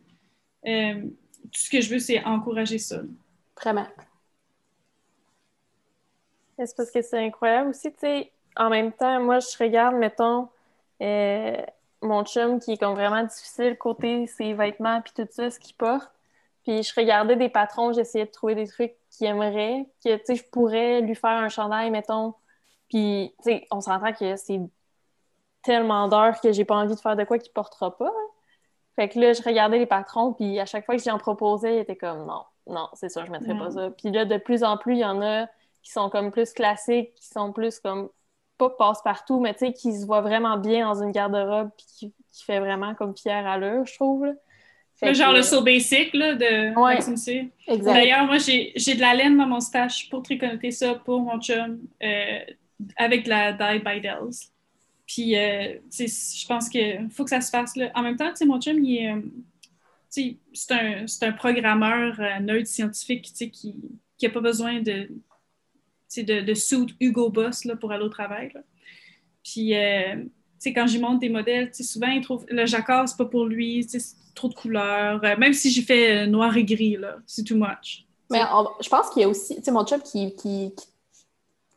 [0.65, 3.01] euh, tout ce que je veux, c'est encourager ça.
[3.61, 3.87] Vraiment.
[6.57, 10.49] C'est parce que c'est incroyable aussi, tu sais, en même temps, moi, je regarde, mettons,
[11.01, 11.57] euh,
[12.01, 15.75] mon chum qui est comme vraiment difficile côté ses vêtements puis tout ça, ce qu'il
[15.75, 16.11] porte.
[16.63, 20.35] Puis je regardais des patrons, j'essayais de trouver des trucs qu'il aimerait, que, tu sais,
[20.35, 22.35] je pourrais lui faire un chandail, mettons.
[22.89, 24.59] Puis, tu sais, on s'entend que c'est
[25.63, 28.07] tellement d'heures que j'ai pas envie de faire de quoi qu'il portera pas.
[28.07, 28.27] Hein.
[28.95, 31.79] Fait que là, je regardais les patrons, puis à chaque fois que j'en proposais, il
[31.79, 33.89] était comme non, non, c'est ça, je mettrais pas ça.
[33.91, 35.47] Puis là, de plus en plus, il y en a
[35.83, 38.09] qui sont comme plus classiques, qui sont plus comme
[38.57, 42.45] pas passe-partout, mais tu sais, qui se voient vraiment bien dans une garde-robe, puis qui,
[42.45, 44.25] fait vraiment comme pierre à l'heure, je trouve.
[45.01, 49.47] genre le So Basic là, de ouais, Maxime D'ailleurs, moi, j'ai de la laine dans
[49.47, 52.39] mon stash pour tricoter ça pour mon chum euh,
[52.97, 54.51] avec de la Dye by Dells.
[55.13, 57.75] Puis, euh, je pense qu'il faut que ça se fasse.
[57.75, 57.91] Là.
[57.95, 59.11] En même temps, mon chum, il est.
[59.11, 59.21] Euh,
[60.09, 63.75] c'est un, un, programmeur euh, neutre scientifique qui
[64.21, 65.09] n'a pas besoin de,
[66.17, 68.51] de, de suit Hugo Boss là, pour aller au travail.
[68.53, 68.61] Là.
[69.43, 70.23] Puis, euh,
[70.65, 73.99] quand j'y monte des modèles, souvent, il trouve le jacquard, c'est pas pour lui, c'est
[74.35, 75.21] trop de couleurs.
[75.37, 78.05] même si j'ai fait noir et gris, c'est too much.
[78.29, 78.41] Mais
[78.81, 80.73] je pense qu'il y a aussi, tu sais, mon chum qui, qui,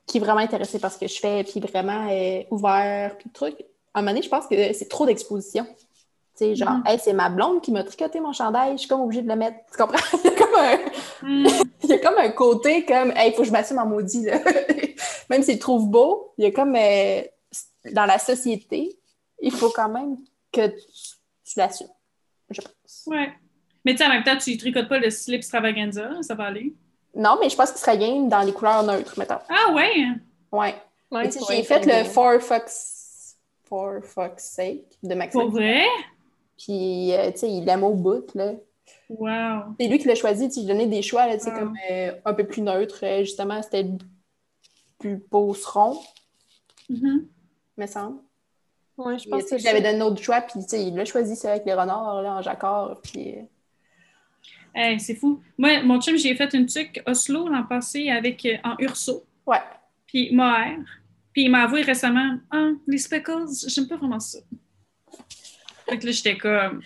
[0.07, 3.57] qui est vraiment intéressé par ce que je fais, puis vraiment euh, ouvert, puis truc.
[3.93, 5.67] À un moment donné, je pense que c'est trop d'exposition.
[6.37, 6.99] Tu sais, genre, mm-hmm.
[7.03, 9.59] c'est ma blonde qui m'a tricoté mon chandail, je suis comme obligée de le mettre.
[9.71, 10.19] Tu comprends?
[10.23, 10.79] comme un...
[11.23, 11.47] Mm.
[11.85, 14.25] Il y a comme un côté comme, hey, il faut que je m'assume en maudit,
[14.25, 14.39] là.
[15.31, 17.23] même s'il le trouve beau, il y a comme, euh,
[17.93, 18.99] dans la société,
[19.41, 20.17] il faut quand même
[20.53, 21.89] que tu, l'assumes,
[22.51, 23.03] je pense.
[23.07, 23.33] Ouais.
[23.85, 26.75] Mais tu sais, en même temps, tu tricotes pas le slip extravaganza, ça va aller.
[27.15, 29.39] Non, mais je pense qu'il serait game dans les couleurs neutres, mettons.
[29.49, 30.07] Ah ouais?
[30.51, 30.75] Ouais.
[31.11, 35.43] ouais j'ai fait le For Fox For Fox Sake de Maxime.
[35.43, 35.85] Pour vrai?
[36.57, 38.53] Puis, euh, tu sais, il l'aime au bout, là.
[39.19, 39.75] Wow!
[39.79, 42.47] C'est lui qui l'a choisi, tu sais, donné des choix, là, comme euh, un peu
[42.47, 43.01] plus neutre.
[43.03, 43.87] Euh, justement, c'était
[44.99, 45.99] plus beau rond,
[46.91, 47.27] mm-hmm.
[47.77, 48.19] me semble.
[48.97, 51.51] Oui, je pense que J'avais donné autre choix, puis, tu sais, il l'a choisi, ça,
[51.51, 53.37] avec les renards, là, en jacquard, puis
[54.99, 55.41] c'est fou.
[55.59, 59.25] Moi, mon chum, j'ai fait une tuque Oslo l'an passé avec, euh, en urso.
[59.47, 59.63] Ouais.
[60.07, 60.79] Puis mohair.
[61.33, 64.39] Puis il m'a avoué récemment Ah, les speckles, j'aime pas vraiment ça.
[65.89, 66.83] Fait que là, j'étais comme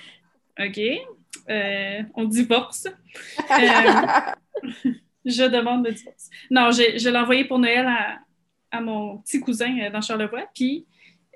[0.59, 0.81] OK,
[1.49, 2.87] euh, on divorce.
[2.87, 3.51] Euh,
[5.25, 6.31] je demande le divorce.
[6.51, 8.19] Non, je, l'ai envoyé pour Noël à,
[8.71, 10.47] à, mon petit cousin dans Charlevoix.
[10.55, 10.87] Puis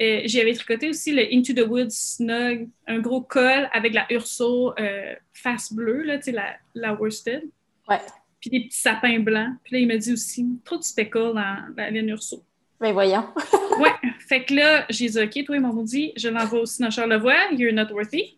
[0.01, 4.75] euh, j'avais tricoté aussi le Into the Woods Snug, un gros col avec la Urso
[4.79, 7.43] euh, face bleue, là, la, la worsted.
[7.89, 8.01] Ouais.
[8.41, 9.55] Puis des petits sapins blancs.
[9.63, 12.43] Puis là, il m'a dit aussi, trop de speckle dans la laine Urso.
[12.81, 13.25] Ben voyons.
[13.79, 13.93] ouais.
[14.19, 17.53] Fait que là, j'ai dit, OK, toi, ils m'ont dit, je l'envoie aussi dans Charlevoix,
[17.53, 18.37] you're not worthy.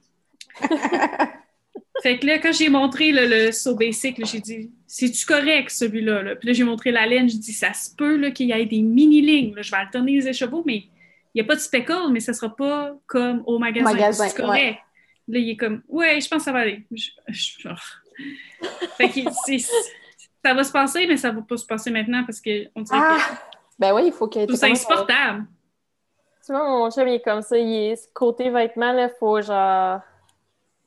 [2.03, 6.22] fait que là, quand j'ai montré le So Basic, j'ai dit, c'est-tu correct celui-là?
[6.22, 6.36] Là?
[6.36, 8.82] Puis là, j'ai montré la laine, j'ai dit, ça se peut qu'il y ait des
[8.82, 9.55] mini-lignes.
[9.57, 10.84] Je vais alterner les écheveaux, mais
[11.34, 13.92] il n'y a pas de speckle, mais ça ne sera pas comme au magasin.
[13.92, 14.78] magasin c'est correct.
[15.26, 16.84] Là, il est comme, ouais, je pense que ça va aller.
[18.97, 19.20] fait que
[20.45, 22.99] ça va se passer, mais ça ne va pas se passer maintenant parce qu'on dirait
[23.01, 23.18] ah!
[23.78, 24.55] Ben oui, il faut que.
[24.55, 25.47] C'est insupportable.
[26.45, 27.57] Tu vois, mon chum, il est comme ça.
[27.57, 30.01] Il est côté vêtements, il faut genre.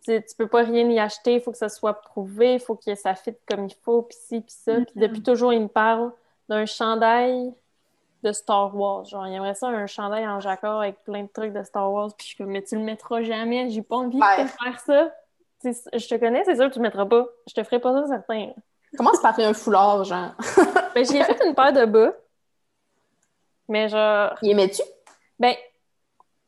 [0.07, 2.75] Tu, ne peux pas rien y acheter, il faut que ça soit prouvé, il faut
[2.75, 4.75] que ça fitte comme il faut, puis ci, puis ça.
[4.75, 6.13] Puis depuis toujours, il me parle
[6.47, 7.53] d'un chandail
[8.23, 9.03] de Star Wars.
[9.03, 12.09] Genre, il aimerait ça un chandail en jacquard avec plein de trucs de Star Wars.
[12.17, 13.69] Puis je suis comme, mais tu le mettras jamais.
[13.69, 15.11] J'ai pas envie de te faire ça.
[15.65, 17.25] je te connais, c'est sûr que tu le mettras pas.
[17.45, 18.53] Je te ferai pas ça, certain.
[18.95, 20.31] Comment se parler un foulard, genre?
[20.95, 22.13] ben, j'ai fait une paire de bas.
[23.67, 24.37] Mais genre.
[24.41, 24.81] Y aimais-tu?
[25.37, 25.53] Ben,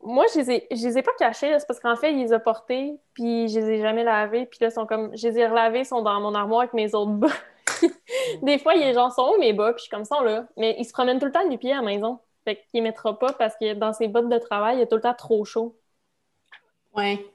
[0.02, 2.34] moi, je les ai, je les ai pas cachés, c'est parce qu'en fait, ils les
[2.34, 5.40] ont portés, puis je les ai jamais lavés, puis là, ils sont comme, je les
[5.40, 7.28] ai relavés, ils sont dans mon armoire avec mes autres bas.
[8.42, 10.48] des fois, les gens sont où mes bas, puis je suis comme ça, là.
[10.58, 12.20] Mais ils se promènent tout le temps du pied à la maison.
[12.46, 14.96] Fait qu'il les mettra pas parce que dans ses bottes de travail, il est tout
[14.96, 15.76] le temps trop chaud.
[16.96, 17.26] Ouais.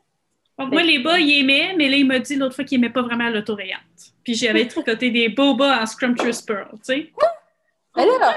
[0.59, 3.03] moi, les bas, il aimait, mais là, il m'a dit l'autre fois qu'il aimait pas
[3.03, 3.81] vraiment l'autorayante.
[4.25, 7.13] Puis j'avais tricoté des beaux bas en Scrumptious Pearl, tu sais.
[7.97, 8.37] Mais là,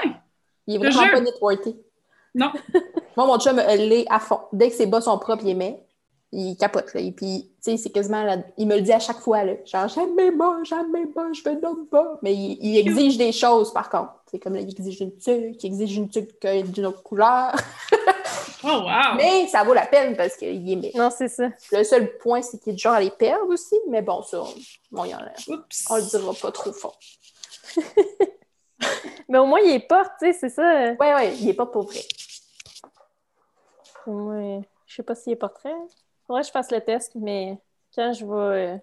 [0.66, 1.74] il est vraiment pas networké.
[2.34, 2.52] Non.
[3.18, 4.40] moi, mon chum, l'est à fond.
[4.52, 5.84] Dès que ses bas sont propres, il aimait
[6.32, 6.92] il capote.
[6.94, 7.00] Là.
[7.00, 8.24] Et puis, tu sais, c'est quasiment.
[8.56, 9.44] Il me le dit à chaque fois.
[9.44, 9.54] Là.
[9.64, 12.18] Genre, j'aime mes bas, j'aime mes bas, je veux d'autres bas.
[12.22, 14.12] Mais il, exige des choses, par contre.
[14.30, 17.54] C'est comme là, il exige une tuque, il exige une tuque d'une autre couleur.
[18.64, 19.14] Oh, wow!
[19.16, 20.90] Mais ça vaut la peine parce qu'il aimait.
[20.96, 21.48] Non, c'est ça.
[21.70, 24.42] Le seul point, c'est qu'il est du genre à les perdre aussi, mais bon, ça,
[24.92, 25.30] on, y en a.
[25.46, 25.84] Oups!
[25.88, 26.98] On le dira pas trop fort.
[29.28, 30.92] Mais au moins, il est pas, tu sais, c'est ça.
[30.98, 32.00] Ouais, ouais, il est pas pour vrai.
[34.08, 34.60] Ouais.
[34.86, 35.72] Je sais pas s'il est portrait.
[36.26, 37.58] Faudrait que je fasse le test, mais
[37.94, 38.32] quand je vais.
[38.74, 38.78] euh,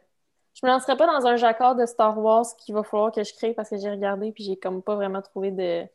[0.54, 3.34] Je me lancerai pas dans un jacquard de Star Wars qu'il va falloir que je
[3.34, 5.86] crée parce que j'ai regardé puis j'ai comme pas vraiment trouvé de,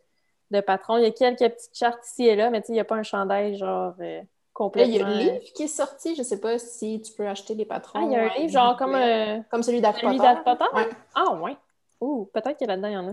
[0.50, 0.96] de patron.
[0.98, 2.84] Il y a quelques petites chartes ici et là, mais tu sais, il n'y a
[2.84, 4.94] pas un chandail genre euh, Là, complètement.
[4.94, 6.14] il y a le livre qui est sorti.
[6.14, 8.00] Je sais pas si tu peux acheter les patrons.
[8.00, 10.34] Ah, il y a un euh, livre genre comme, euh, Comme celui d'Harry Potter.
[10.44, 10.64] Potter?
[10.74, 10.88] Ouais.
[11.14, 11.56] Ah, ouais.
[12.00, 13.12] Ouh, peut-être que là-dedans, il y en a.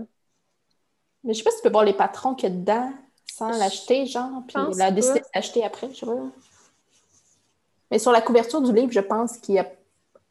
[1.24, 2.92] Mais je sais pas si tu peux voir les patrons qu'il y a dedans
[3.38, 5.26] sans l'acheter, genre, puis pense la décider pas.
[5.34, 6.12] d'acheter après, je pas.
[7.90, 9.66] Mais sur la couverture du livre, je pense qu'il y a...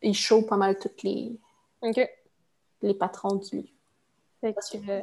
[0.02, 1.36] il show pas mal tous les,
[2.82, 3.70] les patrons du livre.
[4.42, 5.02] Fait que, euh,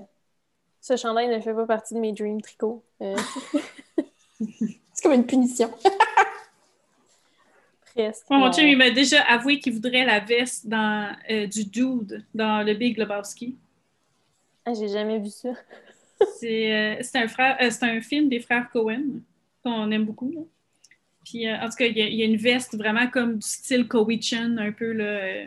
[0.81, 2.83] ce chandail ne fait pas partie de mes dream tricots.
[3.03, 3.17] Euh,
[4.39, 5.71] C'est comme une punition.
[7.95, 8.27] presque.
[8.31, 12.65] Mon chum, il m'a déjà avoué qu'il voudrait la veste dans, euh, du Dude dans
[12.65, 13.57] le Big Lebowski.
[14.65, 15.51] Ah, j'ai jamais vu ça.
[16.41, 19.21] C'est euh, c'est un, frère- euh, un film des frères Cohen
[19.63, 20.31] qu'on aime beaucoup.
[20.31, 20.41] là.
[21.25, 23.37] Puis, euh, en tout cas, il y, a, il y a une veste vraiment comme
[23.39, 25.47] du style Cowichan, un peu là,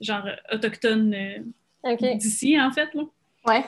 [0.00, 1.16] genre autochtone
[2.16, 3.04] d'ici, en fait, là.
[3.46, 3.64] Ouais.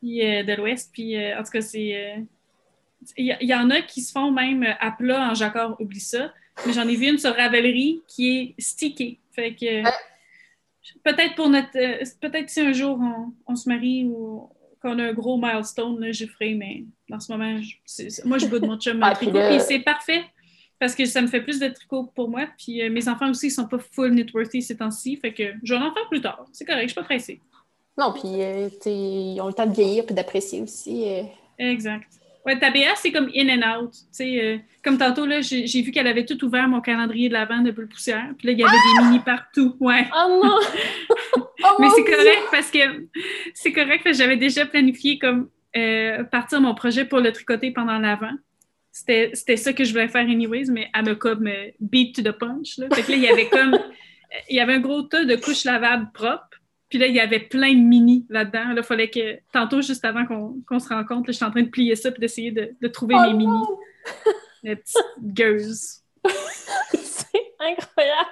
[0.00, 0.90] Puis, de l'Ouest.
[0.92, 2.16] Puis, en tout cas, c'est.
[3.16, 6.34] Il y, en a qui se font même à plat en jacquard, oublie ça.
[6.66, 9.20] Mais j'en ai vu une sur Ravelry qui est stickée.
[9.30, 9.84] Fait que.
[9.84, 9.90] Ouais.
[11.04, 11.70] Peut-être pour notre.
[12.18, 14.48] Peut-être si un jour on, on se marie ou
[14.80, 18.64] qu'on a un gros milestone, là, ferai, mais en ce moment, je- moi, je boude
[18.66, 19.32] mon chum Ah, tricot.
[19.50, 20.24] Puis c'est parfait
[20.78, 22.46] parce que ça me fait plus de tricot pour moi.
[22.56, 25.16] Puis euh, mes enfants aussi, ils sont pas full knitworthy ces temps-ci.
[25.16, 26.44] Fait que je vais en faire plus tard.
[26.52, 27.40] C'est correct, je suis pas pressée.
[27.98, 31.04] Non, puis euh, ils ont le temps de vieillir puis d'apprécier aussi.
[31.08, 31.22] euh.
[31.58, 32.06] Exact.
[32.46, 33.92] Ouais, ta BA, c'est comme in and out.
[34.84, 37.72] Comme tantôt, là, j'ai j'ai vu qu'elle avait tout ouvert mon calendrier de l'avant de
[37.72, 38.30] bulle poussière.
[38.38, 39.76] Puis là, il y avait des mini partout.
[39.80, 40.06] Ouais.
[40.16, 40.56] Oh non!
[41.64, 42.78] Oh, Mais c'est correct parce que
[43.54, 47.72] c'est correct parce que j'avais déjà planifié comme euh, partir mon projet pour le tricoter
[47.72, 48.32] pendant l'avant.
[48.92, 52.22] C'était c'était ça que je voulais faire anyways, mais elle me comme euh, beat to
[52.22, 52.78] the punch.
[52.78, 52.86] Là.
[52.94, 53.78] Fait que là, il y avait comme
[54.48, 56.44] il y avait un gros tas de couches lavables propres.
[56.88, 58.68] Puis là, il y avait plein de mini là-dedans.
[58.68, 61.68] Là, il fallait que tantôt, juste avant qu'on qu'on se rencontre, j'étais en train de
[61.68, 63.58] plier ça puis d'essayer de, de trouver Oh mes mini.
[64.62, 66.02] Les petites gueuses.
[66.94, 68.30] c'est incroyable!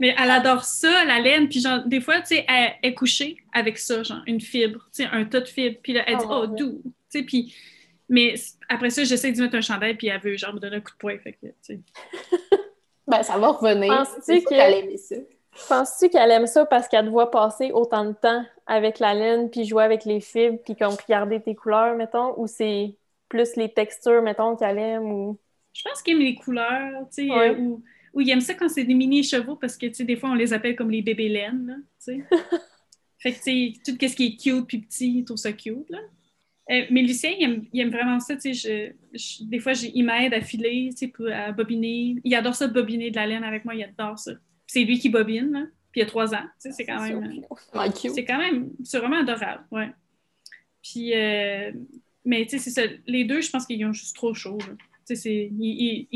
[0.00, 1.48] Mais elle adore ça, la laine.
[1.48, 5.04] Puis genre, des fois, tu sais, elle est couchée avec ça, genre une fibre, tu
[5.04, 5.78] sais, un tas de fibres.
[5.82, 6.80] Puis là, elle dit, Oh, oh, doux.
[6.84, 7.54] Tu sais, puis...
[8.08, 8.34] Mais
[8.68, 10.90] après ça, j'essaie d'y mettre un chandail, puis elle veut, genre, me donner un coup
[10.90, 11.16] de poing.
[11.18, 11.80] Fait que, tu sais.
[13.06, 13.88] Ben, ça va revenir.
[13.92, 15.16] Penses-tu qu'elle aimait ça.
[15.68, 19.50] Penses-tu qu'elle aime ça parce qu'elle te voit passer autant de temps avec la laine,
[19.50, 22.96] puis jouer avec les fibres, puis comme regarder tes couleurs, mettons, ou c'est
[23.28, 25.38] plus les textures, mettons, qu'elle aime, ou...
[25.72, 27.50] Je pense qu'il aime les couleurs, tu sais, Ouais.
[27.50, 27.82] euh, ou,
[28.12, 30.34] ou il aime ça quand c'est des mini-chevaux, parce que, tu sais, des fois, on
[30.34, 32.24] les appelle comme les bébés laines, là, tu sais.
[33.18, 35.88] fait que, tu sais, tout ce qui est cute puis petit, il trouve ça cute,
[35.90, 35.98] là.
[36.70, 39.72] Euh, mais Lucien, il aime, il aime vraiment ça, tu sais, je, je- des fois,
[39.72, 42.16] il m'aide à filer, tu sais, pour- à bobiner.
[42.22, 44.32] Il adore ça, bobiner de la laine avec moi, il adore ça.
[44.66, 47.22] C'est lui qui bobine, là, puis il a trois ans, tu sais, c'est quand même...
[47.76, 47.80] euh,
[48.14, 49.90] c'est quand même, c'est vraiment adorable, ouais.
[50.82, 51.72] Puis, euh,
[52.24, 52.82] mais tu sais, c'est ça.
[53.06, 54.58] Les deux, je pense qu'ils ont juste trop chaud.
[54.58, 54.74] là.
[55.06, 55.50] Tu sais,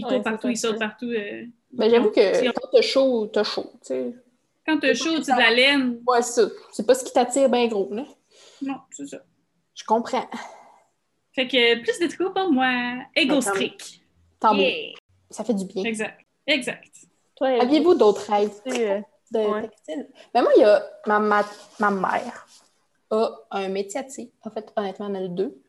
[0.02, 0.69] Ouais, courent c'est partout, ils ça.
[0.69, 1.06] sautent partout.
[1.11, 1.44] euh.
[1.73, 4.15] Ben, j'avoue Si que on- quand t'as chaud, t'as chaud, tu sais.
[4.66, 6.01] Quand t'as chaud, c'est de la laine.
[6.06, 6.48] Ouais, c'est ça.
[6.73, 8.05] C'est pas ce qui t'attire bien gros, là.
[8.62, 9.19] Non, c'est ça.
[9.74, 10.28] Je comprends.
[11.32, 12.97] Fait que plus de tricot pour moi.
[13.16, 14.01] Ego streak.
[14.39, 14.70] Tant mieux.
[15.31, 15.82] Ça fait du bien.
[15.85, 16.20] Exact.
[16.47, 16.94] Exact.
[17.40, 19.01] Aviez-vous d'autres rêves tu, euh,
[19.32, 19.62] de Ouais.
[19.62, 20.09] textile?
[20.32, 21.44] Ben moi, il y a ma, ma,
[21.81, 22.47] ma mère
[23.11, 24.05] a un métier à.
[24.43, 25.61] En fait, honnêtement, elle en a deux.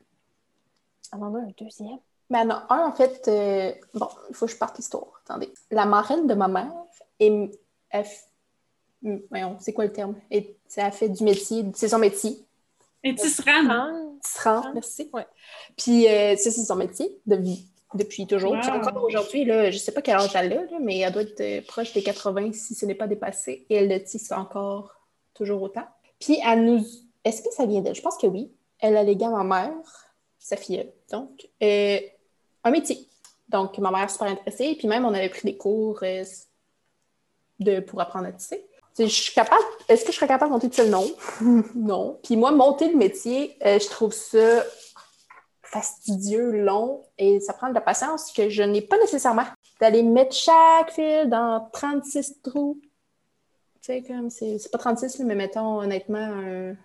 [1.12, 1.98] Elle en a un deuxième.
[2.30, 5.22] Mais elle en a un, en fait, euh, bon, il faut que je parte l'histoire.
[5.24, 5.54] Attendez.
[5.72, 6.74] La marraine de ma mère,
[7.20, 7.52] est,
[7.90, 8.06] elle
[9.60, 10.16] c'est quoi le terme?
[10.32, 12.40] Et, elle fait du métier, c'est son métier.
[13.04, 13.70] Et tisserane.
[13.70, 13.92] Ah,
[14.24, 15.10] Tisserand, merci.
[15.14, 15.28] Ouais.
[15.78, 18.54] Puis, euh, ça, c'est son métier de vie depuis toujours.
[18.54, 18.62] Wow.
[18.62, 21.22] Puis encore aujourd'hui, là, je sais pas quel âge elle a, là, mais elle doit
[21.22, 23.66] être euh, proche des 80 si ce n'est pas dépassé.
[23.70, 24.96] Et elle le tisse encore
[25.34, 25.86] toujours autant.
[26.20, 26.84] Puis, elle nous.
[27.24, 27.96] Est-ce que ça vient d'elle?
[27.96, 28.52] Je pense que oui.
[28.80, 29.74] Elle a légué à ma mère,
[30.40, 32.00] sa fille, donc, euh,
[32.66, 33.08] un métier.
[33.48, 34.76] Donc, ma mère super intéressée.
[34.78, 36.24] Puis même, on avait pris des cours euh,
[37.60, 38.66] de, pour apprendre à tisser.
[38.98, 39.64] Je suis capable.
[39.88, 40.90] Est-ce que je serais capable de monter tout seul?
[40.90, 41.08] Non.
[41.76, 42.20] non.
[42.24, 44.64] Puis moi, monter le métier, euh, je trouve ça
[45.62, 49.44] fastidieux, long, et ça prend de la patience que je n'ai pas nécessairement.
[49.82, 52.80] D'aller mettre chaque fil dans 36 trous.
[53.82, 56.76] Tu sais, comme, c'est pas 36, là, mais mettons, honnêtement, un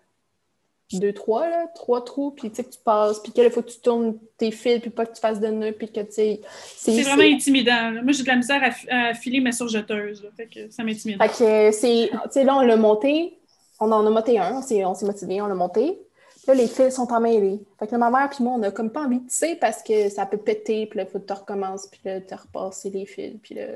[0.98, 3.70] deux, trois, là, trois trous, puis tu sais que tu passes, puis qu'il faut que
[3.70, 6.40] tu tournes tes fils, puis pas que tu fasses de nœuds, puis que tu sais.
[6.76, 7.92] C'est vraiment intimidant.
[8.02, 11.22] Moi, j'ai de la misère à, filer ma surjeteuse, fait que ça m'intimide.
[11.22, 12.10] Fait que c'est.
[12.10, 13.38] Tu sais, là, on l'a monté,
[13.78, 14.62] on en a monté un, on
[14.94, 15.98] s'est motivé, on l'a monté.
[16.46, 17.60] Là, les fils sont emmêlés.
[17.78, 19.82] Fait que là, ma mère puis moi, on a comme pas envie de tisser parce
[19.82, 22.84] que ça peut péter, puis là, il faut que tu recommences, puis là, tu repasses
[22.84, 23.66] les fils, puis là.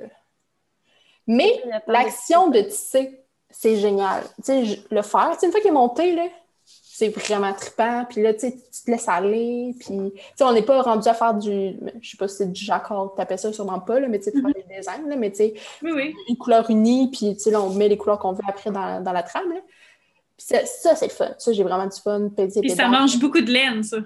[1.26, 3.20] Mais l'action de tisser,
[3.50, 4.24] c'est génial.
[4.44, 6.26] Tu sais, le faire, tu sais, une fois qu'il est monté, là,
[6.96, 8.04] c'est vraiment trippant.
[8.08, 9.74] Puis là, tu tu te laisses aller.
[9.80, 12.52] Puis, tu sais, on n'est pas rendu à faire du, je sais pas si c'est
[12.52, 14.68] du jacquard, appelles ça sûrement pas, là, mais tu sais, faire mm-hmm.
[14.68, 17.88] des designs, là, mais tu sais, une couleur unie, puis tu sais, là, on met
[17.88, 19.60] les couleurs qu'on veut après dans, dans la trame, là.
[20.38, 21.34] ça, ça c'est le fun.
[21.36, 22.28] Ça, j'ai vraiment du fun.
[22.36, 23.96] Puis ça mange beaucoup de laine, ça.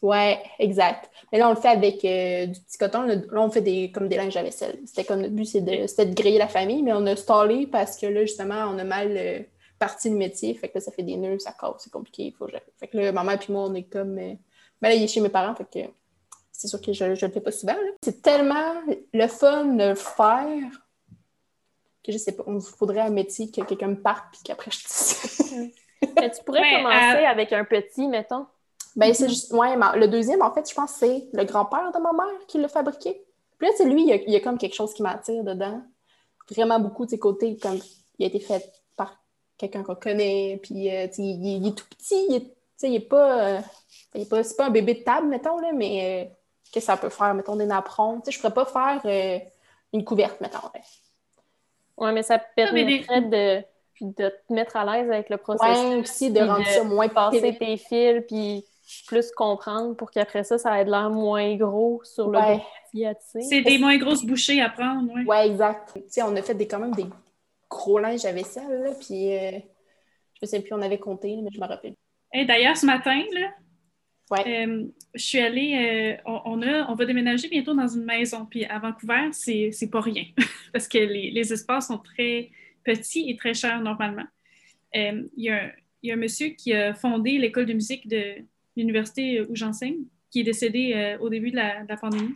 [0.00, 1.10] Ouais, exact.
[1.32, 3.02] Mais là, on le fait avec euh, du petit coton.
[3.02, 4.78] Là, on fait des, comme des linges à vaisselle.
[4.84, 8.06] C'était comme notre but, c'était de, griller la famille, mais on a stallé parce que
[8.06, 9.40] là, justement, on a mal euh,
[9.78, 10.54] parti le métier.
[10.54, 12.24] Fait que là, ça fait des nœuds, ça casse, c'est compliqué.
[12.24, 12.48] Il faut
[12.78, 14.18] Fait que là, ma mère et moi, on est comme.
[14.18, 14.34] Euh...
[14.80, 15.88] Ben là, il est chez mes parents, fait que
[16.52, 17.76] c'est sûr que je ne le fais pas souvent.
[18.02, 18.74] C'est tellement
[19.12, 20.70] le fun de le faire
[22.04, 22.44] que je sais pas.
[22.46, 24.78] Il faudrait un métier que quelqu'un me parte puis qu'après je
[26.00, 28.46] tu pourrais commencer avec un petit, mettons.
[28.94, 29.52] Ben, c'est juste.
[29.52, 32.58] Ouais, le deuxième, en fait, je pense que c'est le grand-père de ma mère qui
[32.58, 33.22] l'a fabriqué.
[33.58, 35.82] Puis là, c'est lui, il y, a, comme quelque chose qui m'attire dedans.
[36.50, 37.78] Vraiment beaucoup de ses côtés, comme
[38.18, 38.72] il a été fait
[39.58, 43.56] quelqu'un qu'on connaît, puis euh, il, est tout petit, il est, il est pas.
[43.56, 43.60] Euh,
[44.28, 46.30] pas c'est pas un bébé de table, mettons, là, mais euh,
[46.72, 49.42] qu'est-ce que ça peut faire, mettons, des sais, je pourrais pas faire
[49.92, 50.58] une couverte, mettons.
[51.96, 53.62] Ouais, mais ça permettrait de,
[54.00, 55.76] de te mettre à l'aise avec le processus.
[55.76, 58.64] Ouais, aussi, de rendre ça moins passer tes fils, puis
[59.06, 62.62] plus comprendre pour qu'après ça, ça ait l'air moins gros sur le ouais.
[63.28, 65.24] C'est des moins grosses bouchées à prendre, oui.
[65.26, 65.92] Oui, exact.
[65.94, 67.06] Tu sais, on a fait des, quand même des
[67.68, 69.50] gros linges à vaisselle, là, puis euh,
[70.34, 71.94] je ne sais plus, on avait compté, mais je me rappelle.
[72.32, 73.52] D'ailleurs, ce matin, là,
[74.46, 78.64] euh, je suis allée, euh, on, a, on va déménager bientôt dans une maison, puis
[78.64, 80.24] à Vancouver, c'est pas rien,
[80.72, 82.50] parce que les, les, espaces sont très
[82.84, 84.26] petits et très chers normalement.
[84.94, 85.70] Il y, a un,
[86.02, 88.36] y a un monsieur qui a fondé l'école de musique de,
[88.76, 92.34] l'université où j'enseigne, qui est décédé au début de la, pandémie.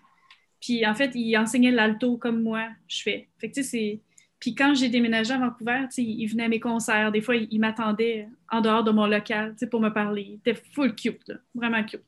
[0.60, 3.28] Puis en fait, il enseignait l'alto comme moi, je fais.
[3.38, 4.00] Fait que, c'est...
[4.40, 7.12] Puis quand j'ai déménagé à Vancouver, il venait à mes concerts.
[7.12, 10.22] Des fois, il, m'attendait en dehors de mon local pour me parler.
[10.22, 12.02] Il était full cute, vraiment cute.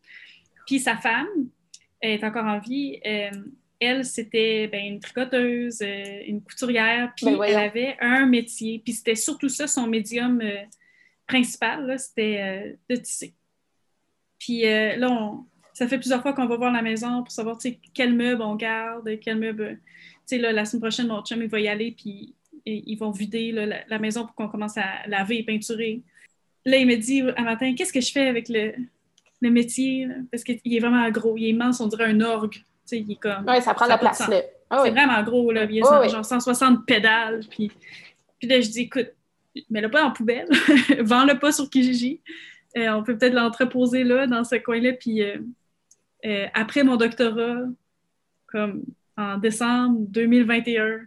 [0.67, 1.29] Puis sa femme
[2.01, 2.99] elle est encore en vie.
[3.07, 3.31] Euh,
[3.79, 8.81] elle, c'était ben, une tricoteuse, euh, une couturière, puis ben, elle avait un métier.
[8.85, 10.43] Puis c'était surtout ça, son médium
[11.27, 13.35] principal, c'était de tisser.
[14.39, 15.35] Puis euh, là,
[15.73, 17.59] ça fait plusieurs fois qu'on va voir la maison pour savoir
[17.95, 19.79] quel meuble on garde, quel meuble.
[20.39, 22.35] La semaine prochaine, mon chum il va y aller, puis
[22.65, 26.03] ils vont vider la, maison pour qu'on commence à laver et peinturer.
[26.65, 28.73] Là, il me dit un matin Qu'est-ce que je fais avec le,
[29.41, 32.63] métier Parce qu'il est vraiment gros, il est immense, on dirait un orgue.
[32.93, 34.29] il est comme, oui, ça prend la place.
[34.29, 34.43] là.
[34.71, 35.65] Ah c'est vraiment gros, là.
[35.65, 37.41] Il y a genre 160 pédales.
[37.51, 37.71] Puis,
[38.39, 39.13] puis là, je dis Écoute,
[39.71, 40.49] mets-le pas en poubelle,
[41.01, 42.21] vends-le pas sur Kijiji.
[42.77, 44.95] Euh, on peut peut-être l'entreposer là, dans ce coin-là.
[44.95, 45.37] Puis euh,
[46.25, 47.61] euh, après mon doctorat,
[48.47, 48.83] comme
[49.23, 51.01] en décembre 2021,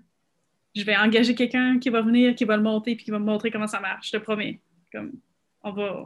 [0.75, 3.25] je vais engager quelqu'un qui va venir, qui va le monter, puis qui va me
[3.25, 4.59] montrer comment ça marche, je te promets.
[4.91, 5.13] Comme,
[5.63, 6.05] on va...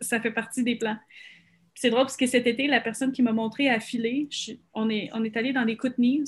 [0.00, 0.98] Ça fait partie des plans.
[1.74, 4.28] C'est drôle parce que cet été, la personne qui m'a montré à filer,
[4.74, 6.24] on, est, on est allé dans les Kootenays,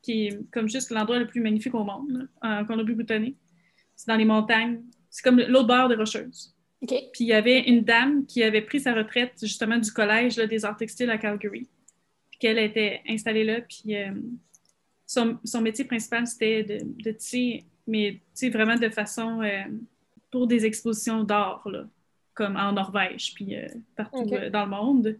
[0.00, 3.36] qui est comme juste l'endroit le plus magnifique au monde, en Colombie-Britannique.
[3.96, 4.82] C'est dans les montagnes.
[5.10, 6.54] C'est comme l'autre bord des Rocheuses.
[6.86, 10.64] Puis il y avait une dame qui avait pris sa retraite justement du collège des
[10.64, 11.68] arts textiles à Calgary.
[12.38, 13.60] Qu'elle était installée là.
[13.60, 14.12] Puis euh,
[15.06, 19.62] son, métier principal, c'était de, de tisser, mais vraiment de façon euh,
[20.30, 21.66] pour des expositions d'art,
[22.34, 25.18] comme en Norvège, puis euh, partout dans le monde.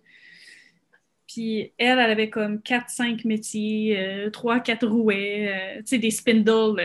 [1.27, 6.81] Puis elle, elle avait comme 4-5 métiers, 3-4 rouets, tu sais, des spindles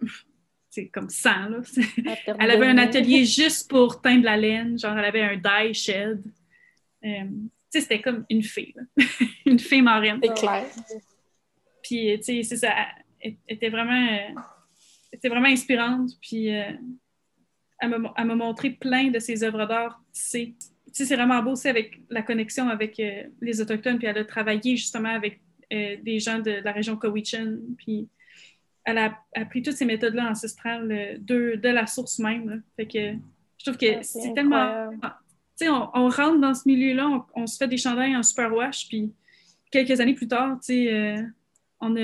[0.74, 1.30] c'est comme 100.
[1.30, 1.58] Là.
[2.38, 6.20] elle avait un atelier juste pour teindre la laine, genre elle avait un dye shed.
[7.74, 8.74] Euh, c'était comme une fée,
[9.46, 10.20] une fée marine.
[10.22, 10.64] C'est clair.
[11.82, 12.72] Puis, tu sais, c'est ça,
[13.20, 14.18] elle était vraiment,
[15.12, 16.10] était vraiment inspirante.
[16.20, 16.72] Puis, euh,
[17.80, 17.90] elle
[18.26, 20.54] m'a montré plein de ses œuvres d'art sais,
[20.92, 23.98] C'est vraiment beau aussi avec la connexion avec euh, les Autochtones.
[23.98, 25.40] Puis, elle a travaillé justement avec
[25.70, 27.56] des gens de, la région Cowichan.
[27.78, 28.08] Puis,
[28.84, 32.62] elle a appris toutes ces méthodes-là ancestrales euh, de, de, la source même.
[32.76, 33.14] Fait que
[33.58, 34.90] je trouve que c'est tellement.
[35.58, 39.12] Tu sais, on, rentre dans ce milieu-là, on, se fait des chandails en superwash, puis
[39.70, 41.22] quelques années plus tard, tu sais, euh,
[41.80, 41.94] on,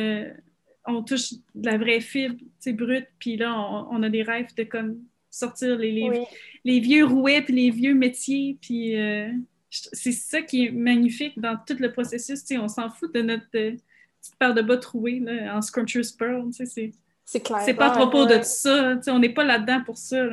[0.87, 3.55] on touche de la vraie fibre, tu sais, brute, puis là,
[3.91, 4.99] on, a des rêves de comme
[5.31, 6.27] sortir les,
[6.65, 8.59] les, vieux rouets puis les vieux métiers.
[8.61, 9.31] Puis euh,
[9.71, 12.43] c'est ça qui est magnifique dans tout le processus.
[12.53, 13.77] on s'en fout de notre euh,
[14.21, 16.51] petite paire de bas trouée là, en Scruncher's Pearl.
[16.53, 17.61] C'est clair.
[17.65, 18.99] C'est pas à propos de ça.
[19.09, 20.27] On n'est pas là-dedans pour ça.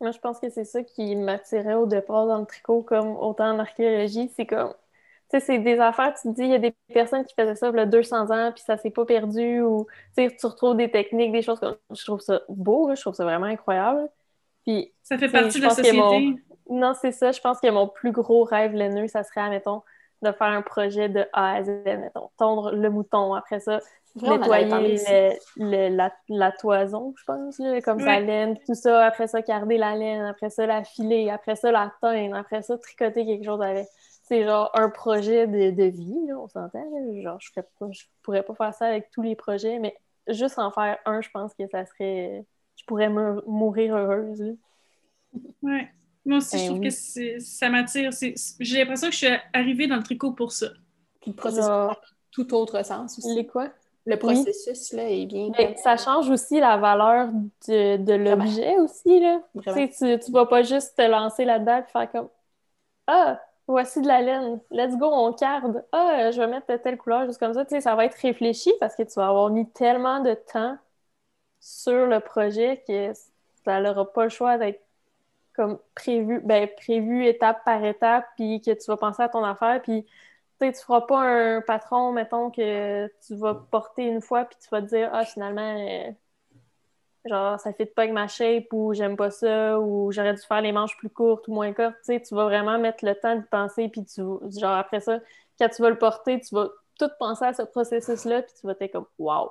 [0.00, 3.54] Moi, je pense que c'est ça qui m'attirait au départ dans le tricot, comme autant
[3.54, 4.30] en archéologie.
[4.36, 4.72] C'est comme
[5.30, 7.68] sais, c'est des affaires, tu te dis, il y a des personnes qui faisaient ça
[7.68, 11.32] il y a 200 ans, puis ça s'est pas perdu, ou tu retrouves des techniques,
[11.32, 14.08] des choses comme Je trouve ça beau, je trouve ça vraiment incroyable.
[14.64, 16.34] Puis, ça fait partie de la société.
[16.70, 17.32] Non, c'est ça.
[17.32, 19.82] Je pense que mon plus gros rêve laineux, ça serait, admettons,
[20.22, 23.80] de faire un projet de A à Z, mettons, tondre le mouton, après ça,
[24.16, 30.22] nettoyer la, toison, je pense, comme sa laine, tout ça, après ça, garder la laine,
[30.22, 33.86] après ça, la filer, après ça, la teindre, après ça, tricoter quelque chose avec
[34.28, 36.84] c'est genre un projet de, vie, là, on s'entend.
[37.22, 39.96] Genre, je, ne je pourrais pas faire ça avec tous les projets, mais
[40.28, 42.44] juste en faire un, je pense que ça serait.
[42.76, 44.54] Je pourrais mourir heureuse.
[45.62, 45.80] Oui.
[46.28, 48.10] Moi aussi, je ben trouve que ça m'attire.
[48.60, 50.66] J'ai l'impression que je suis arrivée dans le tricot pour ça.
[51.22, 51.70] Puis le processus
[52.30, 53.34] tout autre sens aussi.
[53.34, 53.70] Les quoi?
[54.04, 55.50] Le processus, là, est bien...
[55.58, 57.28] Mais ça change aussi la valeur
[57.66, 59.40] de, de l'objet aussi, là.
[59.54, 62.28] Tu, tu vas pas juste te lancer là-dedans et faire comme
[63.06, 65.84] «Ah, voici de la laine, let's go, on carde.
[65.92, 67.64] Ah, je vais mettre telle couleur, juste comme ça.
[67.64, 70.76] Tu sais, ça va être réfléchi parce que tu vas avoir mis tellement de temps
[71.60, 73.12] sur le projet que
[73.64, 74.80] ça n'aura pas le choix d'être
[75.58, 79.82] comme prévu, ben, prévu étape par étape, puis que tu vas penser à ton affaire,
[79.82, 80.06] puis
[80.60, 84.68] tu tu feras pas un patron, mettons, que tu vas porter une fois, puis tu
[84.70, 86.12] vas te dire, ah, finalement, euh,
[87.26, 90.60] genre ça fait pas avec ma shape ou j'aime pas ça ou j'aurais dû faire
[90.60, 91.96] les manches plus courtes ou moins courtes.
[92.04, 94.22] Tu sais, tu vas vraiment mettre le temps de penser puis tu
[94.58, 95.18] genre après ça,
[95.58, 96.68] quand tu vas le porter, tu vas
[96.98, 99.50] tout penser à ce processus-là puis tu vas être comme wow.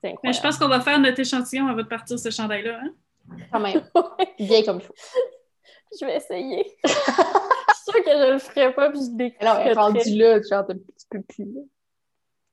[0.00, 0.20] C'est incroyable.
[0.24, 2.80] Mais je pense qu'on va faire notre échantillon avant de partir ce chandail-là.
[2.82, 2.94] Hein?
[3.52, 3.82] Quand même.
[4.38, 4.94] Bien comme il faut.
[6.00, 6.76] Je vais essayer.
[6.84, 9.44] je suis sûre que je le ferai pas puis je décris.
[9.44, 11.48] Non, rendu là, genre, tu peux plus.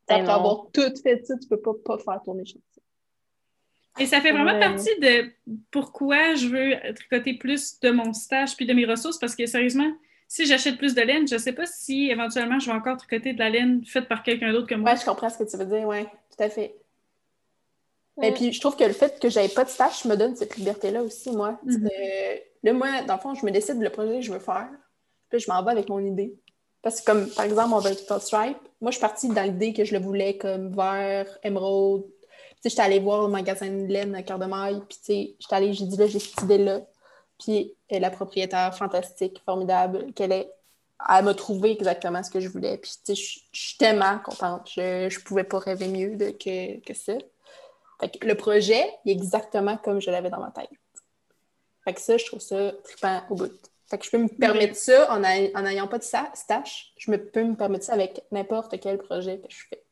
[0.07, 2.84] Après ben avoir tout fait ça, tu peux pas, pas faire ton échantillon.
[3.99, 5.30] Et ça fait vraiment partie de
[5.72, 9.91] pourquoi je veux tricoter plus de mon stage puis de mes ressources parce que sérieusement,
[10.28, 13.34] si j'achète plus de laine, je ne sais pas si éventuellement je vais encore tricoter
[13.34, 14.94] de la laine faite par quelqu'un d'autre que moi.
[14.94, 16.76] Oui, je comprends ce que tu veux dire, oui, tout à fait.
[18.22, 20.57] Et puis, je trouve que le fait que j'avais pas de stage me donne cette
[20.57, 21.60] liberté-là aussi, moi.
[21.64, 21.90] Mhm.
[22.64, 24.69] Là, moi, dans le fond, je me décide le projet que je veux faire.
[25.30, 26.36] Puis, je m'en vais avec mon idée.
[26.81, 29.84] Parce que, comme par exemple, mon Vertical Stripe, moi, je suis partie dans l'idée que
[29.84, 32.06] je le voulais comme vert, émeraude,
[32.61, 34.40] sais, j'étais allée voir le magasin de laine à Cœur
[34.88, 36.81] puis tu sais, j'étais allée, j'ai dit là, j'ai cette idée-là.
[37.40, 40.52] Puis la propriétaire fantastique, formidable, qu'elle est,
[41.10, 42.77] elle m'a trouvé exactement ce que je voulais.
[42.77, 44.69] Puis tu sais, je suis tellement contente.
[44.76, 47.14] Je, je pouvais pas rêver mieux que, que ça.
[48.02, 50.69] Fait que le projet est exactement comme je l'avais dans ma tête.
[51.90, 53.52] Fait que ça, je trouve ça trippant au bout.
[53.90, 55.20] Fait que je peux me permettre ça en
[55.64, 56.94] n'ayant pas de stash.
[56.99, 59.84] Je me peux me permettre ça avec n'importe quel projet que je fais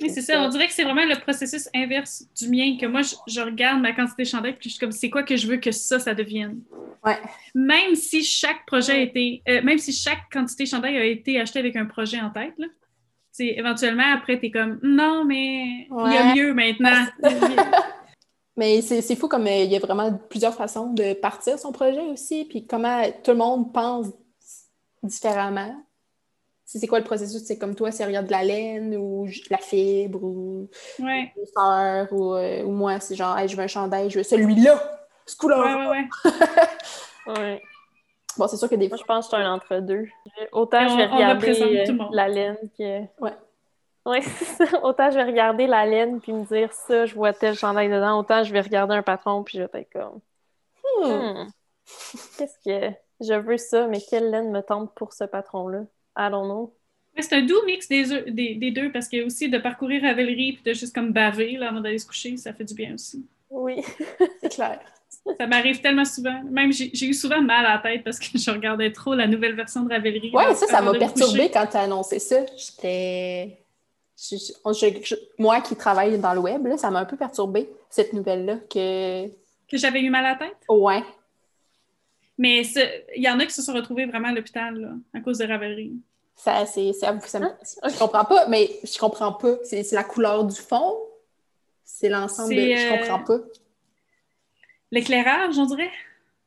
[0.00, 0.40] oui, c'est ça.
[0.42, 3.92] On dirait que c'est vraiment le processus inverse du mien, que moi, je, regarde ma
[3.92, 6.14] quantité de chandail, puis je suis comme, c'est quoi que je veux que ça, ça
[6.14, 6.60] devienne?
[7.04, 7.18] Ouais.
[7.52, 11.40] Même si chaque projet a été, euh, même si chaque quantité de chandail a été
[11.40, 12.66] achetée avec un projet en tête, là,
[13.40, 17.06] éventuellement, après, tu es comme, non, mais il y a mieux maintenant.
[18.56, 22.02] mais c'est fou comme euh, il y a vraiment plusieurs façons de partir son projet
[22.02, 24.06] aussi, puis comment tout le monde pense
[25.02, 25.74] différemment
[26.78, 29.58] c'est quoi le processus, c'est comme toi, c'est regarde de la laine ou de la
[29.58, 30.68] fibre ou
[31.00, 31.32] ouais.
[32.12, 34.80] ou, euh, ou, moi, c'est genre, je veux un chandail, je veux celui-là,
[35.26, 35.58] ce couleur.
[35.58, 36.08] Ouais, ouais,
[37.38, 37.62] ouais.
[38.36, 38.98] Bon, c'est sûr que des fois.
[38.98, 40.06] je pense que c'est un entre-deux.
[40.52, 43.00] Autant je vais regarder euh, la laine que.
[43.20, 43.34] Ouais.
[44.10, 44.84] Oui, c'est ça.
[44.84, 48.18] Autant je vais regarder la laine puis me dire ça, je vois tel chandail dedans,
[48.18, 50.20] autant je vais regarder un patron puis je vais être comme.
[51.02, 51.42] Hmm.
[51.42, 51.50] hmm.
[52.36, 52.94] Qu'est-ce que.
[53.20, 55.82] Je veux ça, mais quelle laine me tente pour ce patron-là?
[56.16, 56.74] I don't know.
[57.18, 60.72] C'est un doux mix des, des, deux parce que aussi de parcourir Ravelry puis de
[60.72, 63.26] juste comme baver là, avant d'aller se coucher, ça fait du bien aussi.
[63.50, 63.82] Oui,
[64.40, 64.80] c'est clair.
[65.38, 66.40] Ça m'arrive tellement souvent.
[66.50, 69.54] Même j'ai eu souvent mal à la tête parce que je regardais trop la nouvelle
[69.54, 70.30] version de Ravelry.
[70.32, 72.46] Oui, ça, ça m'a perturbé quand tu as annoncé ça.
[72.56, 73.58] J'étais.
[75.38, 78.56] Moi qui travaille dans le web, là, ça m'a un peu perturbé, cette nouvelle-là.
[78.68, 80.56] Que, que j'avais eu mal à la tête?
[80.68, 81.02] Ouais.
[82.38, 82.62] Mais
[83.16, 85.92] il y en a qui se sont retrouvés vraiment à l'hôpital à cause de Ravelry.
[86.36, 89.56] Ça, c'est, ça, ah, je comprends pas, mais je comprends pas.
[89.62, 90.96] C'est, la couleur du fond?
[91.84, 92.60] C'est l'ensemble de...
[92.60, 93.44] Je comprends pas.
[94.90, 95.90] L'éclairage, on dirait?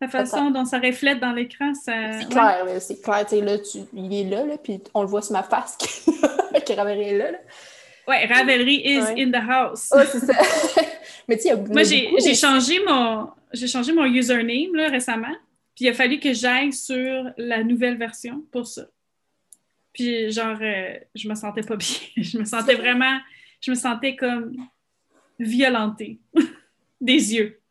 [0.01, 2.19] La façon dont ça reflète dans l'écran, ça...
[2.19, 3.45] C'est clair, c'est clair.
[3.45, 3.79] Là, tu...
[3.93, 5.77] il est là, là, puis on le voit sur ma face
[6.67, 7.31] que Ravelry est là.
[7.31, 7.37] là.
[8.07, 9.89] Ouais, Ravelry is in the house.
[9.91, 10.33] Oh, c'est ça.
[11.27, 15.35] mais tu Moi, j'ai, changé mon j'ai changé mon username là, récemment.
[15.75, 18.85] Puis il a fallu que j'aille sur la nouvelle version pour ça.
[19.93, 21.97] Puis genre, euh, je me sentais pas bien.
[22.17, 23.19] je me sentais vraiment,
[23.61, 24.55] je me sentais comme
[25.39, 26.19] violentée
[27.01, 27.61] des yeux.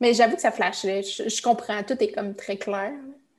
[0.00, 1.02] Mais j'avoue que ça flashait.
[1.02, 2.92] Je, je, comprends, tout est comme très clair.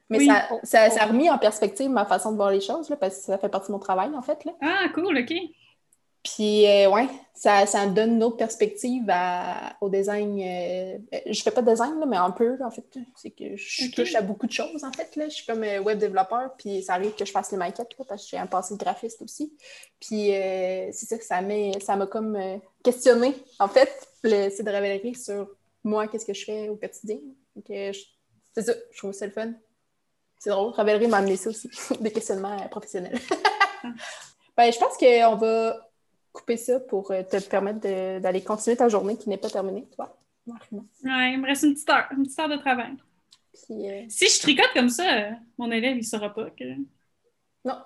[0.10, 2.96] Mais ça, ça, ça, a remis en perspective ma façon de voir les choses, là,
[2.96, 4.44] parce que ça fait partie de mon travail, en fait.
[4.46, 4.54] Là.
[4.62, 5.34] Ah, cool, OK.
[6.24, 10.42] Puis, euh, ouais, ça, ça donne une autre perspective à, au design.
[10.42, 10.98] Euh,
[11.32, 12.84] je fais pas de design, là, mais un peu, en fait.
[13.16, 15.16] C'est que je touche à beaucoup de choses, en fait.
[15.16, 15.30] Là.
[15.30, 18.06] Je suis comme euh, web développeur, puis ça arrive que je fasse les maquettes, là,
[18.08, 19.54] parce que j'ai un passé de graphiste aussi.
[20.00, 22.38] Puis, euh, c'est ça que ça m'a ça comme
[22.84, 23.90] questionné, en fait,
[24.24, 25.48] le site de Ravelry sur
[25.84, 27.18] moi, qu'est-ce que je fais au quotidien.
[27.66, 27.94] C'est
[28.62, 29.54] ça, je trouve ça le fun.
[30.40, 33.20] C'est drôle, Ravelry m'a amené ça aussi, des questionnements professionnels.
[34.58, 35.90] ben, je pense qu'on va
[36.32, 37.80] couper ça pour euh, te permettre
[38.20, 40.16] d'aller continuer ta journée qui n'est pas terminée, toi.
[40.48, 42.94] Ouais, il me reste une petite heure, une petite heure de travail.
[43.72, 46.76] Euh, si je tricote comme ça, mon élève, il ne saura pas que.
[47.66, 47.78] Non.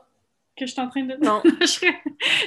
[0.55, 1.15] Que je suis en train de.
[1.15, 1.41] Non.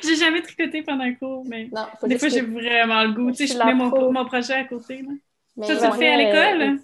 [0.03, 3.33] j'ai jamais tricoté pendant un cours, mais non, des fois, j'ai vraiment le goût.
[3.33, 5.03] Tu sais, je mets mon, mon, projet à côté.
[5.03, 5.11] Là.
[5.57, 6.78] Mais ça, tu le fais à l'école?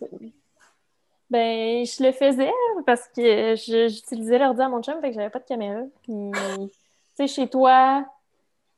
[1.32, 2.52] Ben, je le faisais
[2.84, 5.80] parce que j'utilisais l'ordi à mon chum, fait que j'avais pas de caméra.
[6.02, 6.70] Puis, tu
[7.14, 8.04] sais, chez toi,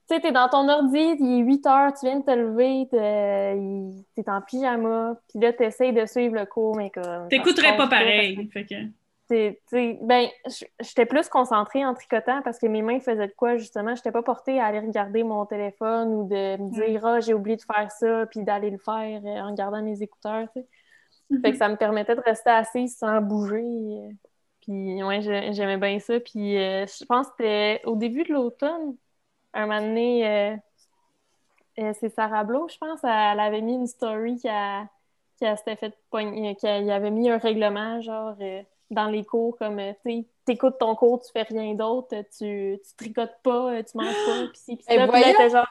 [0.09, 2.87] tu sais, t'es dans ton ordi, il est 8 heures, tu viens de te lever,
[4.15, 7.27] t'es en pyjama, puis là, t'essayes de suivre le cours, mais comme...
[7.29, 8.75] T'écouterais pas pareil, fait que...
[9.27, 10.29] T'sais, ben,
[10.79, 13.97] j'étais plus concentrée en tricotant parce que mes mains faisaient de quoi, justement.
[13.97, 17.57] J'étais pas portée à aller regarder mon téléphone ou de me dire «Ah, j'ai oublié
[17.57, 20.67] de faire ça», puis d'aller le faire en regardant mes écouteurs, tu sais.
[21.31, 21.59] Fait que mm-hmm.
[21.59, 24.17] ça me permettait de rester assise sans bouger.
[24.61, 26.19] Puis, ouais, j'aimais bien ça.
[26.21, 28.97] Puis, euh, je pense que c'était au début de l'automne,
[29.53, 30.57] un moment donné, euh,
[31.79, 34.87] euh, c'est Sarah Blo, je pense, elle avait mis une story qui a,
[35.39, 38.37] s'était fait qui avait mis un règlement, genre,
[38.91, 43.39] dans les cours, comme, tu écoutes ton cours, tu fais rien d'autre, tu, tu tricotes
[43.43, 45.67] pas, tu manges pas, puis là, puis genre...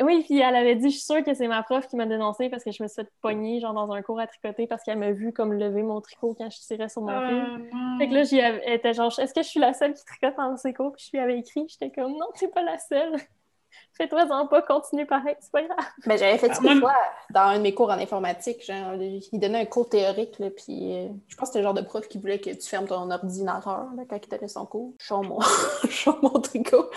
[0.00, 2.48] Oui, puis elle avait dit, je suis sûre que c'est ma prof qui m'a dénoncé
[2.48, 4.98] parce que je me suis fait pogner, genre, dans un cours à tricoter parce qu'elle
[4.98, 7.68] m'a vu comme lever mon tricot quand je tirais sur mon fil.
[7.98, 8.38] fait que là, j'y
[8.72, 10.92] était genre, est-ce que je suis la seule qui tricote dans ces cours?
[10.92, 13.16] Puis je lui avais écrit, j'étais comme, non, t'es pas la seule.
[13.94, 15.78] Fais-toi-en pas, continue pareil, c'est pas grave.
[16.06, 16.94] Mais j'avais fait ça une fois
[17.30, 18.64] dans un de mes cours en informatique.
[18.64, 21.74] Genre, il donnait un cours théorique, là, puis euh, je pense que c'était le genre
[21.74, 24.94] de prof qui voulait que tu fermes ton ordinateur là, quand il donnait son cours.
[24.98, 25.38] Je mon,
[26.22, 26.90] mon tricot.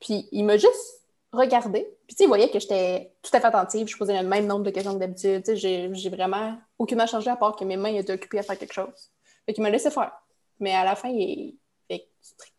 [0.00, 0.98] Puis il m'a juste
[1.32, 1.82] regarder.
[2.06, 3.88] Puis, tu sais, il voyait que j'étais tout à fait attentive.
[3.88, 5.44] Je posais le même nombre de questions que d'habitude.
[5.44, 8.58] Tu sais, j'ai vraiment aucunement changé à part que mes mains étaient occupées à faire
[8.58, 9.12] quelque chose.
[9.46, 10.12] Fait qu'il m'a laissé faire.
[10.60, 11.56] Mais à la fin, il
[11.88, 12.08] fait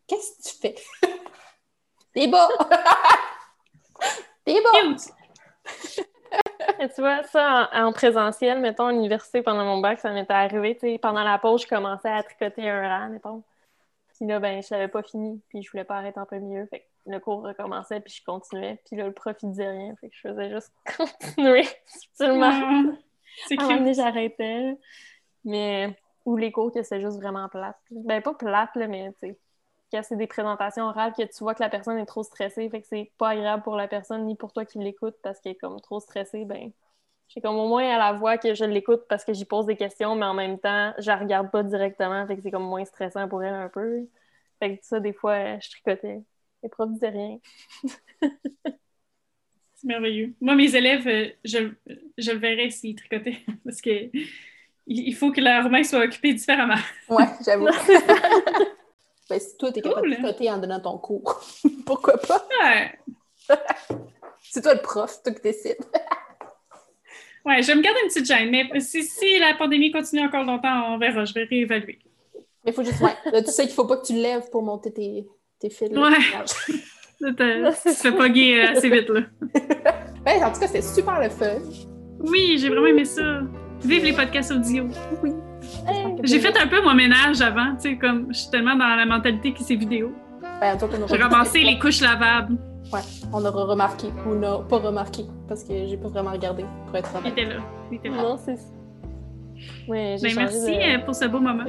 [0.08, 0.76] Qu'est-ce que tu fais?
[2.14, 2.50] T'es bas!
[4.46, 4.96] T'es bas!
[6.96, 10.88] tu vois, ça, en, présentiel, mettons, à l'université, pendant mon bac, ça m'était arrivé, tu
[10.88, 13.44] sais, pendant la pause, je commençais à tricoter un rang, mettons.
[14.08, 16.66] Puis là, ben, je l'avais pas fini, puis je voulais pas arrêter un peu mieux.
[16.66, 18.82] Fait le cours recommençait, puis je continuais.
[18.86, 19.96] Puis là, le prof, il disait rien.
[20.00, 22.94] Fait que je faisais juste continuer subtilement.
[23.48, 24.78] C'est à un j'arrêtais.
[25.46, 25.98] Mais...
[26.26, 27.78] Ou les cours que c'est juste vraiment plate.
[27.90, 29.40] Ben, pas plate, là, mais tu sais,
[29.92, 32.82] quand c'est des présentations orales que tu vois que la personne est trop stressée, fait
[32.82, 35.56] que c'est pas agréable pour la personne ni pour toi qui l'écoute parce qu'elle est
[35.56, 36.72] comme trop stressée, ben
[37.30, 39.76] j'ai comme au moins à la voix que je l'écoute parce que j'y pose des
[39.76, 42.86] questions, mais en même temps, je la regarde pas directement, fait que c'est comme moins
[42.86, 44.08] stressant pour elle un peu.
[44.60, 46.24] Fait que ça, des fois, je tricotais.
[46.64, 47.40] Les profs disaient rien.
[49.76, 50.34] C'est merveilleux.
[50.42, 51.70] Moi, mes élèves, euh, je,
[52.18, 54.10] je le verrais s'ils tricotaient parce que
[54.92, 56.82] il faut que leurs mains soient occupées différemment.
[57.08, 57.68] Ouais, j'avoue.
[59.30, 61.42] ben, si toi, t'es capable de tricoter en donnant ton cours,
[61.86, 62.48] pourquoi pas?
[62.64, 63.00] Ouais.
[64.42, 65.78] C'est toi le prof, toi qui décides.
[67.46, 70.44] ouais, je vais me garder une petite gêne, mais si, si la pandémie continue encore
[70.44, 72.00] longtemps, on verra, je vais réévaluer.
[72.66, 74.64] Mais il faut juste, ouais, tu sais qu'il ne faut pas que tu lèves pour
[74.64, 75.28] monter tes,
[75.60, 75.90] tes fils.
[75.90, 76.76] Ouais.
[77.74, 79.22] Ça se fait pas gay euh, assez vite, là.
[80.26, 81.60] ouais, en tout cas, c'était super le fun.
[82.22, 83.42] Oui, j'ai vraiment aimé ça.
[83.84, 84.86] Vive les podcasts audio.
[85.22, 85.34] Oui.
[86.24, 89.06] J'ai fait un peu mon ménage avant, tu sais, comme je suis tellement dans la
[89.06, 90.14] mentalité qui c'est vidéo.
[90.62, 90.78] Ben,
[91.08, 92.58] j'ai ramassé les couches lavables.
[92.92, 96.96] Ouais, on aura remarqué ou non, pas remarqué parce que j'ai pas vraiment regardé pour
[96.96, 97.34] être honnête.
[97.38, 97.62] Il était là.
[97.92, 98.16] Il était là.
[98.16, 98.58] Non, c'est
[99.88, 101.64] oui, ben, merci euh, pour ce beau moment.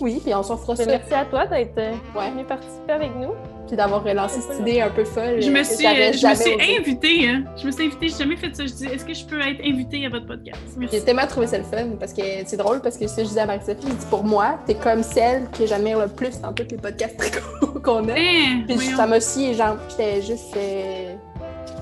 [0.00, 0.90] Oui, puis on s'en fera ben, ça.
[0.90, 2.30] Merci à toi d'être euh, ouais.
[2.30, 3.32] venu participer avec nous.
[3.66, 5.42] Puis d'avoir relancé cette idée un peu folle.
[5.42, 7.28] Je me suis, euh, je me suis invitée.
[7.28, 7.44] Hein.
[7.56, 8.08] Je me suis invitée.
[8.08, 8.64] J'ai jamais fait ça.
[8.64, 10.60] Je dis, est-ce que je peux être invitée à votre podcast?
[10.90, 13.28] J'ai tellement trouvé ça le fun parce que c'est drôle parce que ce que je
[13.28, 16.52] disais à Marie-Sophie, je dis pour moi, t'es comme celle que j'admire le plus dans
[16.52, 17.42] tous les podcasts
[17.82, 18.12] qu'on a.
[18.12, 20.56] Hein, puis ça m'a aussi, genre, j'étais juste.
[20.56, 21.14] Euh...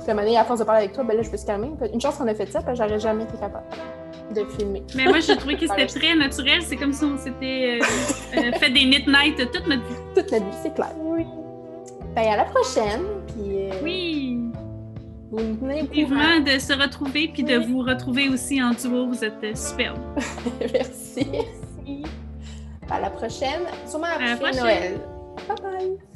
[0.08, 1.70] à force de parler avec toi, ben là, je peux se calmer.
[1.92, 3.66] Une chance qu'on a fait ça, parce que j'aurais jamais été capable.
[4.34, 4.82] De filmer.
[4.94, 6.62] Mais moi, j'ai trouvé que c'était très naturel.
[6.62, 9.94] C'est comme si on s'était euh, euh, fait des midnight toute notre vie.
[10.14, 10.92] Toute notre vie, c'est clair.
[10.98, 11.24] Oui.
[12.14, 13.02] Ben, à la prochaine.
[13.28, 14.38] Puis, euh, Oui!
[15.30, 15.82] vous courant.
[15.92, 19.08] Vivement de se retrouver puis de vous retrouver aussi en duo.
[19.08, 19.98] Vous êtes superbes.
[20.72, 21.26] Merci.
[21.30, 22.02] Merci.
[22.90, 23.62] À la prochaine.
[23.86, 24.62] Sûrement la après prochaine.
[24.62, 25.00] Noël.
[25.48, 26.15] Bye bye.